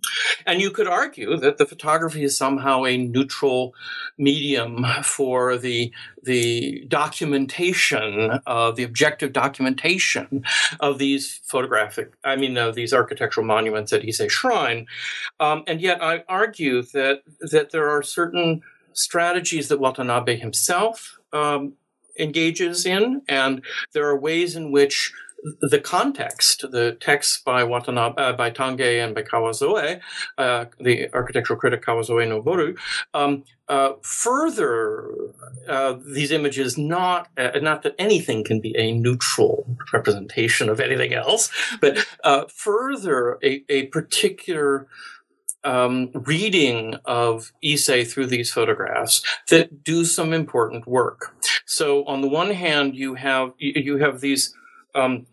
And 0.45 0.61
you 0.61 0.71
could 0.71 0.87
argue 0.87 1.37
that 1.37 1.57
the 1.57 1.65
photography 1.65 2.23
is 2.23 2.37
somehow 2.37 2.85
a 2.85 2.97
neutral 2.97 3.73
medium 4.17 4.85
for 5.03 5.57
the 5.57 5.91
the 6.21 6.85
documentation 6.87 8.39
of 8.45 8.75
the 8.75 8.83
objective 8.83 9.33
documentation 9.33 10.43
of 10.79 10.97
these 10.97 11.41
photographic, 11.43 12.13
I 12.23 12.35
mean, 12.35 12.57
of 12.57 12.75
these 12.75 12.93
architectural 12.93 13.45
monuments 13.45 13.93
at 13.93 14.05
Ise 14.07 14.31
Shrine. 14.31 14.87
Um, 15.39 15.63
and 15.67 15.81
yet, 15.81 16.01
I 16.01 16.23
argue 16.27 16.81
that 16.93 17.21
that 17.39 17.71
there 17.71 17.89
are 17.89 18.01
certain 18.03 18.61
strategies 18.93 19.67
that 19.69 19.79
Watanabe 19.79 20.37
himself 20.37 21.17
um, 21.31 21.73
engages 22.19 22.85
in, 22.85 23.21
and 23.27 23.63
there 23.93 24.07
are 24.07 24.19
ways 24.19 24.55
in 24.55 24.71
which 24.71 25.11
the 25.61 25.79
context, 25.79 26.65
the 26.71 26.93
texts 26.99 27.41
by 27.43 27.63
Watanabe, 27.63 28.21
uh, 28.21 28.33
by 28.33 28.49
Tange 28.49 28.81
and 28.81 29.13
by 29.13 29.23
Kawazoe, 29.23 29.99
uh, 30.37 30.65
the 30.79 31.13
architectural 31.13 31.59
critic 31.59 31.83
Kawazoe 31.83 32.25
Noboru, 32.27 32.77
um, 33.13 33.43
uh, 33.67 33.93
further 34.01 35.09
uh, 35.67 35.95
these 36.05 36.31
images. 36.31 36.77
Not 36.77 37.27
uh, 37.37 37.59
not 37.61 37.83
that 37.83 37.95
anything 37.99 38.43
can 38.43 38.59
be 38.59 38.75
a 38.77 38.93
neutral 38.93 39.77
representation 39.91 40.69
of 40.69 40.79
anything 40.79 41.13
else, 41.13 41.49
but 41.81 42.05
uh, 42.23 42.45
further 42.47 43.37
a, 43.43 43.63
a 43.69 43.87
particular 43.87 44.87
um, 45.63 46.11
reading 46.13 46.95
of 47.05 47.51
Ise 47.63 48.11
through 48.11 48.27
these 48.27 48.51
photographs 48.51 49.23
that 49.49 49.83
do 49.83 50.05
some 50.05 50.33
important 50.33 50.87
work. 50.87 51.35
So 51.65 52.03
on 52.05 52.21
the 52.21 52.27
one 52.27 52.51
hand, 52.51 52.95
you 52.95 53.15
have 53.15 53.53
you 53.57 53.97
have 53.97 54.19
these 54.21 54.53
um, 54.95 55.25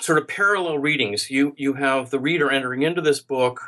sort 0.00 0.18
of 0.18 0.28
parallel 0.28 0.78
readings. 0.78 1.30
You 1.30 1.54
you 1.56 1.74
have 1.74 2.10
the 2.10 2.20
reader 2.20 2.50
entering 2.50 2.82
into 2.82 3.00
this 3.00 3.20
book, 3.20 3.60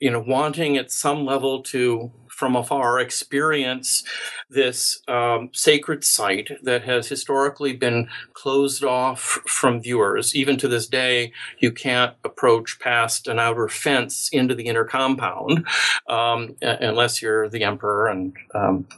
you 0.00 0.10
know, 0.10 0.24
wanting 0.26 0.76
at 0.76 0.90
some 0.90 1.24
level 1.24 1.62
to 1.64 2.10
from 2.32 2.56
afar 2.56 2.98
experience 2.98 4.02
this 4.48 5.02
um, 5.06 5.50
sacred 5.52 6.02
site 6.02 6.50
that 6.62 6.82
has 6.82 7.08
historically 7.08 7.74
been 7.74 8.08
closed 8.32 8.82
off 8.82 9.20
from 9.46 9.82
viewers. 9.82 10.34
Even 10.34 10.56
to 10.56 10.66
this 10.66 10.86
day, 10.86 11.32
you 11.58 11.70
can't 11.70 12.14
approach 12.24 12.80
past 12.80 13.28
an 13.28 13.38
outer 13.38 13.68
fence 13.68 14.30
into 14.32 14.54
the 14.54 14.66
inner 14.66 14.84
compound 14.84 15.66
um, 16.08 16.56
unless 16.62 17.20
you're 17.20 17.48
the 17.50 17.64
emperor. 17.64 18.08
And 18.08 18.34
um, 18.54 18.88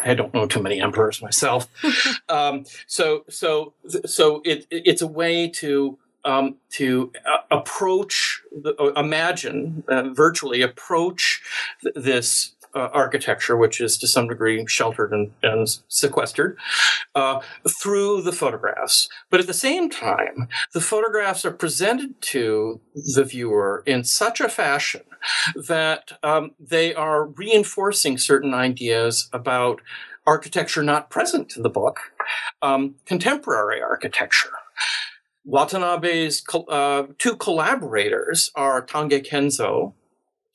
I 0.00 0.14
don't 0.14 0.32
know 0.32 0.46
too 0.46 0.62
many 0.62 0.80
emperors 0.80 1.22
myself. 1.22 1.68
Um, 2.30 2.64
so, 2.86 3.24
so, 3.30 3.72
so 4.04 4.42
it, 4.44 4.66
it's 4.70 5.00
a 5.00 5.06
way 5.06 5.48
to 5.48 5.98
um, 6.24 6.56
to 6.72 7.10
uh, 7.26 7.38
approach, 7.50 8.42
the, 8.52 8.74
uh, 8.74 9.00
imagine, 9.00 9.82
uh, 9.88 10.10
virtually 10.10 10.62
approach 10.62 11.42
th- 11.82 11.94
this 11.94 12.52
uh, 12.74 12.88
architecture, 12.92 13.56
which 13.56 13.80
is 13.80 13.96
to 13.98 14.08
some 14.08 14.28
degree 14.28 14.64
sheltered 14.66 15.12
and, 15.12 15.32
and 15.42 15.68
sequestered, 15.88 16.56
uh, 17.14 17.40
through 17.80 18.22
the 18.22 18.32
photographs. 18.32 19.08
But 19.30 19.40
at 19.40 19.46
the 19.46 19.54
same 19.54 19.90
time, 19.90 20.48
the 20.74 20.80
photographs 20.80 21.44
are 21.44 21.50
presented 21.52 22.20
to 22.22 22.80
the 22.94 23.24
viewer 23.24 23.82
in 23.86 24.04
such 24.04 24.40
a 24.40 24.48
fashion 24.48 25.02
that 25.54 26.12
um, 26.22 26.52
they 26.60 26.94
are 26.94 27.26
reinforcing 27.26 28.18
certain 28.18 28.54
ideas 28.54 29.28
about 29.32 29.80
architecture 30.26 30.82
not 30.82 31.10
present 31.10 31.56
in 31.56 31.62
the 31.62 31.70
book, 31.70 32.12
um, 32.60 32.96
contemporary 33.06 33.80
architecture. 33.80 34.50
Watanabe's 35.44 36.44
uh, 36.68 37.04
two 37.16 37.36
collaborators 37.36 38.50
are 38.54 38.82
Tange 38.82 39.22
Kenzo, 39.26 39.94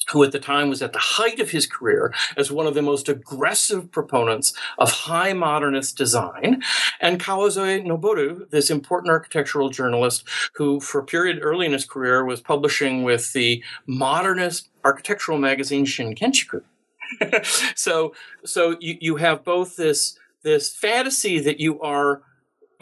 who 0.10 0.24
at 0.24 0.32
the 0.32 0.40
time 0.40 0.70
was 0.70 0.82
at 0.82 0.94
the 0.94 1.00
height 1.00 1.40
of 1.40 1.52
his 1.52 1.66
career 1.66 2.14
as 2.38 2.52
one 2.52 2.68
of 2.68 2.74
the 2.74 2.82
most 2.82 3.10
aggressive 3.10 3.92
proponents 3.92 4.54
of 4.78 4.92
high 4.92 5.34
modernist 5.34 5.98
design, 5.98 6.62
and 7.00 7.20
Kawazoe 7.20 7.86
Noboru, 7.86 8.50
this 8.50 8.70
important 8.70 9.12
architectural 9.12 9.70
journalist 9.70 10.28
who, 10.56 10.80
for 10.80 11.00
a 11.00 11.06
period 11.06 11.40
early 11.42 11.66
in 11.66 11.74
his 11.74 11.86
career, 11.86 12.26
was 12.26 12.42
publishing 12.42 13.04
with 13.04 13.34
the 13.34 13.64
modernist 13.86 14.70
architectural 14.84 15.38
magazine 15.38 15.86
Shinkenchiku. 15.86 16.62
so, 17.76 18.14
so 18.46 18.76
you, 18.80 18.98
you 19.00 19.16
have 19.18 19.44
both 19.44 19.76
this 19.76 20.18
this 20.44 20.74
fantasy 20.74 21.40
that 21.40 21.60
you 21.60 21.80
are 21.82 22.22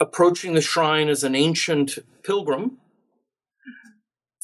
approaching 0.00 0.54
the 0.54 0.60
shrine 0.60 1.08
as 1.08 1.22
an 1.22 1.34
ancient 1.34 1.98
pilgrim 2.24 2.78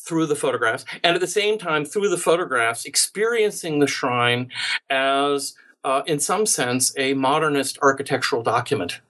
through 0.08 0.26
the 0.26 0.34
photographs, 0.34 0.86
and 1.04 1.14
at 1.14 1.20
the 1.20 1.26
same 1.26 1.58
time, 1.58 1.84
through 1.84 2.08
the 2.08 2.16
photographs, 2.16 2.86
experiencing 2.86 3.78
the 3.78 3.86
shrine 3.86 4.50
as, 4.88 5.54
uh, 5.84 6.02
in 6.06 6.18
some 6.18 6.46
sense, 6.46 6.94
a 6.96 7.12
modernist 7.12 7.78
architectural 7.82 8.42
document 8.42 9.00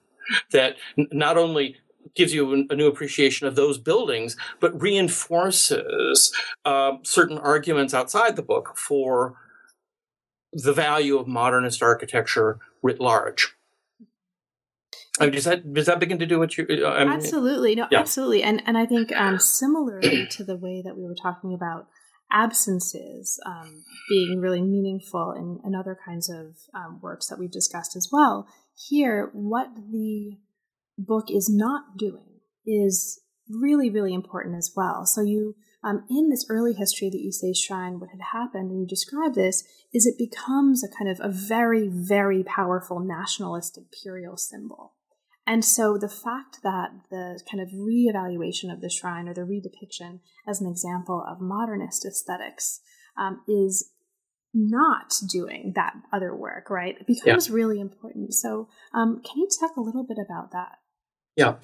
that 0.51 0.75
n- 0.97 1.07
not 1.13 1.37
only 1.37 1.77
gives 2.15 2.33
you 2.33 2.65
a 2.69 2.75
new 2.75 2.87
appreciation 2.87 3.47
of 3.47 3.55
those 3.55 3.77
buildings, 3.77 4.35
but 4.59 4.79
reinforces 4.81 6.33
uh, 6.65 6.93
certain 7.03 7.37
arguments 7.37 7.93
outside 7.93 8.35
the 8.35 8.41
book 8.41 8.75
for 8.75 9.35
the 10.51 10.73
value 10.73 11.17
of 11.17 11.27
modernist 11.27 11.81
architecture 11.81 12.59
writ 12.81 12.99
large. 12.99 13.55
I 15.19 15.25
mean, 15.25 15.33
does 15.33 15.45
that 15.45 15.73
does 15.73 15.85
that 15.87 15.99
begin 15.99 16.19
to 16.19 16.25
do 16.25 16.39
what 16.39 16.57
you? 16.57 16.65
Uh, 16.69 16.89
I 16.89 17.03
mean, 17.03 17.13
absolutely, 17.13 17.75
no, 17.75 17.87
yeah. 17.91 17.99
absolutely, 17.99 18.43
and 18.43 18.61
and 18.65 18.77
I 18.77 18.85
think 18.85 19.11
um, 19.15 19.39
similarly 19.39 20.27
to 20.31 20.43
the 20.43 20.57
way 20.57 20.81
that 20.83 20.97
we 20.97 21.03
were 21.03 21.15
talking 21.15 21.53
about 21.53 21.87
absences 22.31 23.39
um, 23.45 23.83
being 24.07 24.39
really 24.39 24.61
meaningful 24.61 25.31
in, 25.31 25.59
in 25.65 25.75
other 25.75 25.97
kinds 26.05 26.29
of 26.29 26.55
um, 26.73 26.99
works 27.01 27.27
that 27.27 27.39
we've 27.39 27.51
discussed 27.51 27.95
as 27.95 28.09
well. 28.11 28.47
Here, 28.75 29.29
what 29.33 29.69
the 29.75 30.37
book 30.97 31.25
is 31.29 31.49
not 31.49 31.97
doing 31.97 32.39
is 32.65 33.21
really, 33.49 33.89
really 33.89 34.13
important 34.13 34.55
as 34.55 34.71
well. 34.75 35.05
So 35.05 35.21
you, 35.21 35.55
um, 35.83 36.05
in 36.09 36.29
this 36.29 36.45
early 36.49 36.73
history 36.73 37.07
of 37.07 37.13
the 37.13 37.27
Ise 37.27 37.57
Shrine, 37.57 37.99
what 37.99 38.11
had 38.11 38.21
happened, 38.31 38.69
and 38.69 38.81
you 38.81 38.87
describe 38.87 39.33
this, 39.33 39.63
is 39.93 40.05
it 40.05 40.17
becomes 40.17 40.83
a 40.83 40.87
kind 40.87 41.09
of 41.09 41.19
a 41.19 41.31
very, 41.31 41.89
very 41.89 42.43
powerful 42.43 42.99
nationalist 42.99 43.77
imperial 43.77 44.37
symbol. 44.37 44.93
And 45.49 45.65
so 45.65 45.97
the 45.97 46.07
fact 46.07 46.59
that 46.61 46.91
the 47.09 47.41
kind 47.49 47.59
of 47.59 47.69
reevaluation 47.69 48.71
of 48.71 48.81
the 48.81 48.89
shrine 48.89 49.27
or 49.27 49.33
the 49.33 49.41
redepiction 49.41 50.19
as 50.47 50.61
an 50.61 50.69
example 50.69 51.25
of 51.27 51.41
modernist 51.41 52.05
aesthetics 52.05 52.81
um, 53.17 53.41
is 53.47 53.91
not 54.53 55.15
doing 55.27 55.73
that 55.75 55.93
other 56.13 56.35
work, 56.35 56.69
right? 56.69 56.95
It 56.99 57.07
becomes 57.07 57.49
yeah. 57.49 57.55
really 57.55 57.79
important. 57.79 58.35
So, 58.35 58.69
um, 58.93 59.23
can 59.25 59.37
you 59.37 59.47
talk 59.59 59.75
a 59.75 59.81
little 59.81 60.05
bit 60.07 60.17
about 60.23 60.51
that? 60.51 60.77
Yeah, 61.35 61.55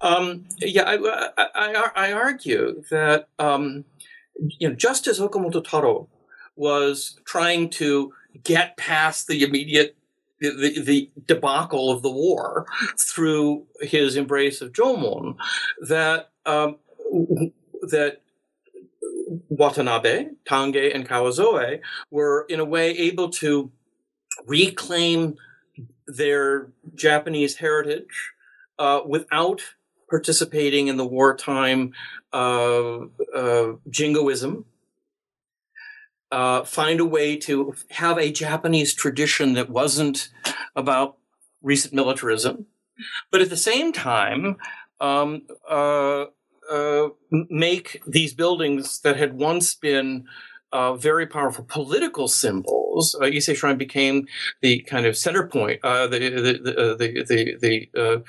um, 0.00 0.46
yeah. 0.58 0.82
I, 0.82 1.40
I, 1.54 1.90
I, 1.94 2.12
argue 2.12 2.82
that 2.90 3.28
um, 3.38 3.84
you 4.34 4.68
know, 4.68 4.74
just 4.74 5.06
as 5.06 5.20
Okamoto 5.20 5.62
Taro 5.62 6.08
was 6.56 7.20
trying 7.24 7.70
to 7.70 8.12
get 8.42 8.76
past 8.76 9.28
the 9.28 9.44
immediate 9.44 9.96
the, 10.40 10.80
the 10.80 11.10
debacle 11.26 11.90
of 11.90 12.02
the 12.02 12.10
war 12.10 12.66
through 12.96 13.66
his 13.80 14.16
embrace 14.16 14.60
of 14.60 14.72
Jomon, 14.72 15.36
that 15.80 16.30
um, 16.46 16.76
that 17.82 18.22
Watanabe, 19.48 20.28
Tange, 20.46 20.92
and 20.94 21.08
Kawazoe 21.08 21.80
were 22.10 22.46
in 22.48 22.60
a 22.60 22.64
way 22.64 22.90
able 22.90 23.30
to 23.30 23.70
reclaim 24.46 25.36
their 26.06 26.68
Japanese 26.94 27.56
heritage 27.56 28.32
uh, 28.78 29.00
without 29.06 29.62
participating 30.08 30.88
in 30.88 30.96
the 30.96 31.06
wartime 31.06 31.92
uh, 32.32 32.98
uh, 33.34 33.72
jingoism. 33.90 34.64
Uh, 36.30 36.62
find 36.62 37.00
a 37.00 37.06
way 37.06 37.36
to 37.36 37.74
have 37.90 38.18
a 38.18 38.30
Japanese 38.30 38.92
tradition 38.92 39.54
that 39.54 39.70
wasn't 39.70 40.28
about 40.76 41.16
recent 41.62 41.94
militarism, 41.94 42.66
but 43.30 43.40
at 43.40 43.48
the 43.48 43.56
same 43.56 43.92
time, 43.92 44.56
um, 45.00 45.42
uh, 45.68 46.26
uh, 46.70 47.08
make 47.30 48.02
these 48.06 48.34
buildings 48.34 49.00
that 49.00 49.16
had 49.16 49.34
once 49.34 49.74
been 49.74 50.26
uh, 50.72 50.94
very 50.94 51.26
powerful 51.26 51.64
political 51.64 52.28
symbols. 52.28 53.16
Uh, 53.20 53.24
Ise 53.24 53.56
Shrine 53.56 53.78
became 53.78 54.26
the 54.60 54.80
kind 54.82 55.06
of 55.06 55.16
center 55.16 55.46
point, 55.46 55.80
uh, 55.82 56.06
the 56.06 56.18
the 56.18 56.52
the 56.52 56.72
uh, 56.72 56.96
the 56.96 57.88
uh, 57.96 58.20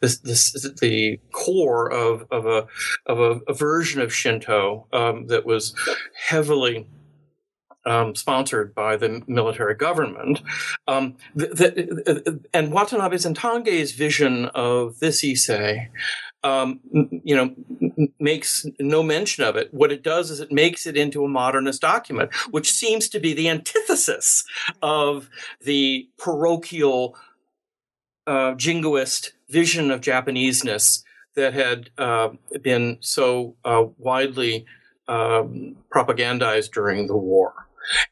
the, 0.00 0.08
the, 0.22 0.74
the, 0.80 1.20
core 1.32 1.90
of 1.90 2.26
of 2.30 2.46
a 2.46 2.66
of 3.06 3.20
a, 3.20 3.40
a 3.46 3.54
version 3.54 4.00
of 4.00 4.12
Shinto 4.12 4.86
um, 4.92 5.26
that 5.28 5.46
was 5.46 5.74
heavily. 6.26 6.86
Um, 7.86 8.14
sponsored 8.14 8.74
by 8.74 8.96
the 8.96 9.22
military 9.26 9.74
government, 9.74 10.40
um, 10.88 11.16
the, 11.34 11.48
the, 11.48 12.40
and 12.54 12.72
Watanabe's 12.72 13.26
and 13.26 13.36
Tange's 13.36 13.92
vision 13.92 14.46
of 14.54 15.00
this 15.00 15.22
Ise 15.22 15.50
um, 16.44 16.78
you 17.24 17.34
know, 17.34 17.54
makes 18.20 18.66
no 18.78 19.02
mention 19.02 19.42
of 19.42 19.56
it. 19.56 19.72
What 19.72 19.90
it 19.90 20.02
does 20.02 20.30
is 20.30 20.40
it 20.40 20.52
makes 20.52 20.86
it 20.86 20.96
into 20.96 21.24
a 21.24 21.28
modernist 21.28 21.80
document, 21.80 22.32
which 22.50 22.70
seems 22.70 23.08
to 23.08 23.18
be 23.18 23.32
the 23.32 23.48
antithesis 23.48 24.44
of 24.82 25.30
the 25.62 26.08
parochial 26.18 27.16
uh, 28.26 28.54
jingoist 28.54 29.32
vision 29.48 29.90
of 29.90 30.02
Japaneseness 30.02 31.02
that 31.34 31.54
had 31.54 31.90
uh, 31.96 32.28
been 32.62 32.98
so 33.00 33.56
uh, 33.64 33.84
widely 33.98 34.66
um, 35.08 35.76
propagandized 35.92 36.72
during 36.72 37.06
the 37.06 37.16
war. 37.16 37.63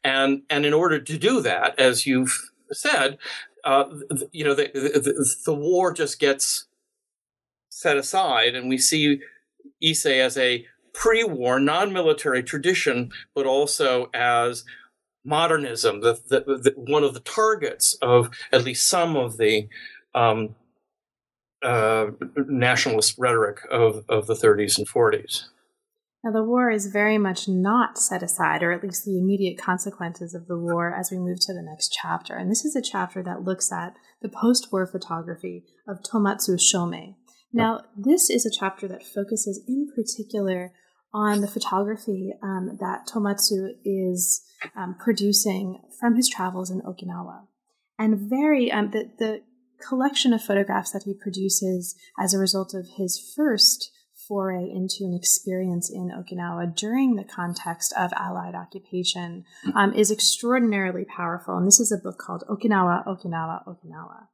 And 0.05 0.43
and 0.51 0.65
in 0.65 0.73
order 0.73 1.01
to 1.01 1.19
do 1.19 1.41
that, 1.43 1.79
as 1.79 2.07
you've 2.07 2.51
said, 2.73 3.19
uh, 3.65 3.85
you 4.33 4.45
know, 4.45 4.55
the, 4.55 4.71
the, 4.75 5.35
the 5.47 5.55
war 5.55 5.93
just 5.93 6.19
gets 6.19 6.67
set 7.69 7.97
aside, 7.97 8.55
and 8.55 8.69
we 8.69 8.79
see 8.79 9.21
Ise 9.83 10.07
as 10.07 10.37
a 10.37 10.67
pre 10.93 11.25
war, 11.25 11.61
non 11.61 11.93
military 11.93 12.43
tradition, 12.43 13.11
but 13.35 13.47
also 13.47 14.11
as 14.15 14.65
modernism, 15.25 16.01
the, 16.01 16.21
the, 16.29 16.73
one 16.77 17.05
of 17.05 17.15
the 17.15 17.21
targets 17.21 17.95
of 18.03 18.31
at 18.53 18.65
least 18.65 18.89
some 18.89 19.17
of 19.17 19.37
the 19.37 19.69
um, 20.15 20.55
uh, 21.63 22.07
nationalist 22.49 23.15
rhetoric 23.19 23.61
of, 23.71 24.05
of 24.09 24.27
the 24.27 24.35
30s 24.35 24.79
and 24.79 24.89
40s. 24.89 25.45
Now, 26.25 26.31
the 26.31 26.45
war 26.45 26.71
is 26.71 26.87
very 26.87 27.19
much 27.19 27.49
not 27.49 27.99
set 27.99 28.23
aside, 28.23 28.63
or 28.63 28.71
at 28.71 28.85
least 28.85 29.05
the 29.05 29.19
immediate 29.19 29.59
consequences 29.59 30.35
of 30.35 30.47
the 30.47 30.57
war 30.57 30.95
as 30.95 31.11
we 31.11 31.19
move 31.19 31.41
to 31.41 31.53
the 31.53 31.63
next 31.63 31.97
chapter. 32.01 32.37
And 32.37 32.51
this 32.51 32.65
is 32.65 32.77
a 32.77 32.83
chapter 32.83 33.23
that 33.25 33.43
looks 33.43 33.73
at 33.73 33.95
the 34.21 34.29
post 34.29 34.73
war 34.73 34.87
photography 34.87 35.65
of 35.89 36.03
Tomatsu 36.03 36.57
Shomei. 36.59 37.17
Now, 37.53 37.83
this 37.97 38.31
is 38.31 38.47
a 38.47 38.51
chapter 38.51 38.89
that 38.89 39.05
focuses 39.05 39.63
in 39.69 39.89
particular 39.95 40.73
on 41.13 41.41
the 41.43 41.49
photography 41.49 42.33
um, 42.43 42.79
that 42.81 43.07
Tomatsu 43.07 43.73
is 43.85 44.43
um, 44.75 44.97
producing 44.99 45.83
from 46.01 46.17
his 46.17 46.29
travels 46.29 46.71
in 46.71 46.81
Okinawa. 46.81 47.43
And 47.99 48.31
very, 48.31 48.73
um, 48.73 48.91
the, 48.91 49.11
the 49.19 49.43
collection 49.87 50.33
of 50.33 50.43
photographs 50.43 50.93
that 50.93 51.03
he 51.05 51.13
produces 51.13 51.95
as 52.19 52.33
a 52.33 52.39
result 52.39 52.73
of 52.73 52.87
his 52.97 53.33
first 53.37 53.91
foray 54.29 54.69
into 54.71 55.05
an 55.05 55.15
experience 55.15 55.91
in 55.91 56.11
Okinawa 56.11 56.75
during 56.75 57.17
the 57.17 57.25
context 57.25 57.93
of 57.99 58.13
Allied 58.15 58.55
occupation 58.55 59.45
um, 59.75 59.93
is 59.95 60.11
extraordinarily 60.11 61.05
powerful. 61.05 61.57
And 61.57 61.67
this 61.67 61.81
is 61.81 61.93
a 61.93 62.03
book 62.03 62.19
called 62.19 62.45
Okinawa, 62.49 63.07
Okinawa, 63.07 63.67
Okinawa. 63.67 64.29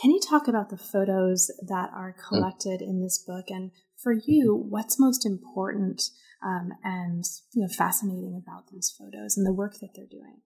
Can 0.00 0.10
you 0.10 0.20
talk 0.20 0.48
about 0.48 0.70
the 0.70 0.76
photos 0.76 1.50
that 1.66 1.90
are 1.94 2.16
hmm. 2.16 2.28
collected 2.28 2.80
mm. 2.80 2.88
in 2.88 3.02
this 3.02 3.22
book, 3.24 3.46
and 3.48 3.70
for 3.96 4.12
you, 4.12 4.66
what's 4.68 4.98
most 4.98 5.24
important 5.24 6.02
um, 6.44 6.72
and 6.82 7.24
you 7.52 7.62
know 7.62 7.68
fascinating 7.68 8.40
about 8.42 8.68
these 8.72 8.92
photos 8.98 9.36
and 9.36 9.46
the 9.46 9.52
work 9.52 9.74
that 9.80 9.90
they're 9.94 10.04
doing? 10.10 10.38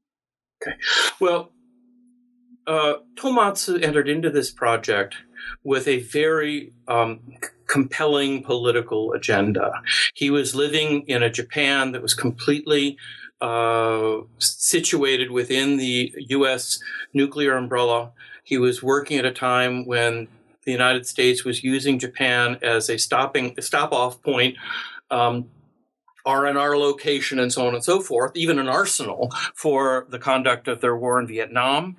Okay, 0.63 0.77
well, 1.19 1.53
uh, 2.69 2.99
Tomatsu 3.15 3.83
entered 3.83 4.09
into 4.09 4.31
this 4.31 4.51
project 4.51 5.17
with 5.65 5.89
a 5.89 6.01
very 6.01 6.73
um, 6.87 7.21
compelling 7.67 8.43
political 8.43 9.13
agenda. 9.13 9.73
He 10.15 10.31
was 10.31 10.55
living 10.55 11.03
in 11.09 11.23
a 11.23 11.31
Japan 11.31 11.93
that 11.93 12.03
was 12.03 12.15
completely 12.15 12.99
uh, 13.41 14.19
situated 14.39 15.31
within 15.31 15.79
the 15.79 16.15
U.S. 16.29 16.79
nuclear 17.15 17.57
umbrella. 17.57 18.13
He 18.45 18.59
was 18.59 18.83
working 18.83 19.19
at 19.19 19.25
a 19.25 19.33
time 19.33 19.87
when 19.87 20.29
the 20.65 20.73
United 20.73 21.07
States 21.07 21.45
was 21.45 21.65
using 21.65 21.99
Japan 21.99 22.59
as 22.63 22.91
a 22.91 22.99
stopping 22.99 23.55
stop 23.61 23.93
off 23.93 24.23
point. 24.23 24.57
Um, 25.11 25.49
R&R 26.27 26.77
location 26.77 27.39
and 27.39 27.51
so 27.51 27.67
on 27.67 27.75
and 27.75 27.83
so 27.83 28.01
forth, 28.01 28.33
even 28.35 28.59
an 28.59 28.69
arsenal 28.69 29.31
for 29.55 30.07
the 30.11 30.19
conduct 30.19 30.69
of 30.69 30.83
their 30.83 30.95
war 30.95 31.19
in 31.19 31.27
Vietnam. 31.27 31.97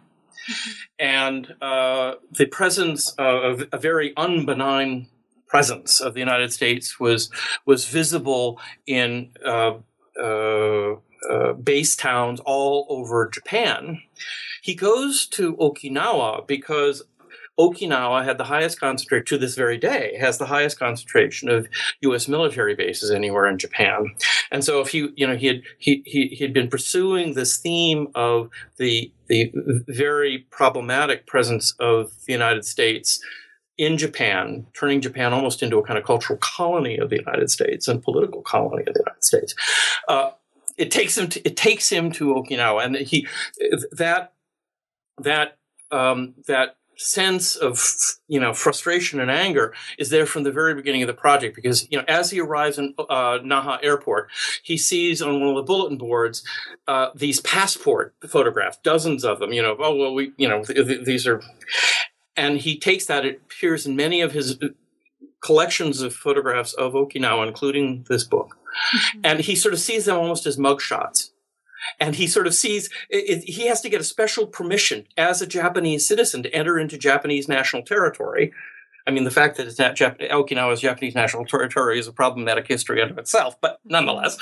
And 0.97 1.55
uh, 1.61 2.15
the 2.31 2.45
presence 2.45 3.13
of 3.17 3.63
a 3.71 3.77
very 3.77 4.13
unbenign 4.15 5.07
presence 5.47 5.99
of 5.99 6.13
the 6.13 6.19
United 6.19 6.53
States 6.53 6.99
was 6.99 7.29
was 7.65 7.85
visible 7.85 8.59
in 8.85 9.31
uh, 9.45 9.75
uh, 10.21 10.95
uh 11.29 11.53
base 11.53 11.95
towns 11.95 12.39
all 12.41 12.85
over 12.89 13.29
Japan. 13.29 14.01
He 14.61 14.75
goes 14.75 15.25
to 15.27 15.55
Okinawa 15.57 16.45
because 16.47 17.03
Okinawa 17.59 18.23
had 18.23 18.37
the 18.37 18.45
highest 18.45 18.79
concentration 18.79 19.25
to 19.25 19.37
this 19.37 19.55
very 19.55 19.77
day 19.77 20.15
has 20.19 20.37
the 20.37 20.45
highest 20.45 20.79
concentration 20.79 21.49
of 21.49 21.67
U.S. 22.01 22.27
military 22.27 22.73
bases 22.73 23.11
anywhere 23.11 23.47
in 23.47 23.57
Japan, 23.57 24.15
and 24.51 24.63
so 24.63 24.79
if 24.79 24.89
he 24.89 25.09
you 25.15 25.27
know 25.27 25.35
he 25.35 25.47
had 25.47 25.61
he 25.77 26.01
he 26.05 26.27
he 26.27 26.43
had 26.43 26.53
been 26.53 26.69
pursuing 26.69 27.33
this 27.33 27.57
theme 27.57 28.07
of 28.15 28.49
the 28.77 29.11
the 29.27 29.51
very 29.87 30.47
problematic 30.49 31.27
presence 31.27 31.73
of 31.79 32.11
the 32.25 32.33
United 32.33 32.65
States 32.65 33.19
in 33.77 33.97
Japan, 33.97 34.67
turning 34.73 35.01
Japan 35.01 35.33
almost 35.33 35.63
into 35.63 35.77
a 35.77 35.83
kind 35.83 35.97
of 35.97 36.05
cultural 36.05 36.37
colony 36.39 36.97
of 36.97 37.09
the 37.09 37.17
United 37.17 37.49
States 37.49 37.87
and 37.87 38.03
political 38.03 38.41
colony 38.41 38.83
of 38.87 38.93
the 38.93 39.03
United 39.05 39.23
States. 39.23 39.55
Uh, 40.07 40.31
it 40.77 40.91
takes 40.91 41.17
him 41.17 41.27
to, 41.29 41.45
it 41.45 41.57
takes 41.57 41.89
him 41.89 42.11
to 42.11 42.33
Okinawa, 42.33 42.85
and 42.85 42.95
he 42.95 43.27
that 43.91 44.33
that 45.17 45.57
um, 45.91 46.35
that 46.47 46.75
sense 46.99 47.55
of 47.55 47.81
you 48.27 48.39
know 48.39 48.53
frustration 48.53 49.21
and 49.21 49.31
anger 49.31 49.73
is 49.97 50.09
there 50.09 50.25
from 50.25 50.43
the 50.43 50.51
very 50.51 50.75
beginning 50.75 51.01
of 51.01 51.07
the 51.07 51.13
project 51.13 51.55
because 51.55 51.89
you 51.89 51.97
know 51.97 52.03
as 52.09 52.29
he 52.29 52.41
arrives 52.41 52.77
in 52.77 52.93
uh, 52.97 53.39
Naha 53.39 53.79
Airport, 53.81 54.29
he 54.63 54.77
sees 54.77 55.21
on 55.21 55.39
one 55.39 55.49
of 55.49 55.55
the 55.55 55.63
bulletin 55.63 55.97
boards 55.97 56.43
uh, 56.87 57.09
these 57.15 57.39
passport 57.41 58.13
photographs, 58.27 58.77
dozens 58.83 59.23
of 59.23 59.39
them. 59.39 59.53
You 59.53 59.61
know, 59.61 59.77
oh 59.79 59.95
well, 59.95 60.13
we 60.13 60.33
you 60.37 60.47
know 60.47 60.63
th- 60.63 60.87
th- 60.87 61.05
these 61.05 61.25
are, 61.25 61.41
and 62.35 62.57
he 62.57 62.77
takes 62.77 63.05
that. 63.05 63.25
It 63.25 63.41
appears 63.45 63.85
in 63.85 63.95
many 63.95 64.19
of 64.19 64.33
his 64.33 64.61
uh, 64.61 64.67
collections 65.41 66.01
of 66.01 66.13
photographs 66.13 66.73
of 66.73 66.93
Okinawa, 66.93 67.47
including 67.47 68.05
this 68.09 68.25
book, 68.25 68.57
mm-hmm. 68.57 69.19
and 69.23 69.39
he 69.39 69.55
sort 69.55 69.73
of 69.73 69.79
sees 69.79 70.05
them 70.05 70.17
almost 70.17 70.45
as 70.45 70.57
mugshots 70.57 71.31
and 71.99 72.15
he 72.15 72.27
sort 72.27 72.47
of 72.47 72.53
sees 72.53 72.89
it, 73.09 73.43
he 73.43 73.67
has 73.67 73.81
to 73.81 73.89
get 73.89 74.01
a 74.01 74.05
special 74.05 74.47
permission 74.47 75.05
as 75.17 75.41
a 75.41 75.47
Japanese 75.47 76.07
citizen 76.07 76.43
to 76.43 76.53
enter 76.53 76.79
into 76.79 76.97
Japanese 76.97 77.47
national 77.47 77.83
territory. 77.83 78.51
I 79.07 79.11
mean, 79.11 79.23
the 79.23 79.31
fact 79.31 79.57
that 79.57 79.65
it's 79.65 79.79
not 79.79 79.95
Jap- 79.95 80.29
Okinawa 80.29 80.73
is 80.73 80.81
Japanese 80.81 81.15
national 81.15 81.45
territory 81.45 81.97
is 81.97 82.07
a 82.07 82.11
problematic 82.11 82.67
history 82.67 83.01
unto 83.01 83.15
itself, 83.15 83.59
but 83.59 83.79
nonetheless, 83.83 84.37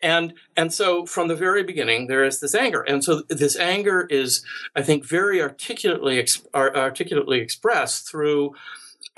and 0.00 0.32
and 0.56 0.72
so 0.72 1.04
from 1.04 1.28
the 1.28 1.36
very 1.36 1.62
beginning 1.62 2.06
there 2.06 2.24
is 2.24 2.40
this 2.40 2.54
anger, 2.54 2.80
and 2.80 3.04
so 3.04 3.22
this 3.28 3.56
anger 3.56 4.06
is, 4.08 4.42
I 4.74 4.82
think, 4.82 5.04
very 5.04 5.42
articulately 5.42 6.18
ex- 6.18 6.46
articulately 6.54 7.40
expressed 7.40 8.10
through, 8.10 8.54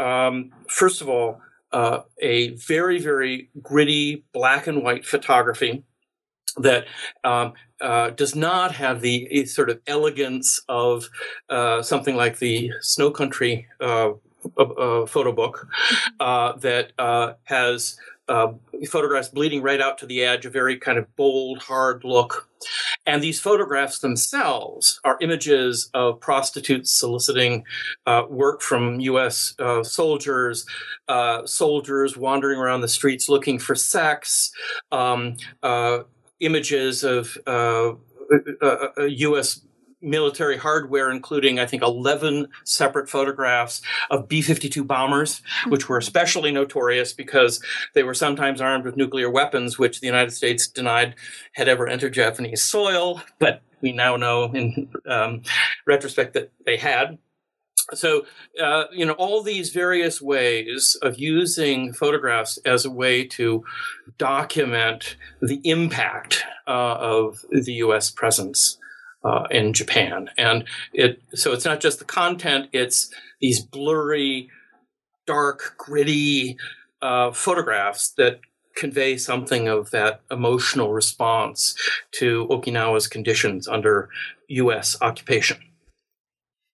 um, 0.00 0.50
first 0.68 1.00
of 1.00 1.08
all, 1.08 1.40
uh, 1.70 2.00
a 2.20 2.48
very 2.56 2.98
very 2.98 3.50
gritty 3.62 4.24
black 4.32 4.66
and 4.66 4.82
white 4.82 5.04
photography 5.04 5.84
that 6.56 6.86
um, 7.24 7.52
uh, 7.80 8.10
does 8.10 8.34
not 8.34 8.74
have 8.74 9.00
the 9.00 9.44
sort 9.46 9.70
of 9.70 9.80
elegance 9.86 10.60
of 10.68 11.08
uh, 11.48 11.82
something 11.82 12.16
like 12.16 12.38
the 12.38 12.72
Snow 12.80 13.10
Country 13.10 13.66
uh, 13.80 14.10
photo 14.56 15.32
book 15.32 15.66
mm-hmm. 15.66 16.14
uh, 16.20 16.52
that 16.58 16.92
uh, 16.98 17.34
has 17.44 17.98
uh, 18.28 18.52
photographs 18.88 19.28
bleeding 19.28 19.62
right 19.62 19.80
out 19.80 19.98
to 19.98 20.06
the 20.06 20.22
edge, 20.22 20.44
a 20.44 20.50
very 20.50 20.76
kind 20.76 20.98
of 20.98 21.16
bold, 21.16 21.58
hard 21.58 22.04
look. 22.04 22.48
And 23.06 23.22
these 23.22 23.40
photographs 23.40 24.00
themselves 24.00 25.00
are 25.04 25.16
images 25.22 25.88
of 25.94 26.20
prostitutes 26.20 26.90
soliciting 26.90 27.64
uh, 28.06 28.24
work 28.28 28.60
from 28.60 29.00
U.S. 29.00 29.54
Uh, 29.58 29.82
soldiers, 29.82 30.66
uh, 31.08 31.46
soldiers 31.46 32.16
wandering 32.16 32.58
around 32.58 32.82
the 32.82 32.88
streets 32.88 33.28
looking 33.28 33.58
for 33.58 33.74
sex, 33.74 34.52
um, 34.92 35.36
uh, 35.62 36.00
images 36.40 37.04
of 37.04 37.36
uh, 37.46 37.92
uh, 38.60 38.88
uh, 38.96 39.02
U.S 39.04 39.60
military 40.00 40.56
hardware, 40.56 41.10
including, 41.10 41.58
I 41.58 41.66
think, 41.66 41.82
11 41.82 42.48
separate 42.64 43.08
photographs 43.08 43.82
of 44.10 44.28
B 44.28 44.42
52 44.42 44.84
bombers, 44.84 45.42
hmm. 45.64 45.70
which 45.70 45.88
were 45.88 45.98
especially 45.98 46.52
notorious 46.52 47.12
because 47.12 47.62
they 47.94 48.02
were 48.02 48.14
sometimes 48.14 48.60
armed 48.60 48.84
with 48.84 48.96
nuclear 48.96 49.30
weapons, 49.30 49.78
which 49.78 50.00
the 50.00 50.06
United 50.06 50.32
States 50.32 50.66
denied 50.68 51.14
had 51.52 51.68
ever 51.68 51.88
entered 51.88 52.12
Japanese 52.14 52.62
soil. 52.62 53.22
But 53.38 53.62
we 53.80 53.92
now 53.92 54.16
know 54.16 54.52
in 54.52 54.90
um, 55.06 55.42
retrospect 55.86 56.34
that 56.34 56.52
they 56.64 56.76
had. 56.76 57.18
So, 57.94 58.26
uh, 58.62 58.84
you 58.92 59.04
know, 59.04 59.14
all 59.14 59.42
these 59.42 59.70
various 59.70 60.20
ways 60.20 60.96
of 61.02 61.18
using 61.18 61.92
photographs 61.92 62.58
as 62.64 62.84
a 62.84 62.90
way 62.90 63.24
to 63.28 63.64
document 64.18 65.16
the 65.40 65.60
impact 65.64 66.44
uh, 66.66 66.96
of 66.98 67.44
the 67.50 67.74
U.S. 67.74 68.10
presence 68.10 68.78
uh, 69.24 69.44
in 69.50 69.72
Japan. 69.72 70.30
And 70.38 70.64
it 70.92 71.20
so 71.34 71.52
it's 71.52 71.64
not 71.64 71.80
just 71.80 71.98
the 71.98 72.04
content; 72.04 72.68
it's 72.72 73.12
these 73.40 73.60
blurry, 73.60 74.50
dark, 75.26 75.74
gritty 75.78 76.56
uh, 77.02 77.32
photographs 77.32 78.10
that 78.16 78.40
convey 78.76 79.16
something 79.16 79.66
of 79.66 79.90
that 79.90 80.20
emotional 80.30 80.92
response 80.92 81.74
to 82.12 82.46
Okinawa's 82.48 83.08
conditions 83.08 83.66
under 83.66 84.08
U.S. 84.48 84.96
occupation. 85.00 85.58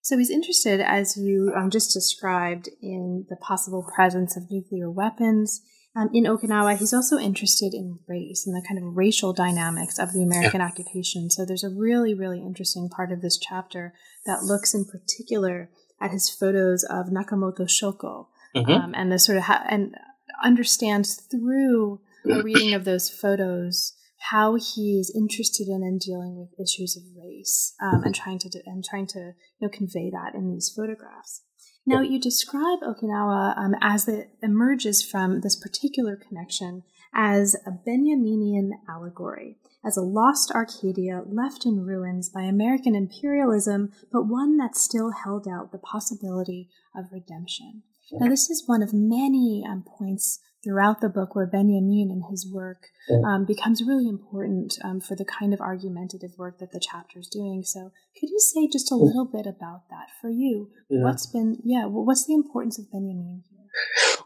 So 0.05 0.19
he's 0.19 0.29
interested, 0.29 0.81
as 0.81 1.17
you 1.17 1.51
um, 1.57 1.71
just 1.71 1.95
described, 1.95 2.69
in 2.83 3.25
the 3.31 3.37
possible 3.37 3.83
presence 3.95 4.37
of 4.37 4.51
nuclear 4.51 4.91
weapons 4.91 5.63
um, 5.97 6.11
in 6.13 6.25
Okinawa, 6.25 6.77
he's 6.77 6.93
also 6.93 7.19
interested 7.19 7.73
in 7.73 8.01
race 8.07 8.47
and 8.47 8.55
the 8.55 8.67
kind 8.69 8.79
of 8.79 8.97
racial 8.97 9.33
dynamics 9.33 9.99
of 9.99 10.13
the 10.13 10.23
American 10.23 10.61
yeah. 10.61 10.67
occupation. 10.67 11.31
So 11.31 11.47
there's 11.47 11.65
a 11.65 11.71
really, 11.71 12.13
really 12.13 12.43
interesting 12.43 12.91
part 12.91 13.13
of 13.13 13.23
this 13.23 13.39
chapter 13.39 13.95
that 14.27 14.43
looks 14.43 14.75
in 14.75 14.85
particular 14.85 15.71
at 16.03 16.11
his 16.11 16.29
photos 16.29 16.85
of 16.85 17.07
Nakamoto 17.07 17.63
Shoko 17.63 18.27
mm-hmm. 18.55 18.71
um, 18.71 18.95
and 18.95 19.11
the 19.11 19.19
sort 19.19 19.39
of 19.39 19.45
ha- 19.45 19.65
and 19.71 19.97
understands 20.43 21.15
through 21.15 22.01
a 22.31 22.43
reading 22.43 22.75
of 22.75 22.85
those 22.85 23.09
photos 23.09 23.95
how 24.31 24.57
he 24.57 24.99
is 24.99 25.13
interested 25.15 25.69
in 25.69 25.83
and 25.83 26.01
dealing 26.01 26.37
with 26.37 26.49
issues 26.59 26.97
of 26.97 27.03
race 27.17 27.75
um, 27.83 28.03
and 28.05 28.15
trying 28.15 28.39
to 28.39 28.49
and 28.67 28.85
trying 28.85 29.07
to 29.07 29.19
you 29.59 29.63
know 29.63 29.69
convey 29.69 30.11
that 30.11 30.35
in 30.35 30.51
these 30.51 30.73
photographs. 30.75 31.43
Now, 31.87 32.01
you 32.01 32.19
describe 32.19 32.79
Okinawa 32.81 33.59
um, 33.59 33.75
as 33.83 34.09
it 34.09 34.31
emerges 34.43 35.03
from 35.03 35.43
this 35.43 35.55
particular 35.55 36.17
connection 36.17 36.83
as 37.15 37.55
a 37.67 37.71
Benjaminian 37.71 38.71
allegory, 38.89 39.59
as 39.85 39.99
a 39.99 40.03
lost 40.03 40.51
Arcadia 40.51 41.23
left 41.27 41.67
in 41.67 41.85
ruins 41.85 42.31
by 42.31 42.43
American 42.43 42.95
imperialism, 42.95 43.93
but 44.11 44.27
one 44.27 44.57
that 44.57 44.77
still 44.77 45.11
held 45.11 45.47
out 45.47 45.73
the 45.73 45.79
possibility 45.79 46.71
of 46.97 47.13
redemption. 47.13 47.83
Now, 48.13 48.29
this 48.29 48.49
is 48.49 48.65
one 48.67 48.83
of 48.83 48.95
many 48.95 49.63
um, 49.69 49.85
points 49.87 50.41
throughout 50.65 51.01
the 51.01 51.09
book 51.09 51.35
where 51.35 51.47
Benjamin 51.47 52.09
and 52.11 52.25
his 52.31 52.51
work 52.51 52.89
um, 53.25 53.45
becomes 53.45 53.83
really 53.83 54.09
important 54.09 54.79
um, 54.83 55.01
for 55.01 55.15
the 55.15 55.25
kind 55.25 55.53
of 55.53 55.61
argumentative 55.61 56.33
work 56.39 56.59
that 56.59 56.73
the 56.73 56.81
chapter 56.81 57.19
is 57.19 57.29
doing. 57.29 57.63
So, 57.65 57.93
could 58.19 58.31
you 58.31 58.39
say 58.39 58.69
just 58.73 58.91
a 58.91 58.97
little 58.97 59.27
bit 59.27 59.47
about 59.47 59.89
that 59.91 60.09
for 60.21 60.31
you? 60.31 60.71
Yeah. 60.89 61.03
What's 61.03 61.27
been, 61.27 61.59
yeah, 61.65 61.85
what's 61.87 62.27
the 62.27 62.35
importance 62.35 62.79
of 62.79 62.91
Benjamin 62.91 63.43
here? 63.51 63.61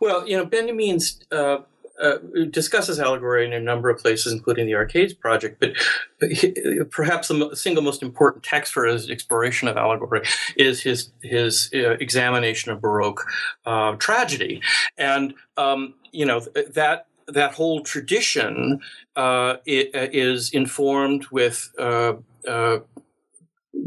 Well, 0.00 0.28
you 0.28 0.36
know, 0.36 0.46
Benjamin's. 0.46 1.20
Uh, 1.32 1.58
uh, 2.00 2.18
discusses 2.50 3.00
allegory 3.00 3.44
in 3.44 3.52
a 3.52 3.60
number 3.60 3.90
of 3.90 3.98
places, 3.98 4.32
including 4.32 4.66
the 4.66 4.74
Arcades 4.74 5.12
Project. 5.12 5.58
But, 5.58 5.72
but 6.20 6.30
he, 6.30 6.54
perhaps 6.90 7.26
the 7.28 7.56
single 7.56 7.82
most 7.82 8.02
important 8.02 8.44
text 8.44 8.72
for 8.72 8.86
his 8.86 9.10
exploration 9.10 9.66
of 9.66 9.76
allegory 9.76 10.22
is 10.56 10.82
his 10.82 11.10
his 11.22 11.70
uh, 11.74 11.96
examination 12.00 12.70
of 12.70 12.80
Baroque 12.80 13.26
uh, 13.66 13.96
tragedy, 13.96 14.62
and 14.96 15.34
um, 15.56 15.94
you 16.12 16.26
know 16.26 16.40
that 16.40 17.06
that 17.28 17.54
whole 17.54 17.82
tradition 17.82 18.80
uh, 19.16 19.56
is 19.66 20.50
informed 20.50 21.26
with 21.30 21.70
uh, 21.78 22.14
uh, 22.48 22.78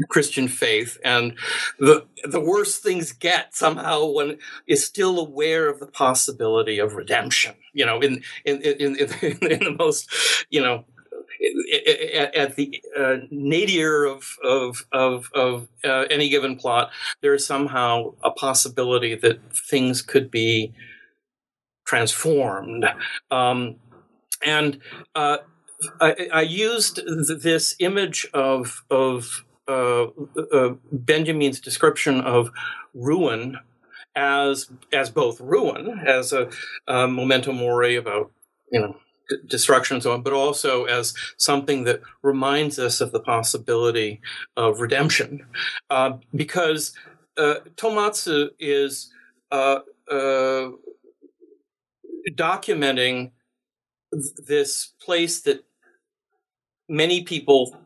Christian 0.08 0.48
faith, 0.48 0.98
and 1.04 1.34
the 1.78 2.06
the 2.24 2.40
worse 2.40 2.78
things 2.78 3.12
get, 3.12 3.54
somehow 3.54 4.06
one 4.06 4.38
is 4.66 4.84
still 4.86 5.18
aware 5.18 5.68
of 5.68 5.80
the 5.80 5.86
possibility 5.86 6.78
of 6.78 6.94
redemption. 6.94 7.54
You 7.72 7.86
know, 7.86 8.00
in 8.00 8.22
in 8.44 8.62
in 8.62 8.96
in, 8.96 8.96
in 8.96 9.38
the 9.40 9.76
most, 9.78 10.10
you 10.50 10.62
know, 10.62 10.84
at, 12.14 12.34
at 12.34 12.56
the 12.56 12.82
uh, 12.98 13.16
nadir 13.30 14.04
of 14.04 14.36
of 14.44 14.86
of, 14.92 15.30
of 15.34 15.68
uh, 15.84 16.04
any 16.10 16.28
given 16.28 16.56
plot, 16.56 16.90
there 17.20 17.34
is 17.34 17.46
somehow 17.46 18.14
a 18.22 18.30
possibility 18.30 19.14
that 19.14 19.40
things 19.52 20.02
could 20.02 20.30
be 20.30 20.72
transformed. 21.84 22.84
Um, 23.30 23.76
and 24.44 24.80
uh, 25.14 25.38
I, 26.00 26.28
I, 26.32 26.42
used 26.42 27.00
this 27.42 27.76
image 27.78 28.26
of 28.34 28.84
of 28.90 29.44
uh, 29.68 30.06
uh, 30.52 30.74
Benjamin's 30.90 31.60
description 31.60 32.20
of 32.20 32.50
ruin 32.94 33.58
as 34.14 34.70
as 34.92 35.10
both 35.10 35.40
ruin 35.40 36.00
as 36.06 36.32
a, 36.32 36.50
a 36.86 37.08
memento 37.08 37.52
mori 37.52 37.96
about 37.96 38.30
you 38.70 38.80
know 38.80 38.96
destruction 39.46 39.96
and 39.96 40.02
so 40.02 40.12
on, 40.12 40.22
but 40.22 40.32
also 40.32 40.84
as 40.84 41.14
something 41.36 41.84
that 41.84 42.02
reminds 42.22 42.78
us 42.78 43.00
of 43.00 43.12
the 43.12 43.20
possibility 43.20 44.20
of 44.56 44.80
redemption, 44.80 45.46
uh, 45.90 46.12
because 46.34 46.92
uh, 47.36 47.56
Tomatsu 47.76 48.50
is. 48.58 49.10
Documenting 52.30 53.32
this 54.46 54.92
place 55.00 55.40
that 55.42 55.64
many 56.88 57.22
people 57.22 57.76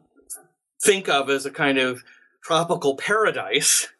think 0.82 1.09
of 1.09 1.30
as 1.30 1.47
a 1.47 1.51
kind 1.51 1.78
of 1.78 2.03
tropical 2.43 2.97
paradise. 2.97 3.89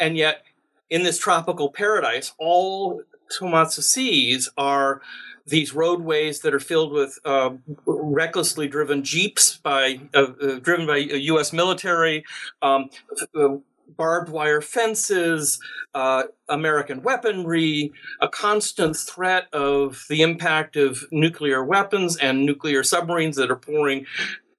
And 0.00 0.16
yet, 0.16 0.44
in 0.90 1.02
this 1.02 1.18
tropical 1.18 1.72
paradise, 1.72 2.32
all 2.38 3.02
Tomatsu 3.36 3.82
sees 3.82 4.48
are 4.56 5.02
these 5.48 5.74
roadways 5.74 6.40
that 6.40 6.54
are 6.54 6.60
filled 6.60 6.92
with 6.92 7.18
uh, 7.24 7.50
recklessly 7.86 8.68
driven 8.68 9.02
jeeps 9.02 9.56
by 9.56 10.00
uh, 10.14 10.26
uh, 10.40 10.58
driven 10.60 10.86
by 10.86 10.98
U.S. 10.98 11.52
military, 11.52 12.24
um, 12.62 12.90
uh, 13.34 13.56
barbed 13.96 14.28
wire 14.28 14.60
fences, 14.60 15.60
uh, 15.94 16.24
American 16.48 17.02
weaponry, 17.02 17.92
a 18.20 18.28
constant 18.28 18.96
threat 18.96 19.52
of 19.52 20.04
the 20.08 20.22
impact 20.22 20.76
of 20.76 21.04
nuclear 21.10 21.64
weapons 21.64 22.16
and 22.16 22.44
nuclear 22.44 22.82
submarines 22.82 23.36
that 23.36 23.50
are 23.50 23.56
pouring. 23.56 24.06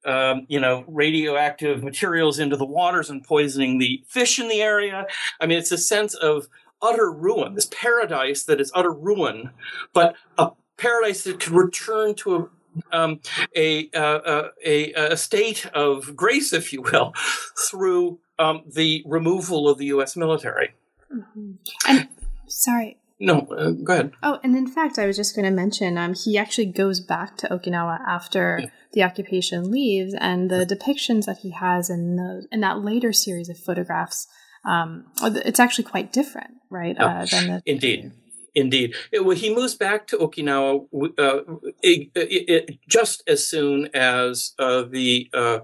Um, 0.05 0.45
you 0.47 0.61
know, 0.61 0.85
radioactive 0.87 1.83
materials 1.83 2.39
into 2.39 2.55
the 2.55 2.65
waters 2.65 3.09
and 3.09 3.21
poisoning 3.21 3.79
the 3.79 4.01
fish 4.07 4.39
in 4.39 4.47
the 4.47 4.61
area. 4.61 5.05
I 5.41 5.45
mean, 5.45 5.57
it's 5.57 5.73
a 5.73 5.77
sense 5.77 6.13
of 6.13 6.47
utter 6.81 7.11
ruin, 7.11 7.55
this 7.55 7.67
paradise 7.69 8.43
that 8.43 8.61
is 8.61 8.71
utter 8.73 8.93
ruin, 8.93 9.51
but 9.93 10.15
a 10.37 10.51
paradise 10.77 11.23
that 11.23 11.41
could 11.41 11.51
return 11.51 12.15
to 12.15 12.35
a 12.35 12.49
um, 12.91 13.19
a, 13.55 13.89
uh, 13.93 13.99
uh 13.99 14.49
a, 14.65 14.93
a 14.93 15.17
state 15.17 15.65
of 15.67 16.15
grace, 16.15 16.53
if 16.53 16.71
you 16.73 16.81
will, 16.81 17.13
through 17.69 18.19
um, 18.37 18.63
the 18.65 19.03
removal 19.05 19.67
of 19.67 19.77
the 19.77 19.85
U.S. 19.87 20.15
military. 20.15 20.73
Mm-hmm. 21.13 21.51
And 21.87 22.07
sorry. 22.47 22.97
No, 23.19 23.39
uh, 23.51 23.71
go 23.71 23.93
ahead. 23.93 24.11
Oh, 24.23 24.39
and 24.43 24.55
in 24.55 24.67
fact, 24.67 24.97
I 24.97 25.05
was 25.05 25.17
just 25.17 25.35
going 25.35 25.45
to 25.45 25.51
mention 25.51 25.97
um, 25.97 26.13
he 26.13 26.37
actually 26.37 26.67
goes 26.67 27.01
back 27.01 27.35
to 27.37 27.47
Okinawa 27.47 27.99
after 28.07 28.59
yeah. 28.61 28.69
the 28.93 29.03
occupation 29.03 29.69
leaves, 29.69 30.15
and 30.17 30.49
the 30.49 30.65
depictions 30.65 31.25
that 31.25 31.39
he 31.39 31.51
has 31.51 31.89
in 31.89 32.15
the 32.15 32.47
in 32.49 32.61
that 32.61 32.79
later 32.79 33.11
series 33.11 33.49
of 33.49 33.57
photographs, 33.57 34.25
um, 34.63 35.07
it's 35.21 35.59
actually 35.59 35.83
quite 35.83 36.13
different, 36.13 36.51
right? 36.69 36.95
Oh, 36.97 37.05
uh, 37.05 37.25
than 37.25 37.47
the, 37.47 37.63
indeed. 37.65 38.13
Indeed. 38.59 38.93
It, 39.11 39.23
well, 39.25 39.37
he 39.37 39.53
moves 39.53 39.75
back 39.75 40.05
to 40.07 40.17
Okinawa 40.17 40.85
uh, 41.17 41.39
it, 41.81 42.09
it, 42.15 42.79
just 42.87 43.23
as 43.27 43.47
soon 43.47 43.89
as 43.93 44.53
uh, 44.59 44.83
the 44.83 45.29
uh, 45.33 45.59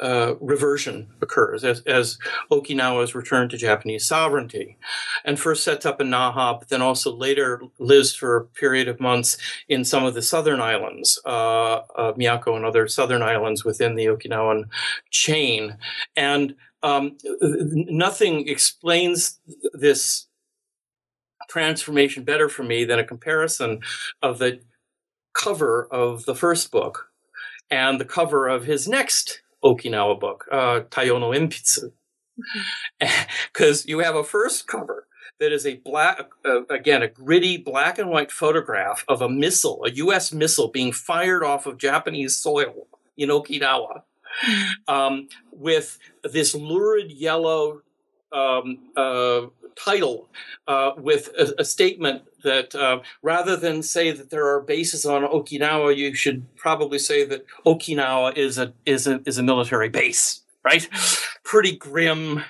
uh, 0.00 0.34
reversion 0.40 1.08
occurs, 1.20 1.62
as, 1.64 1.80
as 1.80 2.18
Okinawa 2.50 3.04
is 3.04 3.14
returned 3.14 3.50
to 3.50 3.58
Japanese 3.58 4.06
sovereignty. 4.06 4.78
And 5.24 5.38
first 5.38 5.62
sets 5.62 5.84
up 5.84 6.00
in 6.00 6.08
Naha, 6.08 6.58
but 6.58 6.68
then 6.68 6.80
also 6.80 7.14
later 7.14 7.60
lives 7.78 8.14
for 8.14 8.36
a 8.36 8.44
period 8.44 8.88
of 8.88 8.98
months 8.98 9.36
in 9.68 9.84
some 9.84 10.04
of 10.04 10.14
the 10.14 10.22
southern 10.22 10.60
islands, 10.60 11.20
uh, 11.26 11.80
Miyako 12.12 12.56
and 12.56 12.64
other 12.64 12.88
southern 12.88 13.22
islands 13.22 13.64
within 13.64 13.94
the 13.94 14.06
Okinawan 14.06 14.64
chain. 15.10 15.76
And 16.16 16.54
um, 16.82 17.18
nothing 17.42 18.48
explains 18.48 19.40
this 19.74 20.27
transformation 21.48 22.24
better 22.24 22.48
for 22.48 22.62
me 22.62 22.84
than 22.84 22.98
a 22.98 23.04
comparison 23.04 23.80
of 24.22 24.38
the 24.38 24.60
cover 25.34 25.86
of 25.90 26.24
the 26.24 26.34
first 26.34 26.70
book 26.70 27.10
and 27.70 28.00
the 28.00 28.04
cover 28.04 28.48
of 28.48 28.64
his 28.64 28.88
next 28.88 29.42
Okinawa 29.62 30.18
book, 30.18 30.46
uh, 30.50 30.80
Taiyo 30.90 31.20
no 31.20 31.30
Enpitsu. 31.30 31.92
Because 33.52 33.86
you 33.88 33.98
have 33.98 34.14
a 34.14 34.24
first 34.24 34.66
cover 34.66 35.06
that 35.40 35.52
is 35.52 35.66
a 35.66 35.76
black, 35.76 36.30
uh, 36.44 36.64
again, 36.66 37.02
a 37.02 37.08
gritty 37.08 37.56
black 37.56 37.98
and 37.98 38.10
white 38.10 38.30
photograph 38.30 39.04
of 39.08 39.22
a 39.22 39.28
missile, 39.28 39.84
a 39.84 39.90
U.S. 39.90 40.32
missile 40.32 40.68
being 40.68 40.92
fired 40.92 41.44
off 41.44 41.66
of 41.66 41.78
Japanese 41.78 42.36
soil 42.36 42.86
in 43.16 43.28
Okinawa, 43.28 44.02
mm-hmm. 44.46 44.94
um, 44.94 45.28
with 45.52 45.98
this 46.24 46.54
lurid 46.54 47.10
yellow 47.10 47.82
um, 48.32 48.90
uh, 48.96 49.46
title 49.78 50.28
uh, 50.66 50.92
with 50.96 51.28
a, 51.38 51.54
a, 51.60 51.64
statement 51.64 52.22
that 52.42 52.74
uh, 52.74 53.00
rather 53.22 53.56
than 53.56 53.82
say 53.82 54.10
that 54.10 54.30
there 54.30 54.46
are 54.46 54.60
bases 54.60 55.06
on 55.06 55.22
Okinawa, 55.22 55.96
you 55.96 56.14
should 56.14 56.44
probably 56.56 56.98
say 56.98 57.24
that 57.24 57.44
Okinawa 57.64 58.36
is 58.36 58.58
a 58.58 58.72
is 58.86 59.06
a 59.06 59.20
is 59.26 59.38
a 59.38 59.42
military 59.42 59.88
base, 59.88 60.42
right? 60.64 60.88
Pretty 61.44 61.76
grim 61.76 62.42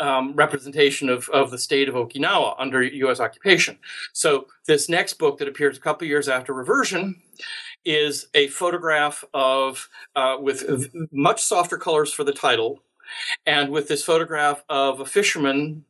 um, 0.00 0.34
representation 0.34 1.08
of, 1.08 1.28
of 1.30 1.50
the 1.50 1.58
state 1.58 1.88
of 1.88 1.94
Okinawa 1.94 2.56
under 2.58 2.82
U.S. 2.82 3.20
occupation. 3.20 3.78
So 4.12 4.46
this 4.66 4.88
next 4.88 5.14
book 5.14 5.38
that 5.38 5.48
appears 5.48 5.76
a 5.76 5.80
couple 5.80 6.06
years 6.06 6.28
after 6.28 6.52
Reversion 6.52 7.22
is 7.84 8.26
a 8.34 8.48
photograph 8.48 9.24
of 9.34 9.88
uh, 10.16 10.36
with 10.40 10.90
much 11.12 11.42
softer 11.42 11.76
colors 11.76 12.12
for 12.12 12.24
the 12.24 12.32
title 12.32 12.82
and 13.46 13.70
with 13.70 13.88
this 13.88 14.02
photograph 14.02 14.64
of 14.68 15.00
a 15.00 15.06
fisherman, 15.06 15.84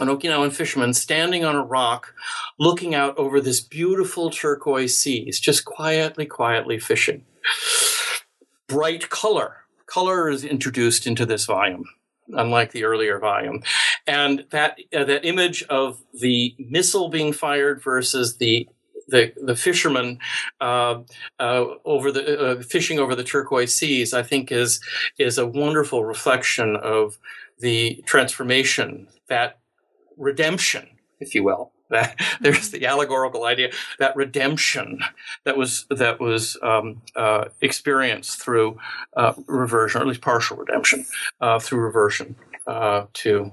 an 0.00 0.08
Okinawan 0.08 0.52
fisherman, 0.52 0.94
standing 0.94 1.44
on 1.44 1.56
a 1.56 1.64
rock, 1.64 2.14
looking 2.58 2.94
out 2.94 3.16
over 3.18 3.40
this 3.40 3.60
beautiful 3.60 4.30
turquoise 4.30 4.96
sea. 4.96 5.24
seas, 5.24 5.40
just 5.40 5.64
quietly, 5.64 6.26
quietly 6.26 6.78
fishing. 6.78 7.24
Bright 8.68 9.08
color. 9.10 9.64
Color 9.86 10.28
is 10.28 10.44
introduced 10.44 11.06
into 11.06 11.24
this 11.24 11.46
volume 11.46 11.84
unlike 12.32 12.72
the 12.72 12.84
earlier 12.84 13.18
volume. 13.18 13.62
And 14.06 14.44
that 14.50 14.78
uh, 14.94 15.04
that 15.04 15.24
image 15.24 15.62
of 15.64 16.02
the 16.12 16.54
missile 16.58 17.08
being 17.08 17.32
fired 17.32 17.82
versus 17.82 18.36
the 18.36 18.68
the 19.08 19.32
the 19.42 19.56
fisherman 19.56 20.18
uh, 20.60 21.00
uh, 21.38 21.64
over 21.84 22.12
the 22.12 22.38
uh, 22.38 22.62
fishing 22.62 22.98
over 22.98 23.14
the 23.14 23.24
turquoise 23.24 23.74
seas, 23.74 24.12
I 24.12 24.22
think 24.22 24.52
is 24.52 24.80
is 25.18 25.38
a 25.38 25.46
wonderful 25.46 26.04
reflection 26.04 26.76
of 26.76 27.18
the 27.58 28.02
transformation, 28.06 29.08
that 29.28 29.57
redemption, 30.18 30.88
if 31.20 31.34
you 31.34 31.44
will. 31.44 31.72
There's 32.40 32.70
the 32.70 32.84
allegorical 32.84 33.44
idea 33.44 33.70
that 33.98 34.14
redemption 34.14 35.00
that 35.44 35.56
was 35.56 35.86
that 35.88 36.20
was 36.20 36.58
um, 36.62 37.00
uh, 37.16 37.46
experienced 37.62 38.42
through 38.42 38.78
uh, 39.16 39.32
reversion, 39.46 40.00
or 40.00 40.02
at 40.02 40.08
least 40.08 40.20
partial 40.20 40.58
redemption 40.58 41.06
uh, 41.40 41.58
through 41.58 41.80
reversion 41.80 42.36
to 43.14 43.50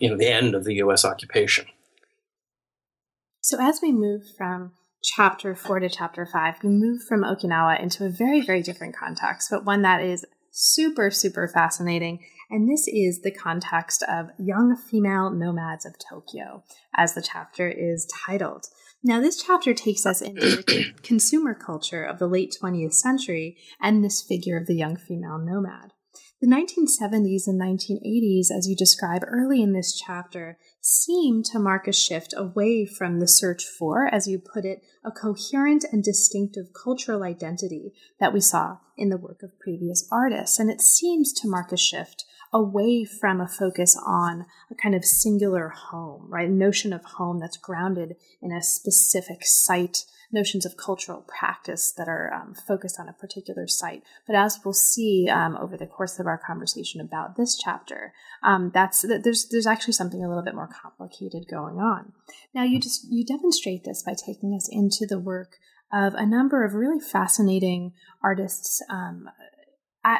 you 0.00 0.10
know 0.10 0.16
the 0.16 0.26
end 0.26 0.56
of 0.56 0.64
the 0.64 0.74
U.S. 0.74 1.04
occupation. 1.04 1.66
So 3.40 3.56
as 3.60 3.78
we 3.80 3.92
move 3.92 4.22
from 4.36 4.72
chapter 5.02 5.54
four 5.54 5.78
to 5.80 5.88
chapter 5.88 6.26
five, 6.26 6.56
we 6.62 6.70
move 6.70 7.02
from 7.08 7.22
Okinawa 7.22 7.80
into 7.80 8.04
a 8.04 8.10
very, 8.10 8.40
very 8.40 8.62
different 8.62 8.96
context, 8.96 9.48
but 9.50 9.64
one 9.64 9.82
that 9.82 10.02
is 10.02 10.26
super, 10.50 11.10
super 11.10 11.48
fascinating. 11.48 12.20
And 12.50 12.68
this 12.68 12.88
is 12.88 13.20
the 13.20 13.30
context 13.30 14.02
of 14.08 14.30
young 14.38 14.76
female 14.76 15.30
nomads 15.30 15.84
of 15.84 15.96
Tokyo, 15.98 16.64
as 16.96 17.14
the 17.14 17.22
chapter 17.22 17.68
is 17.68 18.10
titled. 18.26 18.66
Now, 19.02 19.20
this 19.20 19.40
chapter 19.42 19.74
takes 19.74 20.06
us 20.06 20.20
into 20.20 20.40
the 20.40 20.92
consumer 21.02 21.54
culture 21.54 22.02
of 22.02 22.18
the 22.18 22.26
late 22.26 22.56
20th 22.60 22.94
century 22.94 23.56
and 23.80 24.02
this 24.02 24.22
figure 24.22 24.56
of 24.56 24.66
the 24.66 24.74
young 24.74 24.96
female 24.96 25.38
nomad. 25.38 25.92
The 26.40 26.46
1970s 26.46 27.48
and 27.48 27.60
1980s, 27.60 28.56
as 28.56 28.68
you 28.68 28.76
describe 28.76 29.24
early 29.26 29.60
in 29.60 29.72
this 29.72 29.92
chapter, 29.92 30.56
seem 30.80 31.42
to 31.44 31.58
mark 31.58 31.88
a 31.88 31.92
shift 31.92 32.32
away 32.36 32.86
from 32.86 33.18
the 33.18 33.26
search 33.26 33.64
for, 33.64 34.06
as 34.06 34.28
you 34.28 34.38
put 34.38 34.64
it, 34.64 34.82
a 35.04 35.10
coherent 35.10 35.84
and 35.90 36.04
distinctive 36.04 36.66
cultural 36.80 37.24
identity 37.24 37.92
that 38.20 38.32
we 38.32 38.40
saw 38.40 38.76
in 38.96 39.08
the 39.08 39.16
work 39.16 39.42
of 39.42 39.58
previous 39.58 40.06
artists. 40.12 40.60
And 40.60 40.70
it 40.70 40.80
seems 40.80 41.32
to 41.32 41.48
mark 41.48 41.72
a 41.72 41.76
shift 41.76 42.24
away 42.52 43.04
from 43.04 43.40
a 43.40 43.48
focus 43.48 44.00
on 44.06 44.46
a 44.70 44.76
kind 44.76 44.94
of 44.94 45.04
singular 45.04 45.70
home, 45.70 46.28
right? 46.28 46.48
A 46.48 46.52
notion 46.52 46.92
of 46.92 47.04
home 47.04 47.40
that's 47.40 47.56
grounded 47.56 48.14
in 48.40 48.52
a 48.52 48.62
specific 48.62 49.44
site 49.44 50.04
notions 50.30 50.66
of 50.66 50.76
cultural 50.76 51.24
practice 51.26 51.92
that 51.92 52.08
are 52.08 52.32
um, 52.32 52.54
focused 52.54 53.00
on 53.00 53.08
a 53.08 53.12
particular 53.12 53.66
site. 53.66 54.02
But 54.26 54.36
as 54.36 54.60
we'll 54.64 54.74
see 54.74 55.28
um, 55.30 55.56
over 55.56 55.76
the 55.76 55.86
course 55.86 56.18
of 56.18 56.26
our 56.26 56.38
conversation 56.38 57.00
about 57.00 57.36
this 57.36 57.56
chapter, 57.56 58.12
um, 58.42 58.70
that's 58.72 59.02
there's 59.02 59.48
there's 59.48 59.66
actually 59.66 59.94
something 59.94 60.22
a 60.22 60.28
little 60.28 60.44
bit 60.44 60.54
more 60.54 60.68
complicated 60.68 61.46
going 61.50 61.78
on. 61.78 62.12
Now 62.54 62.64
you 62.64 62.78
just 62.78 63.06
you 63.10 63.24
demonstrate 63.24 63.84
this 63.84 64.02
by 64.02 64.14
taking 64.14 64.54
us 64.54 64.68
into 64.70 65.06
the 65.06 65.18
work 65.18 65.56
of 65.92 66.14
a 66.14 66.26
number 66.26 66.64
of 66.64 66.74
really 66.74 67.00
fascinating 67.00 67.92
artists 68.22 68.82
um, 68.90 69.28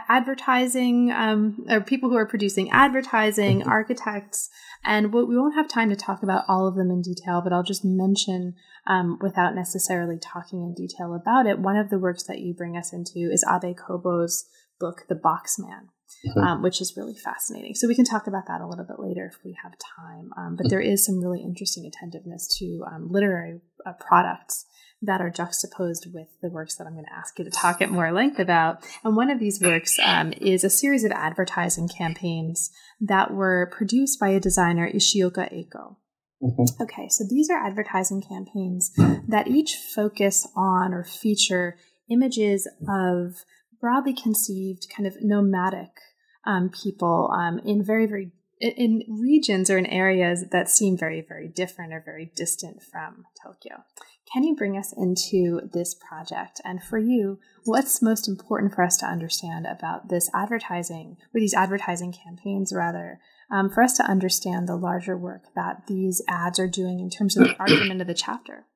advertising 0.08 1.10
um, 1.12 1.64
or 1.68 1.80
people 1.80 2.10
who 2.10 2.16
are 2.16 2.26
producing 2.26 2.70
advertising, 2.70 3.60
mm-hmm. 3.60 3.68
architects, 3.68 4.50
and 4.84 5.12
we 5.12 5.36
won't 5.36 5.54
have 5.54 5.68
time 5.68 5.90
to 5.90 5.96
talk 5.96 6.22
about 6.22 6.44
all 6.48 6.66
of 6.66 6.76
them 6.76 6.90
in 6.90 7.02
detail, 7.02 7.40
but 7.42 7.52
I'll 7.52 7.62
just 7.62 7.84
mention 7.84 8.54
um, 8.86 9.18
without 9.20 9.54
necessarily 9.54 10.18
talking 10.18 10.62
in 10.62 10.74
detail 10.74 11.14
about 11.14 11.46
it. 11.46 11.58
One 11.58 11.76
of 11.76 11.90
the 11.90 11.98
works 11.98 12.24
that 12.24 12.38
you 12.38 12.54
bring 12.54 12.76
us 12.76 12.92
into 12.92 13.30
is 13.30 13.44
Abe 13.48 13.76
Kobo's 13.76 14.46
book, 14.78 15.04
The 15.08 15.14
Boxman. 15.14 15.88
Mm-hmm. 16.26 16.40
Um, 16.40 16.62
which 16.62 16.80
is 16.80 16.96
really 16.96 17.14
fascinating. 17.14 17.74
So 17.74 17.86
we 17.86 17.94
can 17.94 18.06
talk 18.06 18.26
about 18.26 18.46
that 18.48 18.60
a 18.60 18.66
little 18.66 18.86
bit 18.86 18.98
later 18.98 19.26
if 19.26 19.38
we 19.44 19.56
have 19.62 19.72
time. 19.78 20.32
Um, 20.36 20.56
but 20.56 20.64
mm-hmm. 20.64 20.70
there 20.70 20.80
is 20.80 21.04
some 21.04 21.22
really 21.22 21.42
interesting 21.42 21.86
attentiveness 21.86 22.48
to 22.58 22.82
um, 22.90 23.08
literary 23.08 23.60
uh, 23.86 23.92
products 24.00 24.64
that 25.00 25.20
are 25.20 25.30
juxtaposed 25.30 26.12
with 26.12 26.28
the 26.42 26.50
works 26.50 26.76
that 26.76 26.86
I'm 26.86 26.94
going 26.94 27.04
to 27.04 27.12
ask 27.12 27.38
you 27.38 27.44
to 27.44 27.50
talk 27.50 27.80
at 27.80 27.90
more 27.90 28.12
length 28.12 28.38
about. 28.38 28.84
And 29.04 29.16
one 29.16 29.30
of 29.30 29.38
these 29.38 29.60
works 29.60 29.96
um, 30.04 30.32
is 30.40 30.64
a 30.64 30.70
series 30.70 31.04
of 31.04 31.12
advertising 31.12 31.88
campaigns 31.88 32.70
that 33.00 33.32
were 33.32 33.70
produced 33.72 34.18
by 34.18 34.30
a 34.30 34.40
designer, 34.40 34.90
Ishioka 34.90 35.52
Eiko. 35.52 35.96
Mm-hmm. 36.42 36.82
Okay, 36.82 37.08
so 37.08 37.24
these 37.28 37.50
are 37.50 37.64
advertising 37.64 38.22
campaigns 38.22 38.92
that 39.28 39.48
each 39.48 39.74
focus 39.74 40.46
on 40.56 40.94
or 40.94 41.04
feature 41.04 41.76
images 42.10 42.68
of 42.88 43.44
broadly 43.80 44.14
conceived 44.14 44.86
kind 44.94 45.06
of 45.06 45.16
nomadic 45.20 45.90
um, 46.46 46.70
people 46.70 47.30
um, 47.36 47.60
in 47.64 47.84
very, 47.84 48.06
very 48.06 48.32
in 48.60 49.02
regions 49.08 49.70
or 49.70 49.78
in 49.78 49.86
areas 49.86 50.46
that 50.50 50.68
seem 50.68 50.96
very, 50.96 51.24
very 51.26 51.48
different 51.48 51.92
or 51.92 52.02
very 52.04 52.32
distant 52.34 52.82
from 52.82 53.24
Tokyo. 53.44 53.84
Can 54.32 54.44
you 54.44 54.54
bring 54.54 54.76
us 54.76 54.92
into 54.92 55.60
this 55.72 55.94
project? 55.94 56.60
And 56.64 56.82
for 56.82 56.98
you, 56.98 57.38
what's 57.64 58.02
most 58.02 58.28
important 58.28 58.74
for 58.74 58.82
us 58.82 58.96
to 58.98 59.06
understand 59.06 59.66
about 59.66 60.08
this 60.08 60.30
advertising, 60.34 61.16
or 61.34 61.40
these 61.40 61.54
advertising 61.54 62.12
campaigns, 62.12 62.72
rather, 62.72 63.20
um, 63.50 63.70
for 63.70 63.82
us 63.82 63.96
to 63.96 64.02
understand 64.04 64.68
the 64.68 64.76
larger 64.76 65.16
work 65.16 65.44
that 65.54 65.86
these 65.86 66.20
ads 66.28 66.58
are 66.58 66.68
doing 66.68 67.00
in 67.00 67.08
terms 67.08 67.36
of 67.36 67.44
the 67.44 67.56
argument 67.58 68.00
of 68.00 68.06
the 68.06 68.14
chapter? 68.14 68.66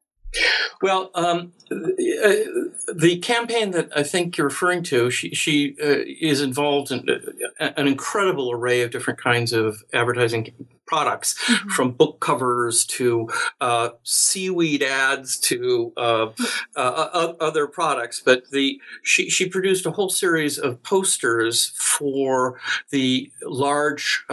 Well, 0.80 1.10
um, 1.14 1.52
the 1.68 3.18
campaign 3.22 3.70
that 3.72 3.90
I 3.96 4.02
think 4.02 4.36
you're 4.36 4.48
referring 4.48 4.82
to, 4.84 5.10
she, 5.10 5.34
she 5.34 5.76
uh, 5.82 6.04
is 6.06 6.40
involved 6.40 6.90
in 6.90 7.08
uh, 7.08 7.70
an 7.76 7.86
incredible 7.86 8.50
array 8.50 8.82
of 8.82 8.90
different 8.90 9.20
kinds 9.20 9.52
of 9.52 9.82
advertising 9.92 10.52
products, 10.86 11.34
mm-hmm. 11.44 11.68
from 11.70 11.92
book 11.92 12.20
covers 12.20 12.84
to 12.84 13.28
uh, 13.60 13.90
seaweed 14.02 14.82
ads 14.82 15.38
to 15.38 15.92
uh, 15.96 16.28
uh, 16.76 17.32
other 17.40 17.66
products. 17.66 18.20
But 18.20 18.50
the 18.50 18.80
she 19.02 19.30
she 19.30 19.48
produced 19.48 19.86
a 19.86 19.92
whole 19.92 20.10
series 20.10 20.58
of 20.58 20.82
posters 20.82 21.72
for 21.76 22.58
the 22.90 23.30
large. 23.42 24.24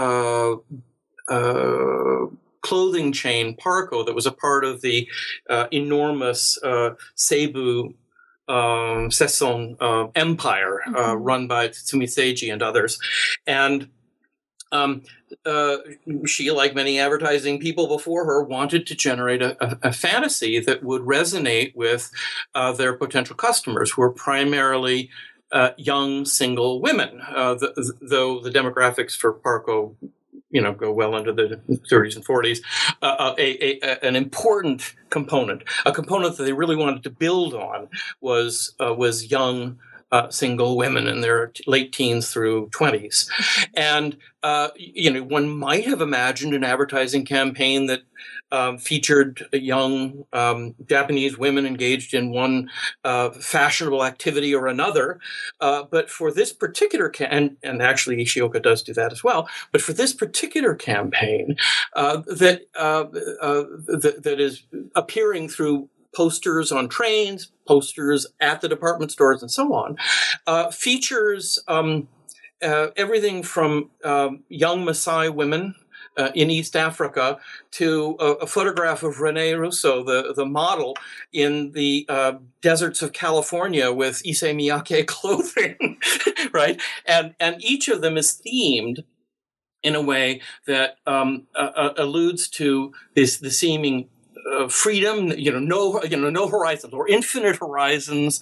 Clothing 2.61 3.11
chain 3.11 3.55
Parco 3.55 4.05
that 4.05 4.15
was 4.15 4.25
a 4.25 4.31
part 4.31 4.65
of 4.65 4.81
the 4.81 5.07
uh, 5.49 5.67
enormous 5.71 6.57
uh, 6.63 6.91
Seibu 7.15 7.93
um, 8.49 9.11
Saison 9.11 9.77
uh, 9.79 10.07
empire 10.15 10.81
uh, 10.87 10.91
mm-hmm. 10.91 11.23
run 11.23 11.47
by 11.47 11.69
Tsutsumi 11.69 12.05
Seiji 12.05 12.51
and 12.51 12.61
others. 12.61 12.99
And 13.45 13.89
um, 14.71 15.03
uh, 15.45 15.77
she, 16.25 16.51
like 16.51 16.75
many 16.75 16.99
advertising 16.99 17.59
people 17.59 17.87
before 17.87 18.25
her, 18.25 18.43
wanted 18.43 18.85
to 18.87 18.95
generate 18.95 19.41
a, 19.41 19.57
a, 19.63 19.89
a 19.89 19.93
fantasy 19.93 20.59
that 20.59 20.83
would 20.83 21.03
resonate 21.03 21.75
with 21.75 22.11
uh, 22.55 22.73
their 22.73 22.93
potential 22.93 23.35
customers, 23.35 23.91
who 23.91 24.01
are 24.01 24.11
primarily 24.11 25.09
uh, 25.51 25.71
young 25.77 26.25
single 26.25 26.81
women. 26.81 27.21
Uh, 27.27 27.55
the, 27.55 27.93
though 28.01 28.39
the 28.39 28.51
demographics 28.51 29.15
for 29.15 29.33
Parco, 29.33 29.95
you 30.51 30.61
know, 30.61 30.73
go 30.73 30.91
well 30.91 31.15
into 31.15 31.31
the 31.33 31.59
30s 31.69 32.15
and 32.15 32.25
40s, 32.25 32.59
uh, 33.01 33.15
uh, 33.19 33.35
a, 33.37 33.79
a, 33.83 34.05
an 34.05 34.15
important 34.15 34.95
component, 35.09 35.63
a 35.85 35.91
component 35.91 36.37
that 36.37 36.43
they 36.43 36.53
really 36.53 36.75
wanted 36.75 37.03
to 37.03 37.09
build 37.09 37.53
on, 37.53 37.87
was 38.21 38.73
was 38.79 39.29
young 39.31 39.77
uh, 40.11 40.29
single 40.29 40.75
women 40.75 41.07
in 41.07 41.21
their 41.21 41.51
late 41.67 41.91
teens 41.91 42.31
through 42.31 42.67
20s. 42.69 43.29
And, 43.75 44.17
uh, 44.43 44.69
you 44.75 45.11
know, 45.11 45.23
one 45.23 45.49
might 45.49 45.85
have 45.85 46.01
imagined 46.01 46.53
an 46.53 46.63
advertising 46.63 47.25
campaign 47.25 47.85
that 47.87 48.01
um, 48.51 48.77
featured 48.77 49.45
young 49.53 50.25
um, 50.33 50.75
Japanese 50.87 51.37
women 51.37 51.65
engaged 51.65 52.13
in 52.13 52.31
one 52.31 52.69
uh, 53.03 53.29
fashionable 53.31 54.03
activity 54.03 54.53
or 54.53 54.67
another. 54.67 55.19
Uh, 55.59 55.83
but 55.89 56.09
for 56.09 56.31
this 56.31 56.53
particular, 56.53 57.09
ca- 57.09 57.25
and, 57.25 57.57
and 57.63 57.81
actually 57.81 58.17
Ishioka 58.17 58.61
does 58.61 58.83
do 58.83 58.93
that 58.93 59.11
as 59.11 59.23
well, 59.23 59.47
but 59.71 59.81
for 59.81 59.93
this 59.93 60.13
particular 60.13 60.75
campaign 60.75 61.55
uh, 61.95 62.17
that, 62.27 62.61
uh, 62.75 63.05
that, 63.11 64.21
that 64.23 64.39
is 64.39 64.63
appearing 64.95 65.49
through 65.49 65.89
posters 66.15 66.71
on 66.71 66.89
trains, 66.89 67.51
posters 67.67 68.25
at 68.39 68.61
the 68.61 68.69
department 68.69 69.11
stores, 69.11 69.41
and 69.41 69.51
so 69.51 69.73
on, 69.73 69.95
uh, 70.47 70.71
features 70.71 71.59
um, 71.67 72.07
uh, 72.61 72.87
everything 72.95 73.43
from 73.43 73.89
um, 74.03 74.43
young 74.49 74.83
Maasai 74.85 75.33
women. 75.33 75.75
Uh, 76.19 76.31
in 76.35 76.51
East 76.51 76.75
Africa, 76.75 77.39
to 77.71 78.17
a, 78.19 78.25
a, 78.43 78.45
photograph 78.45 79.03
of 79.03 79.21
Rene 79.21 79.53
Russo, 79.53 80.03
the, 80.03 80.33
the 80.35 80.45
model 80.45 80.97
in 81.31 81.71
the 81.71 82.05
uh, 82.09 82.33
deserts 82.61 83.01
of 83.01 83.13
California 83.13 83.89
with 83.93 84.21
Issey 84.25 84.53
Miyake 84.53 85.07
clothing, 85.15 85.97
right? 86.51 86.81
And, 87.05 87.35
and 87.39 87.63
each 87.63 87.87
of 87.87 88.01
them 88.01 88.17
is 88.17 88.41
themed 88.45 89.05
in 89.81 89.95
a 89.95 90.01
way 90.01 90.41
that 90.67 90.97
um, 91.07 91.47
uh, 91.55 91.91
alludes 91.97 92.49
to 92.49 92.91
this 93.15 93.37
the 93.37 93.49
seeming 93.49 94.09
uh, 94.57 94.67
freedom, 94.67 95.31
you 95.37 95.51
know, 95.51 95.59
no, 95.59 96.03
you 96.03 96.17
know, 96.17 96.29
no 96.29 96.47
horizons 96.47 96.93
or 96.93 97.07
infinite 97.07 97.55
horizons, 97.57 98.41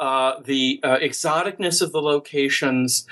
uh, 0.00 0.40
the 0.44 0.80
uh, 0.82 0.98
exoticness 0.98 1.80
of 1.80 1.92
the 1.92 2.02
locations, 2.02 3.06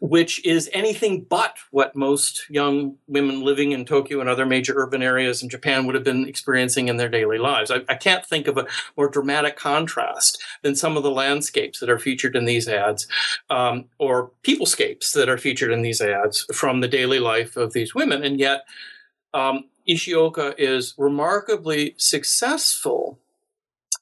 which 0.00 0.44
is 0.46 0.70
anything 0.72 1.26
but 1.28 1.58
what 1.70 1.94
most 1.94 2.48
young 2.48 2.96
women 3.06 3.42
living 3.42 3.72
in 3.72 3.84
Tokyo 3.84 4.20
and 4.20 4.30
other 4.30 4.46
major 4.46 4.74
urban 4.76 5.02
areas 5.02 5.42
in 5.42 5.50
Japan 5.50 5.86
would 5.86 5.94
have 5.94 6.04
been 6.04 6.26
experiencing 6.26 6.88
in 6.88 6.96
their 6.96 7.08
daily 7.08 7.36
lives. 7.36 7.70
I, 7.70 7.82
I, 7.86 7.96
can't 7.96 8.24
think 8.24 8.48
of 8.48 8.56
a 8.56 8.66
more 8.96 9.10
dramatic 9.10 9.56
contrast 9.56 10.42
than 10.62 10.74
some 10.74 10.96
of 10.96 11.02
the 11.02 11.10
landscapes 11.10 11.80
that 11.80 11.90
are 11.90 11.98
featured 11.98 12.34
in 12.34 12.46
these 12.46 12.66
ads, 12.66 13.06
um, 13.50 13.86
or 13.98 14.30
peoplescapes 14.42 15.12
that 15.12 15.28
are 15.28 15.38
featured 15.38 15.70
in 15.70 15.82
these 15.82 16.00
ads 16.00 16.46
from 16.52 16.80
the 16.80 16.88
daily 16.88 17.18
life 17.18 17.56
of 17.56 17.74
these 17.74 17.94
women. 17.94 18.24
And 18.24 18.40
yet, 18.40 18.62
um, 19.34 19.64
Ishioka 19.86 20.54
is 20.56 20.94
remarkably 20.96 21.94
successful 21.98 23.18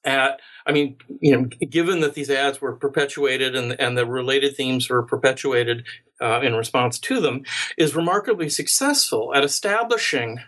at 0.05 0.41
i 0.69 0.73
mean 0.73 0.97
you 1.21 1.37
know 1.37 1.45
given 1.71 2.01
that 2.01 2.14
these 2.14 2.31
ads 2.31 2.61
were 2.61 2.77
perpetuated 2.77 3.57
and, 3.57 3.73
and 3.81 3.99
the 3.99 4.07
related 4.07 4.55
themes 4.57 4.89
were 4.89 5.03
perpetuated 5.03 5.85
uh, 6.21 6.41
in 6.41 6.55
response 6.55 6.99
to 6.99 7.21
them 7.21 7.43
is 7.77 7.97
remarkably 7.97 8.49
successful 8.49 9.35
at 9.35 9.45
establishing 9.45 10.41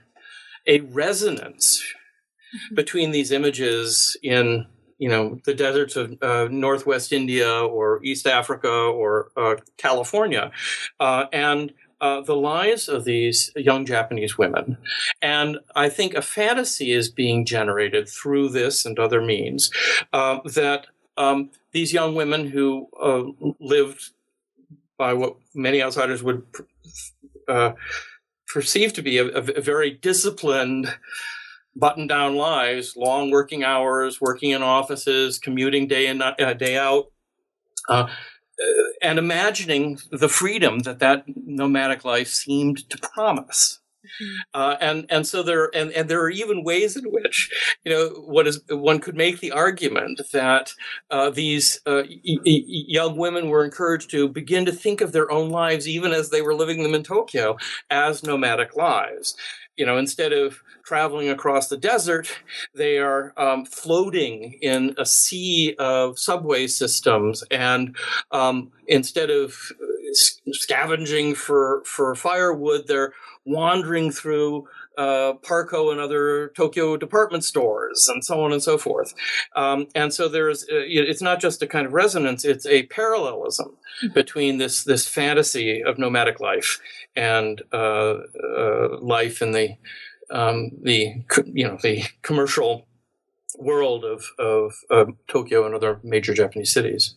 a 0.67 0.81
resonance 0.81 1.83
mm-hmm. 2.55 2.75
between 2.75 3.11
these 3.11 3.33
images 3.33 4.17
in 4.23 4.67
you 4.99 5.09
know 5.09 5.41
the 5.45 5.55
deserts 5.55 5.97
of 5.97 6.17
uh, 6.23 6.47
northwest 6.51 7.13
india 7.13 7.51
or 7.51 8.03
east 8.05 8.27
africa 8.27 8.71
or 8.71 9.31
uh, 9.37 9.57
california 9.77 10.53
uh, 11.01 11.25
and 11.33 11.73
uh, 12.01 12.21
the 12.21 12.37
lives 12.37 12.89
of 12.89 13.05
these 13.05 13.51
young 13.57 13.85
Japanese 13.85 14.39
women. 14.39 14.79
And 15.21 15.59
I 15.75 15.89
think 15.89 16.15
a 16.15 16.23
fantasy 16.23 16.93
is 16.93 17.11
being 17.11 17.45
generated 17.45 18.09
through 18.09 18.51
this 18.51 18.85
and 18.85 18.99
other 18.99 19.21
means 19.21 19.71
uh, 20.13 20.39
that 20.45 20.87
um, 21.17 21.51
these 21.73 21.93
young 21.93 22.15
women 22.15 22.47
who 22.47 22.89
uh, 23.01 23.25
lived 23.61 24.11
by 24.97 25.13
what 25.15 25.37
many 25.55 25.83
outsiders 25.83 26.23
would 26.23 26.43
uh, 27.49 27.73
perceive 28.47 28.93
to 28.95 29.03
be 29.03 29.19
a, 29.19 29.27
a 29.27 29.61
very 29.61 29.91
disciplined, 29.91 30.95
button 31.77 32.07
down 32.07 32.37
lives, 32.37 32.97
long 32.97 33.31
working 33.31 33.63
hours, 33.65 34.21
working 34.21 34.51
in 34.51 34.63
offices, 34.63 35.39
commuting 35.39 35.87
day 35.87 36.07
in, 36.07 36.21
uh, 36.21 36.53
day 36.55 36.77
out. 36.77 37.13
Uh, 37.89 37.93
uh, 37.93 38.09
and 39.03 39.19
imagining 39.19 39.99
the 40.11 40.29
freedom 40.29 40.81
that 40.81 40.99
that 40.99 41.25
nomadic 41.27 42.05
life 42.05 42.29
seemed 42.29 42.89
to 42.91 42.99
promise. 42.99 43.81
Mm-hmm. 44.23 44.37
Uh, 44.55 44.77
and 44.81 45.07
and 45.11 45.27
so 45.27 45.43
there 45.43 45.71
and, 45.75 45.93
and 45.93 46.09
there 46.09 46.21
are 46.23 46.31
even 46.31 46.65
ways 46.65 46.97
in 46.97 47.05
which 47.05 47.51
you 47.85 47.93
know 47.93 48.09
what 48.27 48.47
is 48.47 48.63
one 48.71 48.99
could 48.99 49.15
make 49.15 49.41
the 49.41 49.53
argument 49.53 50.23
that 50.33 50.73
uh, 51.11 51.29
these 51.31 51.81
uh, 51.87 52.03
y- 52.09 52.39
y- 52.45 52.63
young 52.65 53.17
women 53.17 53.51
were 53.51 53.65
encouraged 53.65 54.11
to 54.11 54.27
begin 54.27 54.65
to 54.65 54.73
think 54.73 55.03
of 55.03 55.13
their 55.13 55.31
own 55.31 55.51
lives 55.51 55.87
even 55.87 56.13
as 56.13 56.31
they 56.31 56.41
were 56.41 56.55
living 56.55 56.83
them 56.83 56.95
in 56.95 57.03
Tokyo 57.03 57.57
as 57.91 58.23
nomadic 58.23 58.75
lives 58.75 59.37
you 59.81 59.87
know, 59.87 59.97
instead 59.97 60.35
of 60.35 60.63
traveling 60.83 61.31
across 61.31 61.69
the 61.69 61.77
desert, 61.79 62.31
they 62.75 62.99
are 62.99 63.33
um, 63.39 63.65
floating 63.65 64.59
in 64.61 64.95
a 64.99 65.07
sea 65.07 65.75
of 65.79 66.19
subway 66.19 66.67
systems. 66.67 67.43
And 67.51 67.97
um, 68.31 68.73
instead 68.87 69.31
of 69.31 69.55
uh, 69.81 69.87
scavenging 70.53 71.35
for, 71.35 71.83
for 71.87 72.15
firewood, 72.15 72.89
they're 72.89 73.15
wandering 73.47 74.11
through 74.11 74.69
uh, 75.01 75.33
Parco 75.43 75.91
and 75.91 75.99
other 75.99 76.53
Tokyo 76.55 76.97
department 76.99 77.43
stores, 77.43 78.07
and 78.09 78.23
so 78.23 78.45
on 78.45 78.53
and 78.53 78.63
so 78.63 78.77
forth. 78.77 79.15
Um, 79.57 79.87
and 79.95 80.13
so 80.13 80.29
there's, 80.29 80.65
uh, 80.65 80.85
it's 80.87 81.23
not 81.23 81.41
just 81.41 81.63
a 81.63 81.67
kind 81.67 81.87
of 81.87 81.95
resonance; 81.95 82.45
it's 82.45 82.67
a 82.67 82.83
parallelism 82.87 83.79
mm-hmm. 84.05 84.13
between 84.13 84.59
this 84.59 84.85
this 84.85 85.09
fantasy 85.09 85.83
of 85.83 85.99
nomadic 85.99 86.39
life 86.39 86.81
and 87.17 87.63
uh, 87.73 88.19
uh, 88.59 88.99
life 89.01 89.41
in 89.41 89.53
the 89.53 89.77
um, 90.31 90.71
the 90.83 91.25
you 91.47 91.67
know 91.67 91.79
the 91.83 92.03
commercial 92.21 92.87
world 93.59 94.05
of, 94.05 94.25
of 94.39 94.73
Tokyo 95.29 95.65
and 95.65 95.75
other 95.75 95.99
major 96.03 96.35
Japanese 96.35 96.73
cities. 96.73 97.17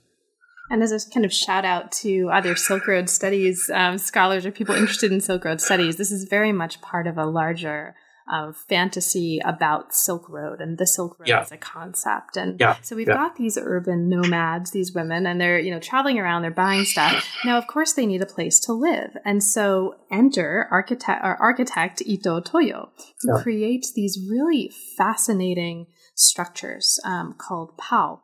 And 0.69 0.81
as 0.81 0.91
a 0.91 1.09
kind 1.09 1.25
of 1.25 1.33
shout 1.33 1.65
out 1.65 1.91
to 2.03 2.29
other 2.31 2.55
Silk 2.55 2.87
Road 2.87 3.09
studies 3.09 3.69
um, 3.73 3.97
scholars 3.97 4.45
or 4.45 4.51
people 4.51 4.75
interested 4.75 5.11
in 5.11 5.21
Silk 5.21 5.45
Road 5.45 5.61
studies, 5.61 5.97
this 5.97 6.11
is 6.11 6.23
very 6.23 6.51
much 6.51 6.81
part 6.81 7.05
of 7.05 7.17
a 7.17 7.25
larger 7.25 7.95
uh, 8.31 8.53
fantasy 8.53 9.39
about 9.43 9.93
Silk 9.93 10.29
Road 10.29 10.61
and 10.61 10.77
the 10.77 10.87
Silk 10.87 11.19
Road 11.19 11.27
yeah. 11.27 11.41
as 11.41 11.51
a 11.51 11.57
concept. 11.57 12.37
And 12.37 12.59
yeah. 12.59 12.77
so 12.81 12.95
we've 12.95 13.07
yeah. 13.07 13.15
got 13.15 13.35
these 13.35 13.57
urban 13.57 14.07
nomads, 14.07 14.71
these 14.71 14.93
women, 14.93 15.25
and 15.27 15.39
they're, 15.39 15.59
you 15.59 15.71
know, 15.71 15.79
traveling 15.79 16.17
around, 16.19 16.41
they're 16.41 16.51
buying 16.51 16.85
stuff. 16.85 17.27
Now, 17.43 17.57
of 17.57 17.67
course, 17.67 17.93
they 17.93 18.05
need 18.05 18.21
a 18.21 18.25
place 18.25 18.59
to 18.61 18.73
live. 18.73 19.17
And 19.25 19.43
so 19.43 19.95
enter 20.09 20.67
architect, 20.71 21.21
or 21.23 21.35
architect 21.35 22.01
Ito 22.05 22.39
Toyo, 22.39 22.91
who 23.21 23.41
creates 23.41 23.91
these 23.91 24.17
really 24.29 24.71
fascinating 24.97 25.87
structures 26.15 26.99
um, 27.03 27.35
called 27.37 27.77
Pao 27.77 28.21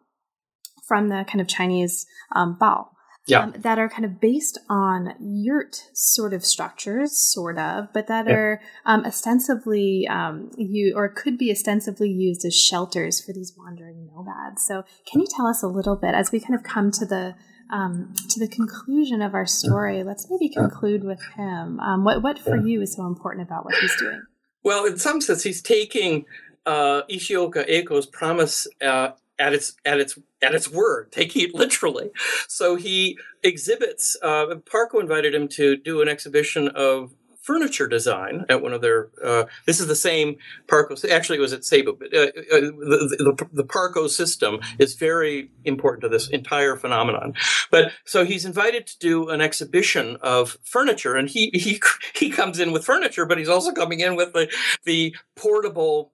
from 0.89 1.07
the 1.07 1.23
kind 1.27 1.39
of 1.39 1.47
Chinese 1.47 2.05
um, 2.35 2.57
Bao. 2.59 2.87
Yeah. 3.27 3.43
Um, 3.43 3.53
that 3.59 3.77
are 3.77 3.87
kind 3.87 4.05
of 4.05 4.19
based 4.19 4.57
on 4.69 5.13
yurt 5.19 5.83
sort 5.93 6.33
of 6.33 6.43
structures, 6.43 7.15
sort 7.15 7.59
of, 7.59 7.93
but 7.93 8.07
that 8.07 8.25
yeah. 8.27 8.33
are 8.33 8.61
um, 8.87 9.05
ostensibly 9.05 10.07
um, 10.09 10.49
you 10.57 10.93
or 10.95 11.09
could 11.09 11.37
be 11.37 11.51
ostensibly 11.51 12.09
used 12.09 12.43
as 12.43 12.55
shelters 12.55 13.23
for 13.23 13.31
these 13.31 13.53
wandering 13.55 14.09
nomads. 14.11 14.65
So, 14.65 14.83
can 15.05 15.21
you 15.21 15.27
tell 15.29 15.45
us 15.45 15.61
a 15.61 15.67
little 15.67 15.95
bit 15.95 16.15
as 16.15 16.31
we 16.31 16.39
kind 16.39 16.55
of 16.55 16.63
come 16.63 16.89
to 16.91 17.05
the 17.05 17.35
um, 17.71 18.15
to 18.29 18.39
the 18.39 18.47
conclusion 18.47 19.21
of 19.21 19.35
our 19.35 19.45
story? 19.45 20.03
Let's 20.03 20.27
maybe 20.27 20.49
conclude 20.49 21.03
with 21.03 21.21
him. 21.35 21.79
Um, 21.79 22.03
what 22.03 22.23
what 22.23 22.39
for 22.39 22.57
you 22.57 22.81
is 22.81 22.95
so 22.95 23.05
important 23.05 23.47
about 23.47 23.63
what 23.63 23.75
he's 23.75 23.95
doing? 23.97 24.23
Well, 24.63 24.85
in 24.85 24.97
some 24.97 25.21
sense, 25.21 25.43
he's 25.43 25.61
taking 25.61 26.25
uh, 26.65 27.03
Ishioka 27.09 27.69
Eiko's 27.69 28.05
promise 28.05 28.67
uh, 28.81 29.11
at 29.39 29.53
its 29.53 29.73
at 29.85 29.99
its 29.99 30.19
at 30.41 30.53
its 30.53 30.69
word, 30.69 31.11
taking 31.11 31.43
it 31.43 31.55
literally. 31.55 32.11
So 32.47 32.75
he 32.75 33.17
exhibits. 33.43 34.17
Uh, 34.21 34.55
Parco 34.71 34.99
invited 34.99 35.33
him 35.33 35.47
to 35.49 35.77
do 35.77 36.01
an 36.01 36.07
exhibition 36.07 36.67
of 36.69 37.13
furniture 37.41 37.87
design 37.87 38.45
at 38.47 38.61
one 38.61 38.73
of 38.73 38.81
their. 38.81 39.09
Uh, 39.23 39.45
this 39.65 39.79
is 39.79 39.87
the 39.87 39.95
same 39.95 40.35
Parco. 40.67 41.09
Actually, 41.09 41.39
it 41.39 41.41
was 41.41 41.53
at 41.53 41.61
Seibu, 41.61 41.97
but 41.97 42.13
uh, 42.13 42.27
uh, 42.27 42.61
the, 42.61 43.35
the, 43.39 43.49
the 43.51 43.63
Parco 43.63 44.07
system 44.07 44.59
is 44.77 44.93
very 44.93 45.49
important 45.65 46.03
to 46.03 46.09
this 46.09 46.29
entire 46.29 46.75
phenomenon. 46.75 47.33
But 47.71 47.91
so 48.05 48.23
he's 48.23 48.45
invited 48.45 48.85
to 48.87 48.99
do 48.99 49.29
an 49.29 49.41
exhibition 49.41 50.17
of 50.21 50.59
furniture, 50.63 51.15
and 51.15 51.27
he 51.27 51.49
he 51.53 51.81
he 52.13 52.29
comes 52.29 52.59
in 52.59 52.71
with 52.71 52.85
furniture, 52.85 53.25
but 53.25 53.39
he's 53.39 53.49
also 53.49 53.71
coming 53.71 53.99
in 53.99 54.15
with 54.15 54.33
the 54.33 54.47
the 54.83 55.15
portable 55.35 56.13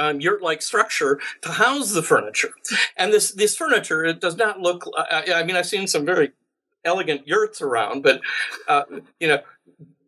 um, 0.00 0.20
yurt-like 0.20 0.62
structure 0.62 1.20
to 1.42 1.50
house 1.50 1.92
the 1.92 2.02
furniture. 2.02 2.52
And 2.96 3.12
this 3.12 3.32
this 3.32 3.56
furniture 3.56 4.04
it 4.04 4.20
does 4.20 4.36
not 4.36 4.60
look. 4.60 4.84
I, 4.96 5.24
I 5.36 5.42
mean, 5.42 5.56
I've 5.56 5.66
seen 5.66 5.86
some 5.86 6.06
very 6.06 6.32
elegant 6.84 7.28
yurts 7.28 7.60
around, 7.60 8.02
but 8.02 8.20
uh, 8.66 8.84
you 9.20 9.28
know, 9.28 9.40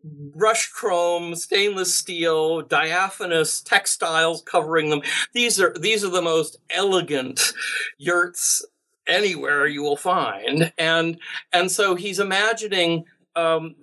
brushed 0.03 0.73
chrome, 0.73 1.35
stainless 1.35 1.95
steel, 1.95 2.63
diaphanous 2.63 3.61
textiles 3.61 4.41
covering 4.41 4.89
them. 4.89 5.01
These 5.33 5.61
are 5.61 5.75
these 5.79 6.03
are 6.03 6.11
the 6.11 6.21
most 6.21 6.57
elegant 6.71 7.53
yurts 7.97 8.65
anywhere 9.05 9.67
you 9.67 9.83
will 9.83 9.97
find, 9.97 10.73
and 10.77 11.19
and 11.51 11.71
so 11.71 11.93
he's 11.93 12.19
imagining, 12.19 13.05
um, 13.35 13.75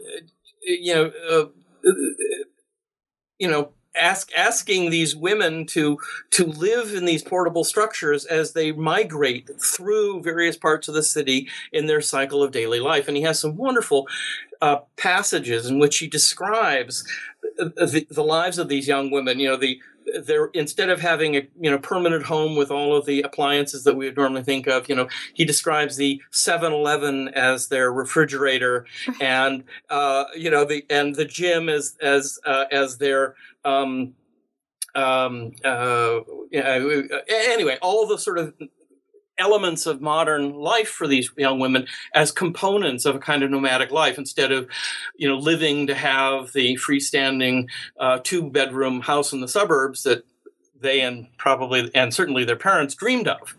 you 0.62 0.94
know, 0.94 1.12
uh, 1.30 1.46
you 3.38 3.48
know 3.48 3.72
ask 3.96 4.30
asking 4.36 4.90
these 4.90 5.16
women 5.16 5.66
to 5.66 5.98
to 6.30 6.46
live 6.46 6.94
in 6.94 7.04
these 7.04 7.22
portable 7.22 7.64
structures 7.64 8.24
as 8.24 8.52
they 8.52 8.72
migrate 8.72 9.50
through 9.60 10.22
various 10.22 10.56
parts 10.56 10.88
of 10.88 10.94
the 10.94 11.02
city 11.02 11.48
in 11.72 11.86
their 11.86 12.00
cycle 12.00 12.42
of 12.42 12.52
daily 12.52 12.80
life. 12.80 13.08
And 13.08 13.16
he 13.16 13.22
has 13.24 13.40
some 13.40 13.56
wonderful 13.56 14.06
uh, 14.60 14.80
passages 14.96 15.66
in 15.66 15.78
which 15.78 15.98
he 15.98 16.06
describes 16.06 17.04
the, 17.56 18.06
the, 18.10 18.24
lives 18.24 18.58
of 18.58 18.68
these 18.68 18.86
young 18.86 19.10
women 19.10 19.38
you 19.38 19.48
know 19.48 19.56
the 19.56 19.80
they're 20.22 20.46
instead 20.54 20.90
of 20.90 21.00
having 21.00 21.36
a 21.36 21.48
you 21.60 21.70
know 21.70 21.78
permanent 21.78 22.24
home 22.24 22.56
with 22.56 22.70
all 22.70 22.96
of 22.96 23.06
the 23.06 23.22
appliances 23.22 23.84
that 23.84 23.96
we 23.96 24.06
would 24.06 24.16
normally 24.16 24.42
think 24.42 24.66
of 24.66 24.88
you 24.88 24.94
know 24.94 25.08
he 25.34 25.44
describes 25.44 25.96
the 25.96 26.20
7-eleven 26.32 27.28
as 27.28 27.68
their 27.68 27.92
refrigerator 27.92 28.86
and 29.20 29.64
uh, 29.90 30.24
you 30.36 30.50
know 30.50 30.64
the 30.64 30.84
and 30.90 31.14
the 31.16 31.24
gym 31.24 31.68
as 31.68 31.96
as 32.00 32.38
uh, 32.44 32.64
as 32.70 32.98
their 32.98 33.34
um, 33.64 34.14
um, 34.94 35.52
uh, 35.64 36.20
anyway, 36.52 37.78
all 37.80 38.06
the 38.06 38.18
sort 38.18 38.38
of 38.38 38.54
elements 39.40 39.86
of 39.86 40.00
modern 40.00 40.52
life 40.52 40.88
for 40.88 41.08
these 41.08 41.30
young 41.36 41.58
women 41.58 41.86
as 42.14 42.30
components 42.30 43.04
of 43.04 43.16
a 43.16 43.18
kind 43.18 43.42
of 43.42 43.50
nomadic 43.50 43.90
life 43.90 44.18
instead 44.18 44.52
of 44.52 44.68
you 45.16 45.28
know 45.28 45.36
living 45.36 45.86
to 45.86 45.94
have 45.94 46.52
the 46.52 46.76
freestanding 46.76 47.68
uh, 47.98 48.18
two 48.22 48.48
bedroom 48.50 49.00
house 49.00 49.32
in 49.32 49.40
the 49.40 49.48
suburbs 49.48 50.04
that 50.04 50.24
they 50.80 51.00
and 51.00 51.26
probably 51.36 51.90
and 51.94 52.14
certainly 52.14 52.44
their 52.44 52.56
parents 52.56 52.94
dreamed 52.94 53.28
of 53.28 53.56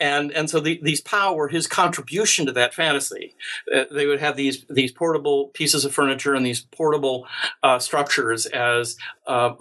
and 0.00 0.30
and 0.32 0.48
so 0.48 0.60
the, 0.60 0.80
these 0.82 1.00
Pao 1.00 1.34
were 1.34 1.48
his 1.48 1.66
contribution 1.66 2.46
to 2.46 2.52
that 2.52 2.74
fantasy. 2.74 3.34
Uh, 3.74 3.84
they 3.90 4.06
would 4.06 4.20
have 4.20 4.36
these 4.36 4.64
these 4.68 4.92
portable 4.92 5.48
pieces 5.48 5.84
of 5.84 5.92
furniture 5.92 6.34
and 6.34 6.46
these 6.46 6.60
portable 6.60 7.26
uh, 7.62 7.78
structures 7.78 8.46
as 8.46 8.96
uh, 9.26 9.52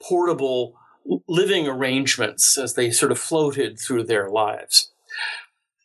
portable 0.00 0.76
living 1.28 1.66
arrangements 1.66 2.56
as 2.56 2.74
they 2.74 2.90
sort 2.90 3.12
of 3.12 3.18
floated 3.18 3.78
through 3.78 4.04
their 4.04 4.30
lives. 4.30 4.90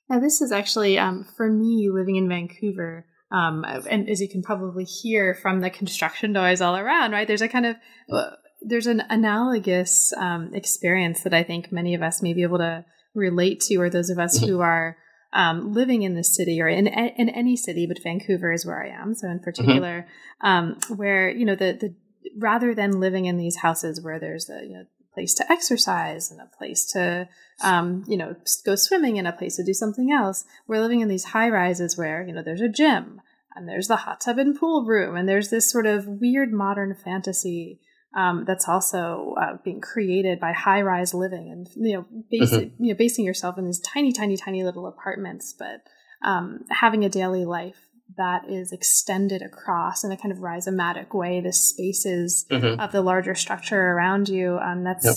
Now, 0.10 0.20
this 0.20 0.42
is 0.42 0.52
actually 0.52 0.98
um, 0.98 1.26
for 1.38 1.50
me 1.50 1.90
living 1.92 2.16
in 2.16 2.28
Vancouver. 2.28 3.06
Um, 3.32 3.64
and 3.64 4.10
as 4.10 4.22
you 4.22 4.28
can 4.28 4.42
probably 4.42 4.84
hear 4.84 5.36
from 5.36 5.62
the 5.62 5.70
construction 5.70 6.32
noise 6.32 6.62
all 6.62 6.76
around, 6.76 7.12
right? 7.12 7.28
There's 7.28 7.44
a 7.44 7.48
kind 7.48 7.68
of 7.68 7.76
uh, 8.12 8.32
there's 8.62 8.88
an 8.88 9.04
analogous 9.10 10.12
um, 10.14 10.52
experience 10.54 11.22
that 11.24 11.34
I 11.34 11.44
think 11.44 11.72
many 11.72 11.94
of 11.94 12.02
us 12.02 12.24
may 12.24 12.34
be 12.34 12.42
able 12.42 12.58
to 12.58 12.86
relate 13.14 13.60
to, 13.62 13.76
or 13.78 13.90
those 13.90 14.10
of 14.10 14.18
us 14.18 14.40
who 14.40 14.62
are 14.62 14.98
um, 15.32 15.74
living 15.74 16.02
in 16.02 16.16
the 16.16 16.24
city 16.24 16.60
or 16.60 16.68
in 16.68 16.88
in 16.88 17.30
any 17.30 17.56
city, 17.56 17.86
but 17.86 18.02
Vancouver 18.02 18.52
is 18.52 18.66
where 18.66 18.84
I 18.84 18.90
am. 18.90 19.14
So 19.14 19.28
in 19.28 19.36
mm-hmm. 19.36 19.44
particular, 19.44 20.08
mm-hmm. 20.44 20.48
um, 20.48 20.98
where 20.98 21.30
you 21.30 21.46
know 21.46 21.56
the 21.56 21.78
the 21.80 21.96
rather 22.38 22.74
than 22.74 23.00
living 23.00 23.26
in 23.26 23.38
these 23.38 23.58
houses 23.58 24.02
where 24.02 24.20
there's 24.20 24.50
a 24.50 24.64
you 24.64 24.74
know, 24.74 24.86
place 25.20 25.34
to 25.34 25.52
exercise 25.52 26.32
and 26.32 26.40
a 26.40 26.58
place 26.58 26.86
to 26.86 27.28
um, 27.62 28.06
you 28.08 28.16
know 28.16 28.38
go 28.66 28.76
swimming 28.76 29.20
and 29.20 29.28
a 29.28 29.34
place 29.34 29.58
to 29.58 29.64
do 29.66 29.74
something 29.74 30.14
else, 30.14 30.46
we're 30.66 30.80
living 30.80 31.02
in 31.02 31.10
these 31.10 31.26
high 31.26 31.50
rises 31.50 31.98
where 31.98 32.26
you 32.26 32.34
know 32.34 32.42
there's 32.42 32.62
a 32.62 32.70
gym 32.70 33.22
and 33.54 33.68
there's 33.68 33.90
the 33.90 33.98
hot 33.98 34.22
tub 34.22 34.38
and 34.38 34.58
pool 34.58 34.86
room 34.86 35.18
and 35.18 35.28
there's 35.28 35.50
this 35.50 35.70
sort 35.70 35.86
of 35.86 36.08
weird 36.08 36.54
modern 36.54 36.96
fantasy 36.96 37.82
um, 38.16 38.46
that's 38.48 38.70
also 38.70 39.36
uh, 39.38 39.58
being 39.62 39.82
created 39.82 40.40
by 40.40 40.54
high 40.54 40.82
rise 40.82 41.14
living 41.14 41.52
and 41.52 41.68
you 41.76 41.98
know, 41.98 42.06
mm-hmm. 42.32 42.84
you 42.84 42.94
know 42.94 42.98
basing 42.98 43.26
yourself 43.26 43.58
in 43.58 43.66
these 43.66 43.82
tiny, 43.82 44.14
tiny, 44.14 44.38
tiny 44.38 44.64
little 44.64 44.88
apartments, 44.88 45.54
but 45.58 45.82
um, 46.24 46.64
having 46.72 47.04
a 47.04 47.10
daily 47.10 47.44
life 47.44 47.89
that 48.18 48.50
is 48.50 48.72
extended 48.72 49.42
across 49.42 50.04
in 50.04 50.12
a 50.12 50.18
kind 50.18 50.32
of 50.32 50.40
rhizomatic 50.40 51.14
way 51.14 51.40
the 51.40 51.54
spaces 51.54 52.46
mm-hmm. 52.50 52.80
of 52.80 52.92
the 52.92 53.02
larger 53.02 53.36
structure 53.36 53.80
around 53.92 54.30
you. 54.30 54.58
Um, 54.58 54.84
that's 54.84 55.06
yep. 55.06 55.16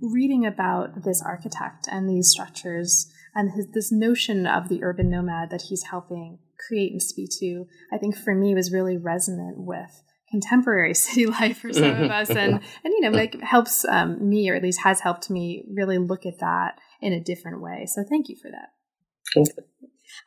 Reading 0.00 0.44
about 0.44 1.04
this 1.04 1.22
architect 1.24 1.86
and 1.90 2.08
these 2.08 2.28
structures 2.28 3.08
and 3.36 3.52
his, 3.52 3.68
this 3.72 3.92
notion 3.92 4.46
of 4.46 4.68
the 4.68 4.82
urban 4.82 5.08
nomad 5.08 5.50
that 5.50 5.62
he's 5.62 5.84
helping 5.84 6.40
create 6.66 6.90
and 6.90 7.00
speak 7.00 7.30
to, 7.38 7.66
I 7.92 7.98
think 7.98 8.16
for 8.16 8.34
me 8.34 8.52
was 8.54 8.72
really 8.72 8.96
resonant 8.96 9.58
with 9.58 10.02
contemporary 10.32 10.94
city 10.94 11.26
life 11.26 11.58
for 11.58 11.72
some 11.72 12.02
of 12.02 12.10
us 12.10 12.30
and 12.30 12.54
and 12.84 12.84
you 12.84 13.00
know 13.02 13.10
like 13.10 13.40
helps 13.42 13.84
um, 13.84 14.28
me 14.28 14.50
or 14.50 14.56
at 14.56 14.62
least 14.62 14.80
has 14.80 15.00
helped 15.00 15.30
me 15.30 15.64
really 15.72 15.98
look 15.98 16.24
at 16.26 16.40
that 16.40 16.78
in 17.02 17.12
a 17.12 17.20
different 17.20 17.60
way 17.60 17.84
so 17.86 18.02
thank 18.08 18.28
you 18.30 18.36
for 18.40 18.50
that 18.50 18.70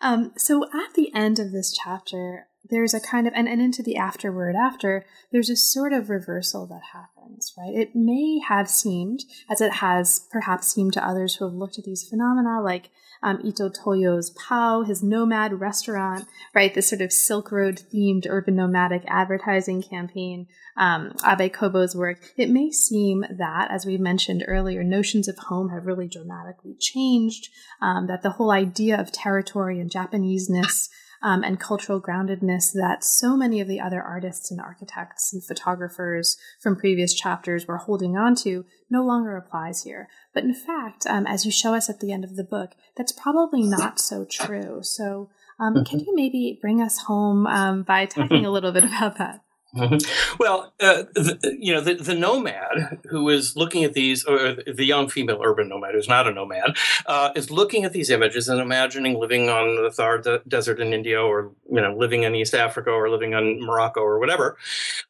um, 0.01 0.33
so 0.37 0.65
at 0.65 0.93
the 0.95 1.13
end 1.13 1.39
of 1.39 1.51
this 1.51 1.71
chapter 1.71 2.47
there's 2.69 2.93
a 2.93 2.99
kind 2.99 3.27
of 3.27 3.33
and, 3.35 3.47
and 3.47 3.61
into 3.61 3.83
the 3.83 3.97
afterword 3.97 4.55
after 4.55 5.05
there's 5.31 5.49
a 5.49 5.55
sort 5.55 5.93
of 5.93 6.09
reversal 6.09 6.65
that 6.65 6.81
happens 6.93 7.53
right 7.57 7.73
it 7.73 7.95
may 7.95 8.39
have 8.39 8.69
seemed 8.69 9.23
as 9.49 9.61
it 9.61 9.73
has 9.73 10.27
perhaps 10.31 10.67
seemed 10.67 10.93
to 10.93 11.05
others 11.05 11.35
who 11.35 11.45
have 11.45 11.53
looked 11.53 11.77
at 11.77 11.85
these 11.85 12.07
phenomena 12.07 12.61
like 12.61 12.89
um, 13.25 13.39
Ito 13.43 13.69
Toyo's 13.69 14.29
Pao, 14.29 14.83
his 14.83 15.01
nomad 15.01 15.59
restaurant, 15.59 16.25
right? 16.53 16.73
This 16.73 16.89
sort 16.89 17.01
of 17.01 17.11
Silk 17.11 17.51
Road 17.51 17.81
themed 17.91 18.27
urban 18.29 18.55
nomadic 18.55 19.03
advertising 19.07 19.81
campaign, 19.81 20.47
um, 20.77 21.13
Abe 21.25 21.51
Kobo's 21.51 21.95
work. 21.95 22.19
It 22.37 22.51
may 22.51 22.71
seem 22.71 23.25
that, 23.29 23.71
as 23.71 23.85
we 23.85 23.97
mentioned 23.97 24.45
earlier, 24.47 24.83
notions 24.83 25.27
of 25.27 25.37
home 25.37 25.69
have 25.69 25.87
really 25.87 26.07
dramatically 26.07 26.75
changed, 26.79 27.49
um, 27.81 28.05
that 28.07 28.21
the 28.21 28.31
whole 28.31 28.51
idea 28.51 28.99
of 28.99 29.11
territory 29.11 29.79
and 29.79 29.89
Japaneseness 29.89 30.89
um, 31.25 31.43
and 31.43 31.59
cultural 31.59 31.99
groundedness 31.99 32.71
that 32.71 33.03
so 33.03 33.35
many 33.35 33.59
of 33.59 33.67
the 33.67 33.79
other 33.79 33.99
artists 33.99 34.51
and 34.51 34.61
architects 34.61 35.33
and 35.33 35.43
photographers 35.43 36.37
from 36.61 36.75
previous 36.75 37.15
chapters 37.15 37.67
were 37.67 37.77
holding 37.77 38.15
on 38.15 38.35
to 38.35 38.63
no 38.91 39.03
longer 39.03 39.35
applies 39.35 39.81
here. 39.81 40.07
But 40.35 40.43
in 40.43 40.53
fact, 40.53 41.07
um, 41.09 41.25
as 41.25 41.43
you 41.43 41.51
show 41.51 41.73
us 41.73 41.89
at 41.89 41.99
the 41.99 42.11
end 42.11 42.25
of 42.25 42.35
the 42.35 42.43
book, 42.43 42.73
that's 42.95 43.11
probably 43.11 43.63
not 43.63 43.99
so 43.99 44.23
true. 44.23 44.81
So, 44.83 45.31
um, 45.59 45.73
mm-hmm. 45.73 45.83
can 45.85 45.99
you 46.01 46.15
maybe 46.15 46.59
bring 46.61 46.79
us 46.79 46.99
home 46.99 47.47
um, 47.47 47.81
by 47.81 48.05
talking 48.05 48.37
mm-hmm. 48.37 48.45
a 48.45 48.51
little 48.51 48.71
bit 48.71 48.83
about 48.83 49.17
that? 49.17 49.41
Mm-hmm. 49.75 50.37
Well, 50.39 50.73
uh, 50.79 51.03
the, 51.13 51.57
you 51.59 51.73
know, 51.73 51.81
the, 51.81 51.95
the, 51.95 52.15
nomad 52.15 52.99
who 53.09 53.27
is 53.27 53.57
looking 53.57 53.83
at 53.83 53.93
these, 53.93 54.23
or 54.23 54.53
the 54.53 54.85
young 54.85 55.09
female 55.09 55.41
urban 55.43 55.67
nomad 55.67 55.93
who's 55.93 56.07
not 56.07 56.27
a 56.27 56.31
nomad, 56.31 56.77
uh, 57.05 57.31
is 57.35 57.51
looking 57.51 57.83
at 57.83 57.91
these 57.91 58.09
images 58.09 58.47
and 58.47 58.61
imagining 58.61 59.19
living 59.19 59.49
on 59.49 59.83
the 59.83 59.91
Thar 59.91 60.19
de- 60.19 60.41
Desert 60.47 60.79
in 60.79 60.93
India, 60.93 61.21
or 61.21 61.51
you 61.69 61.81
know, 61.81 61.93
living 61.93 62.23
in 62.23 62.35
East 62.35 62.53
Africa, 62.53 62.89
or 62.89 63.09
living 63.09 63.33
in 63.33 63.59
Morocco, 63.61 63.99
or 63.99 64.17
whatever. 64.17 64.57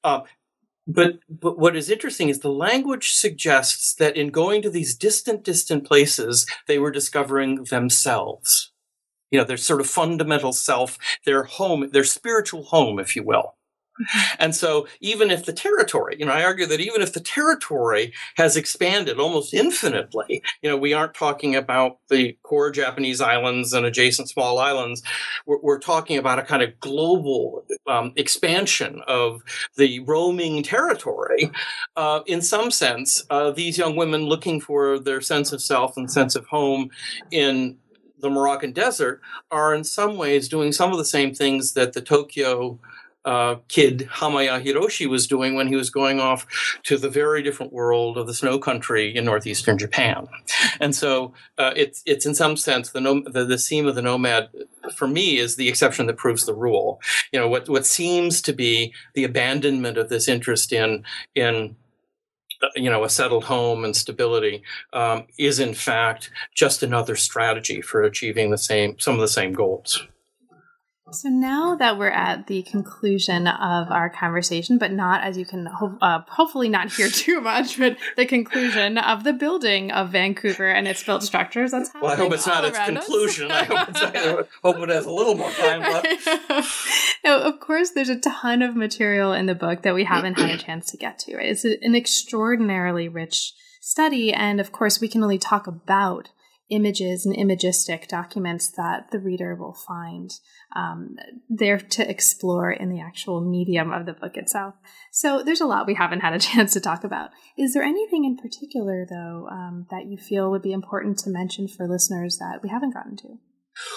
Uh, 0.03 0.21
but 0.87 1.19
but 1.29 1.57
what 1.59 1.75
is 1.75 1.89
interesting 1.89 2.29
is 2.29 2.39
the 2.39 2.49
language 2.49 3.13
suggests 3.13 3.93
that 3.95 4.15
in 4.15 4.29
going 4.29 4.61
to 4.61 4.69
these 4.69 4.95
distant, 4.95 5.43
distant 5.43 5.85
places, 5.85 6.47
they 6.67 6.79
were 6.79 6.91
discovering 6.91 7.65
themselves. 7.65 8.71
You 9.31 9.39
know, 9.39 9.45
their 9.45 9.57
sort 9.57 9.81
of 9.81 9.87
fundamental 9.87 10.53
self, 10.53 10.97
their 11.25 11.43
home, 11.43 11.89
their 11.91 12.03
spiritual 12.03 12.63
home, 12.63 12.99
if 12.99 13.15
you 13.15 13.23
will. 13.23 13.54
And 14.39 14.55
so, 14.55 14.87
even 14.99 15.31
if 15.31 15.45
the 15.45 15.53
territory, 15.53 16.17
you 16.19 16.25
know, 16.25 16.31
I 16.31 16.43
argue 16.43 16.65
that 16.65 16.81
even 16.81 17.01
if 17.01 17.13
the 17.13 17.19
territory 17.19 18.13
has 18.35 18.57
expanded 18.57 19.19
almost 19.19 19.53
infinitely, 19.53 20.41
you 20.61 20.69
know, 20.69 20.77
we 20.77 20.93
aren't 20.93 21.13
talking 21.13 21.55
about 21.55 21.97
the 22.09 22.37
core 22.43 22.71
Japanese 22.71 23.21
islands 23.21 23.73
and 23.73 23.85
adjacent 23.85 24.29
small 24.29 24.59
islands. 24.59 25.01
We're, 25.45 25.59
we're 25.61 25.79
talking 25.79 26.17
about 26.17 26.39
a 26.39 26.43
kind 26.43 26.61
of 26.61 26.79
global 26.79 27.65
um, 27.87 28.13
expansion 28.15 29.01
of 29.07 29.41
the 29.77 29.99
roaming 30.01 30.63
territory. 30.63 31.51
Uh, 31.95 32.21
in 32.25 32.41
some 32.41 32.71
sense, 32.71 33.23
uh, 33.29 33.51
these 33.51 33.77
young 33.77 33.95
women 33.95 34.25
looking 34.25 34.59
for 34.59 34.99
their 34.99 35.21
sense 35.21 35.51
of 35.51 35.61
self 35.61 35.97
and 35.97 36.11
sense 36.11 36.35
of 36.35 36.45
home 36.47 36.89
in 37.31 37.77
the 38.19 38.29
Moroccan 38.29 38.71
desert 38.71 39.21
are 39.51 39.73
in 39.73 39.83
some 39.83 40.17
ways 40.17 40.49
doing 40.49 40.71
some 40.71 40.91
of 40.91 40.97
the 40.97 41.05
same 41.05 41.33
things 41.33 41.73
that 41.73 41.93
the 41.93 42.01
Tokyo 42.01 42.79
uh, 43.25 43.55
kid 43.67 44.07
Hamaya 44.13 44.63
Hiroshi 44.63 45.07
was 45.07 45.27
doing 45.27 45.55
when 45.55 45.67
he 45.67 45.75
was 45.75 45.89
going 45.89 46.19
off 46.19 46.45
to 46.83 46.97
the 46.97 47.09
very 47.09 47.41
different 47.41 47.73
world 47.73 48.17
of 48.17 48.27
the 48.27 48.33
snow 48.33 48.59
country 48.59 49.15
in 49.15 49.25
northeastern 49.25 49.77
Japan. 49.77 50.27
And 50.79 50.95
so 50.95 51.33
uh, 51.57 51.73
it's 51.75 52.03
it's 52.05 52.25
in 52.25 52.35
some 52.35 52.55
sense 52.55 52.91
the, 52.91 53.01
nom- 53.01 53.23
the 53.23 53.43
the 53.43 53.57
theme 53.57 53.87
of 53.87 53.95
the 53.95 54.01
nomad 54.01 54.49
for 54.95 55.07
me 55.07 55.37
is 55.37 55.55
the 55.55 55.67
exception 55.67 56.05
that 56.07 56.17
proves 56.17 56.45
the 56.45 56.53
rule. 56.53 57.01
You 57.33 57.39
know 57.39 57.49
what 57.49 57.67
what 57.67 57.85
seems 57.85 58.41
to 58.43 58.53
be 58.53 58.93
the 59.15 59.23
abandonment 59.23 59.97
of 59.97 60.09
this 60.09 60.27
interest 60.27 60.71
in 60.71 61.03
in 61.33 61.75
uh, 62.61 62.67
you 62.75 62.89
know 62.89 63.03
a 63.03 63.09
settled 63.09 63.45
home 63.45 63.83
and 63.83 63.95
stability 63.95 64.61
um, 64.93 65.25
is 65.39 65.59
in 65.59 65.73
fact 65.73 66.29
just 66.53 66.83
another 66.83 67.15
strategy 67.15 67.81
for 67.81 68.03
achieving 68.03 68.51
the 68.51 68.57
same 68.57 68.99
some 68.99 69.15
of 69.15 69.21
the 69.21 69.27
same 69.27 69.53
goals. 69.53 70.07
So 71.11 71.29
now 71.29 71.75
that 71.75 71.99
we're 71.99 72.09
at 72.09 72.47
the 72.47 72.63
conclusion 72.63 73.45
of 73.45 73.91
our 73.91 74.09
conversation, 74.09 74.79
but 74.79 74.91
not 74.91 75.23
as 75.23 75.37
you 75.37 75.45
can 75.45 75.67
ho- 75.67 75.97
uh, 76.01 76.21
hopefully 76.27 76.67
not 76.67 76.91
hear 76.91 77.09
too 77.11 77.41
much, 77.41 77.77
but 77.77 77.97
the 78.17 78.25
conclusion 78.25 78.97
of 78.97 79.23
the 79.23 79.31
building 79.31 79.91
of 79.91 80.09
Vancouver 80.09 80.67
and 80.67 80.87
its 80.87 81.03
built 81.03 81.21
structures. 81.21 81.71
That's 81.71 81.91
well, 82.01 82.11
I 82.11 82.15
hope 82.15 82.33
it's 82.33 82.47
not 82.47 82.65
its 82.65 82.79
conclusion. 82.79 83.51
I 83.51 83.65
hope, 83.65 83.89
I 83.93 84.43
hope 84.63 84.77
it 84.77 84.89
has 84.89 85.05
a 85.05 85.11
little 85.11 85.35
more 85.35 85.51
time 85.51 85.81
left. 85.81 86.27
now, 87.23 87.39
of 87.39 87.59
course, 87.59 87.91
there's 87.91 88.09
a 88.09 88.19
ton 88.19 88.63
of 88.63 88.75
material 88.75 89.31
in 89.31 89.45
the 89.45 89.55
book 89.55 89.83
that 89.83 89.93
we 89.93 90.05
haven't 90.05 90.39
had 90.39 90.49
a 90.49 90.57
chance 90.57 90.89
to 90.91 90.97
get 90.97 91.19
to. 91.19 91.37
Right? 91.37 91.49
It's 91.49 91.65
an 91.65 91.95
extraordinarily 91.95 93.09
rich 93.09 93.53
study, 93.79 94.33
and 94.33 94.59
of 94.59 94.71
course, 94.71 94.99
we 94.99 95.07
can 95.07 95.21
only 95.21 95.37
talk 95.37 95.67
about 95.67 96.29
images 96.69 97.25
and 97.25 97.35
imagistic 97.35 98.07
documents 98.07 98.69
that 98.71 99.11
the 99.11 99.19
reader 99.19 99.55
will 99.55 99.73
find 99.73 100.31
um, 100.75 101.15
there 101.47 101.77
to 101.77 102.09
explore 102.09 102.71
in 102.71 102.89
the 102.89 102.99
actual 102.99 103.41
medium 103.41 103.91
of 103.91 104.05
the 104.05 104.13
book 104.13 104.35
itself. 104.35 104.75
So 105.11 105.43
there's 105.43 105.61
a 105.61 105.65
lot 105.65 105.87
we 105.87 105.93
haven't 105.93 106.21
had 106.21 106.33
a 106.33 106.39
chance 106.39 106.73
to 106.73 106.81
talk 106.81 107.03
about. 107.03 107.29
Is 107.57 107.73
there 107.73 107.83
anything 107.83 108.25
in 108.25 108.37
particular, 108.37 109.05
though, 109.07 109.47
um, 109.51 109.87
that 109.91 110.07
you 110.07 110.17
feel 110.17 110.49
would 110.51 110.63
be 110.63 110.73
important 110.73 111.19
to 111.19 111.29
mention 111.29 111.67
for 111.67 111.87
listeners 111.87 112.37
that 112.37 112.61
we 112.63 112.69
haven't 112.69 112.93
gotten 112.93 113.15
to? 113.17 113.37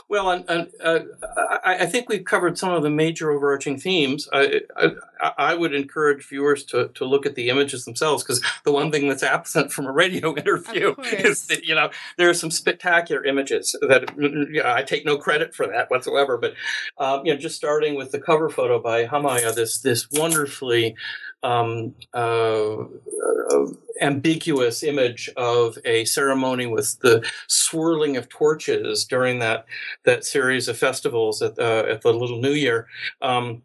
Well, 0.09 0.31
and, 0.31 0.45
and 0.49 0.69
uh, 0.83 1.01
I, 1.65 1.79
I, 1.81 1.87
think 1.87 2.09
we've 2.09 2.25
covered 2.25 2.59
some 2.59 2.73
of 2.73 2.83
the 2.83 2.91
major 2.91 3.31
overarching 3.31 3.79
themes. 3.79 4.29
I, 4.33 4.63
I, 4.77 5.33
I, 5.39 5.55
would 5.55 5.75
encourage 5.75 6.27
viewers 6.27 6.65
to, 6.65 6.89
to 6.89 7.05
look 7.05 7.27
at 7.27 7.35
the 7.35 7.49
images 7.49 7.85
themselves 7.85 8.25
because 8.25 8.43
the 8.65 8.73
one 8.73 8.91
thing 8.91 9.09
that's 9.09 9.23
absent 9.39 9.73
from 9.73 9.87
a 9.87 9.93
radio 9.93 10.37
interview 10.37 10.95
is 11.01 11.47
that 11.47 11.65
you 11.65 11.75
know 11.75 11.91
there 12.17 12.29
are 12.29 12.35
some 12.35 12.51
spectacular 12.51 13.25
images 13.25 13.77
that 13.83 14.17
you 14.19 14.63
know, 14.63 14.73
I 14.73 14.83
take 14.83 15.05
no 15.05 15.17
credit 15.17 15.55
for 15.55 15.67
that 15.67 15.91
whatsoever. 15.91 16.37
But 16.37 16.55
um, 16.99 17.25
you 17.25 17.33
know, 17.33 17.39
just 17.39 17.57
starting 17.57 17.95
with 17.95 18.11
the 18.11 18.21
cover 18.21 18.49
photo 18.49 18.81
by 18.81 19.07
Hamaya, 19.07 19.55
this 19.55 19.79
this 19.79 20.09
wonderfully 20.11 20.97
um, 21.43 21.95
uh, 22.15 22.77
uh, 22.77 23.67
ambiguous 24.01 24.83
image 24.83 25.31
of 25.37 25.79
a 25.85 26.05
ceremony 26.05 26.67
with 26.67 26.99
the 27.01 27.25
swirling 27.47 28.17
of 28.17 28.29
torches 28.29 29.05
during 29.05 29.39
that 29.39 29.67
that 30.05 30.25
series 30.25 30.69
of 30.69 30.79
festivals 30.79 31.43
at, 31.43 31.59
uh, 31.59 31.85
at 31.89 32.03
the 32.03 32.13
Little 32.13 32.41
New 32.41 32.53
Year. 32.53 32.87
Um, 33.23 33.63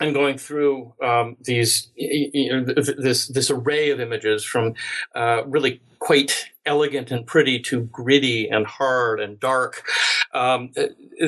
and 0.00 0.14
going 0.14 0.36
through 0.36 0.92
um, 1.02 1.36
these 1.44 1.90
you 1.94 2.50
know, 2.50 2.64
this 2.64 3.28
this 3.28 3.50
array 3.50 3.90
of 3.90 4.00
images 4.00 4.44
from 4.44 4.74
uh, 5.14 5.42
really 5.46 5.80
quite 6.00 6.50
elegant 6.66 7.10
and 7.10 7.26
pretty 7.26 7.58
to 7.60 7.82
gritty 7.82 8.48
and 8.48 8.66
hard 8.66 9.20
and 9.20 9.38
dark. 9.38 9.84
Um, 10.34 10.70
uh, 10.76 10.86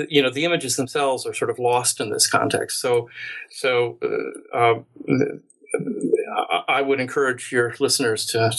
you 0.09 0.23
know, 0.23 0.31
the 0.31 0.45
images 0.45 0.77
themselves 0.77 1.27
are 1.27 1.35
sort 1.35 1.51
of 1.51 1.59
lost 1.59 2.01
in 2.01 2.11
this 2.11 2.29
context. 2.29 2.81
So, 2.81 3.09
so 3.51 3.99
uh, 4.03 4.57
uh, 4.57 4.83
I 6.69 6.83
would 6.83 7.01
encourage 7.01 7.53
your 7.53 7.75
listeners 7.79 8.27
to, 8.27 8.53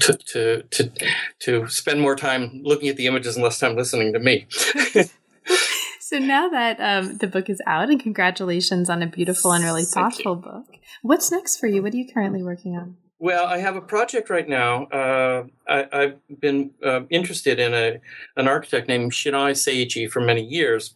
to 0.00 0.12
to 0.16 0.62
to 0.62 0.92
to 1.40 1.68
spend 1.68 2.00
more 2.00 2.16
time 2.16 2.60
looking 2.62 2.88
at 2.88 2.96
the 2.96 3.06
images 3.06 3.36
and 3.36 3.44
less 3.44 3.58
time 3.58 3.76
listening 3.76 4.12
to 4.12 4.18
me. 4.18 4.46
so 6.00 6.18
now 6.18 6.48
that 6.48 6.78
um, 6.80 7.16
the 7.18 7.26
book 7.26 7.48
is 7.48 7.60
out, 7.66 7.90
and 7.90 8.00
congratulations 8.00 8.90
on 8.90 9.02
a 9.02 9.06
beautiful 9.06 9.52
and 9.52 9.64
really 9.64 9.84
thoughtful 9.84 10.36
book. 10.36 10.66
What's 11.02 11.30
next 11.30 11.58
for 11.58 11.66
you? 11.66 11.82
What 11.82 11.94
are 11.94 11.96
you 11.96 12.12
currently 12.12 12.42
working 12.42 12.76
on? 12.76 12.96
Well, 13.18 13.46
I 13.46 13.58
have 13.58 13.76
a 13.76 13.80
project 13.80 14.28
right 14.28 14.48
now. 14.48 14.84
Uh, 14.84 15.44
I, 15.68 15.86
have 15.92 16.40
been 16.40 16.72
uh, 16.84 17.02
interested 17.10 17.58
in 17.58 17.72
a 17.72 18.00
an 18.36 18.48
architect 18.48 18.88
named 18.88 19.12
Shirai 19.12 19.52
Seiichi 19.52 20.10
for 20.10 20.20
many 20.20 20.44
years 20.44 20.94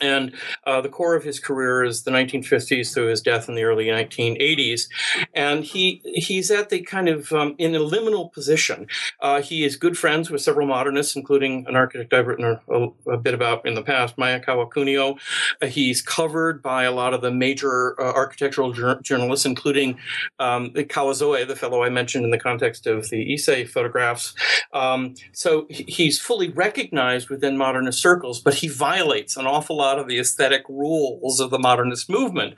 and 0.00 0.34
uh, 0.66 0.80
the 0.80 0.88
core 0.88 1.14
of 1.14 1.24
his 1.24 1.40
career 1.40 1.84
is 1.84 2.02
the 2.02 2.10
1950s 2.10 2.92
through 2.92 3.08
his 3.08 3.20
death 3.20 3.48
in 3.48 3.54
the 3.54 3.64
early 3.64 3.86
1980s. 3.86 4.88
And 5.34 5.64
he 5.64 6.02
he's 6.04 6.50
at 6.50 6.70
the 6.70 6.82
kind 6.82 7.08
of 7.08 7.32
um, 7.32 7.54
in 7.58 7.74
a 7.74 7.80
liminal 7.80 8.32
position. 8.32 8.86
Uh, 9.20 9.40
he 9.40 9.64
is 9.64 9.76
good 9.76 9.96
friends 9.96 10.30
with 10.30 10.42
several 10.42 10.66
modernists, 10.66 11.16
including 11.16 11.64
an 11.68 11.76
architect 11.76 12.12
I've 12.12 12.26
written 12.26 12.58
a, 12.68 12.88
a 13.10 13.16
bit 13.16 13.34
about 13.34 13.66
in 13.66 13.74
the 13.74 13.82
past, 13.82 14.16
Maekawa 14.16 14.70
Kunio. 14.70 15.18
Uh, 15.62 15.66
he's 15.66 16.02
covered 16.02 16.62
by 16.62 16.84
a 16.84 16.92
lot 16.92 17.14
of 17.14 17.20
the 17.20 17.30
major 17.30 18.00
uh, 18.00 18.12
architectural 18.12 18.72
jur- 18.72 19.00
journalists, 19.02 19.46
including 19.46 19.98
um, 20.38 20.70
Kawazoe, 20.70 21.46
the 21.46 21.56
fellow 21.56 21.82
I 21.82 21.88
mentioned 21.88 22.24
in 22.24 22.30
the 22.30 22.38
context 22.38 22.86
of 22.86 23.08
the 23.10 23.34
Ise 23.34 23.70
photographs. 23.70 24.34
Um, 24.72 25.14
so 25.32 25.66
he's 25.70 26.20
fully 26.20 26.50
recognized 26.50 27.30
within 27.30 27.56
modernist 27.56 28.00
circles, 28.00 28.40
but 28.40 28.54
he 28.54 28.68
violates 28.68 29.36
an 29.36 29.46
awful 29.46 29.76
lot 29.76 29.87
lot 29.88 29.98
of 29.98 30.06
the 30.08 30.18
aesthetic 30.18 30.64
rules 30.68 31.40
of 31.40 31.48
the 31.50 31.58
modernist 31.68 32.06
movement. 32.18 32.54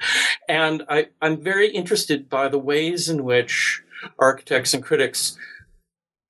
And 0.48 0.82
I, 0.88 0.98
I'm 1.22 1.36
very 1.52 1.68
interested 1.80 2.28
by 2.28 2.48
the 2.48 2.62
ways 2.70 3.08
in 3.08 3.18
which 3.30 3.82
architects 4.18 4.74
and 4.74 4.82
critics 4.82 5.36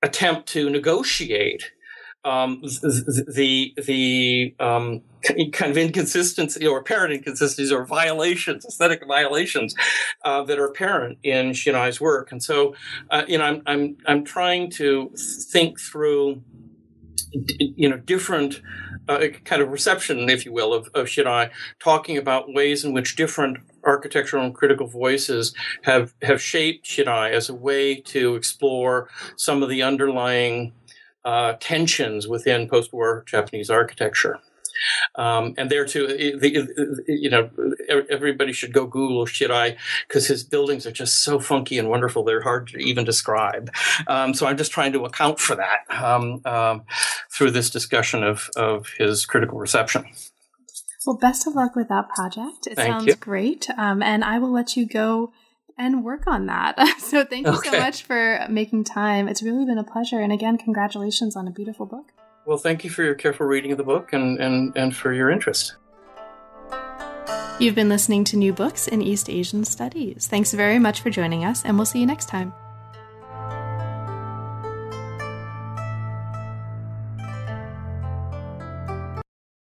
attempt 0.01 0.47
to 0.53 0.69
negotiate 0.69 1.63
um, 2.23 2.61
the 2.61 3.73
the 3.91 4.55
um, 4.59 5.01
kind 5.51 5.71
of 5.71 5.77
inconsistency 5.77 6.67
or 6.67 6.77
apparent 6.79 7.13
inconsistencies 7.13 7.71
or 7.71 7.85
violations, 7.85 8.65
aesthetic 8.65 9.01
violations 9.07 9.73
uh, 10.23 10.43
that 10.43 10.59
are 10.59 10.65
apparent 10.65 11.17
in 11.23 11.51
Shirai's 11.51 11.99
work. 11.99 12.31
And 12.31 12.43
so, 12.43 12.75
uh, 13.09 13.23
you 13.27 13.37
know, 13.37 13.45
I'm 13.45 13.61
I'm 13.65 13.97
I'm 14.05 14.23
trying 14.23 14.69
to 14.71 15.11
think 15.51 15.79
through, 15.79 16.43
you 17.31 17.89
know, 17.89 17.97
different 17.97 18.61
uh, 19.07 19.27
kind 19.45 19.61
of 19.61 19.69
reception, 19.69 20.29
if 20.29 20.45
you 20.45 20.53
will, 20.53 20.73
of, 20.73 20.89
of 20.93 21.07
Shirai, 21.07 21.51
talking 21.79 22.17
about 22.17 22.53
ways 22.53 22.83
in 22.83 22.93
which 22.93 23.15
different 23.15 23.57
architectural 23.83 24.45
and 24.45 24.53
critical 24.53 24.87
voices 24.87 25.53
have, 25.83 26.13
have 26.21 26.41
shaped 26.41 26.85
Shirai 26.85 27.31
as 27.31 27.49
a 27.49 27.55
way 27.55 27.95
to 27.95 28.35
explore 28.35 29.09
some 29.37 29.63
of 29.63 29.69
the 29.69 29.81
underlying 29.81 30.73
uh, 31.25 31.53
tensions 31.59 32.27
within 32.27 32.67
post-war 32.67 33.23
Japanese 33.27 33.69
architecture. 33.69 34.39
Um, 35.15 35.53
and 35.57 35.69
there 35.69 35.85
too, 35.85 36.07
the, 36.07 37.03
you 37.07 37.29
know, 37.29 37.49
everybody 38.09 38.53
should 38.53 38.73
go 38.73 38.85
Google 38.85 39.25
Shirai 39.25 39.77
because 40.07 40.27
his 40.27 40.43
buildings 40.43 40.85
are 40.85 40.91
just 40.91 41.23
so 41.23 41.39
funky 41.39 41.77
and 41.77 41.89
wonderful. 41.89 42.23
They're 42.23 42.41
hard 42.41 42.67
to 42.69 42.77
even 42.77 43.05
describe. 43.05 43.71
Um, 44.07 44.33
so 44.33 44.47
I'm 44.47 44.57
just 44.57 44.71
trying 44.71 44.93
to 44.93 45.05
account 45.05 45.39
for 45.39 45.55
that 45.55 45.79
um, 45.91 46.41
um 46.45 46.83
through 47.31 47.51
this 47.51 47.69
discussion 47.69 48.23
of, 48.23 48.49
of 48.55 48.87
his 48.97 49.25
critical 49.25 49.57
reception. 49.57 50.05
Well, 51.05 51.17
best 51.17 51.47
of 51.47 51.55
luck 51.55 51.75
with 51.75 51.87
that 51.89 52.09
project. 52.09 52.67
It 52.67 52.75
thank 52.75 52.91
sounds 52.91 53.07
you. 53.07 53.15
great. 53.15 53.69
Um, 53.77 54.03
and 54.03 54.23
I 54.23 54.37
will 54.37 54.51
let 54.51 54.77
you 54.77 54.85
go 54.85 55.33
and 55.77 56.03
work 56.03 56.27
on 56.27 56.45
that. 56.45 56.77
so 56.99 57.25
thank 57.25 57.47
you 57.47 57.53
okay. 57.53 57.71
so 57.71 57.79
much 57.79 58.03
for 58.03 58.45
making 58.49 58.83
time. 58.83 59.27
It's 59.27 59.41
really 59.41 59.65
been 59.65 59.79
a 59.79 59.83
pleasure. 59.83 60.19
And 60.19 60.31
again, 60.31 60.57
congratulations 60.57 61.35
on 61.35 61.47
a 61.47 61.51
beautiful 61.51 61.85
book. 61.85 62.11
Well, 62.45 62.57
thank 62.57 62.83
you 62.83 62.89
for 62.89 63.03
your 63.03 63.15
careful 63.15 63.45
reading 63.45 63.71
of 63.71 63.77
the 63.77 63.83
book 63.83 64.13
and, 64.13 64.39
and, 64.39 64.75
and 64.75 64.95
for 64.95 65.13
your 65.13 65.29
interest. 65.29 65.75
You've 67.59 67.75
been 67.75 67.89
listening 67.89 68.23
to 68.25 68.37
New 68.37 68.53
Books 68.53 68.87
in 68.87 69.03
East 69.03 69.29
Asian 69.29 69.63
Studies. 69.63 70.27
Thanks 70.27 70.51
very 70.51 70.79
much 70.79 71.01
for 71.01 71.11
joining 71.11 71.45
us, 71.45 71.63
and 71.63 71.77
we'll 71.77 71.85
see 71.85 71.99
you 71.99 72.07
next 72.07 72.27
time. 72.27 72.53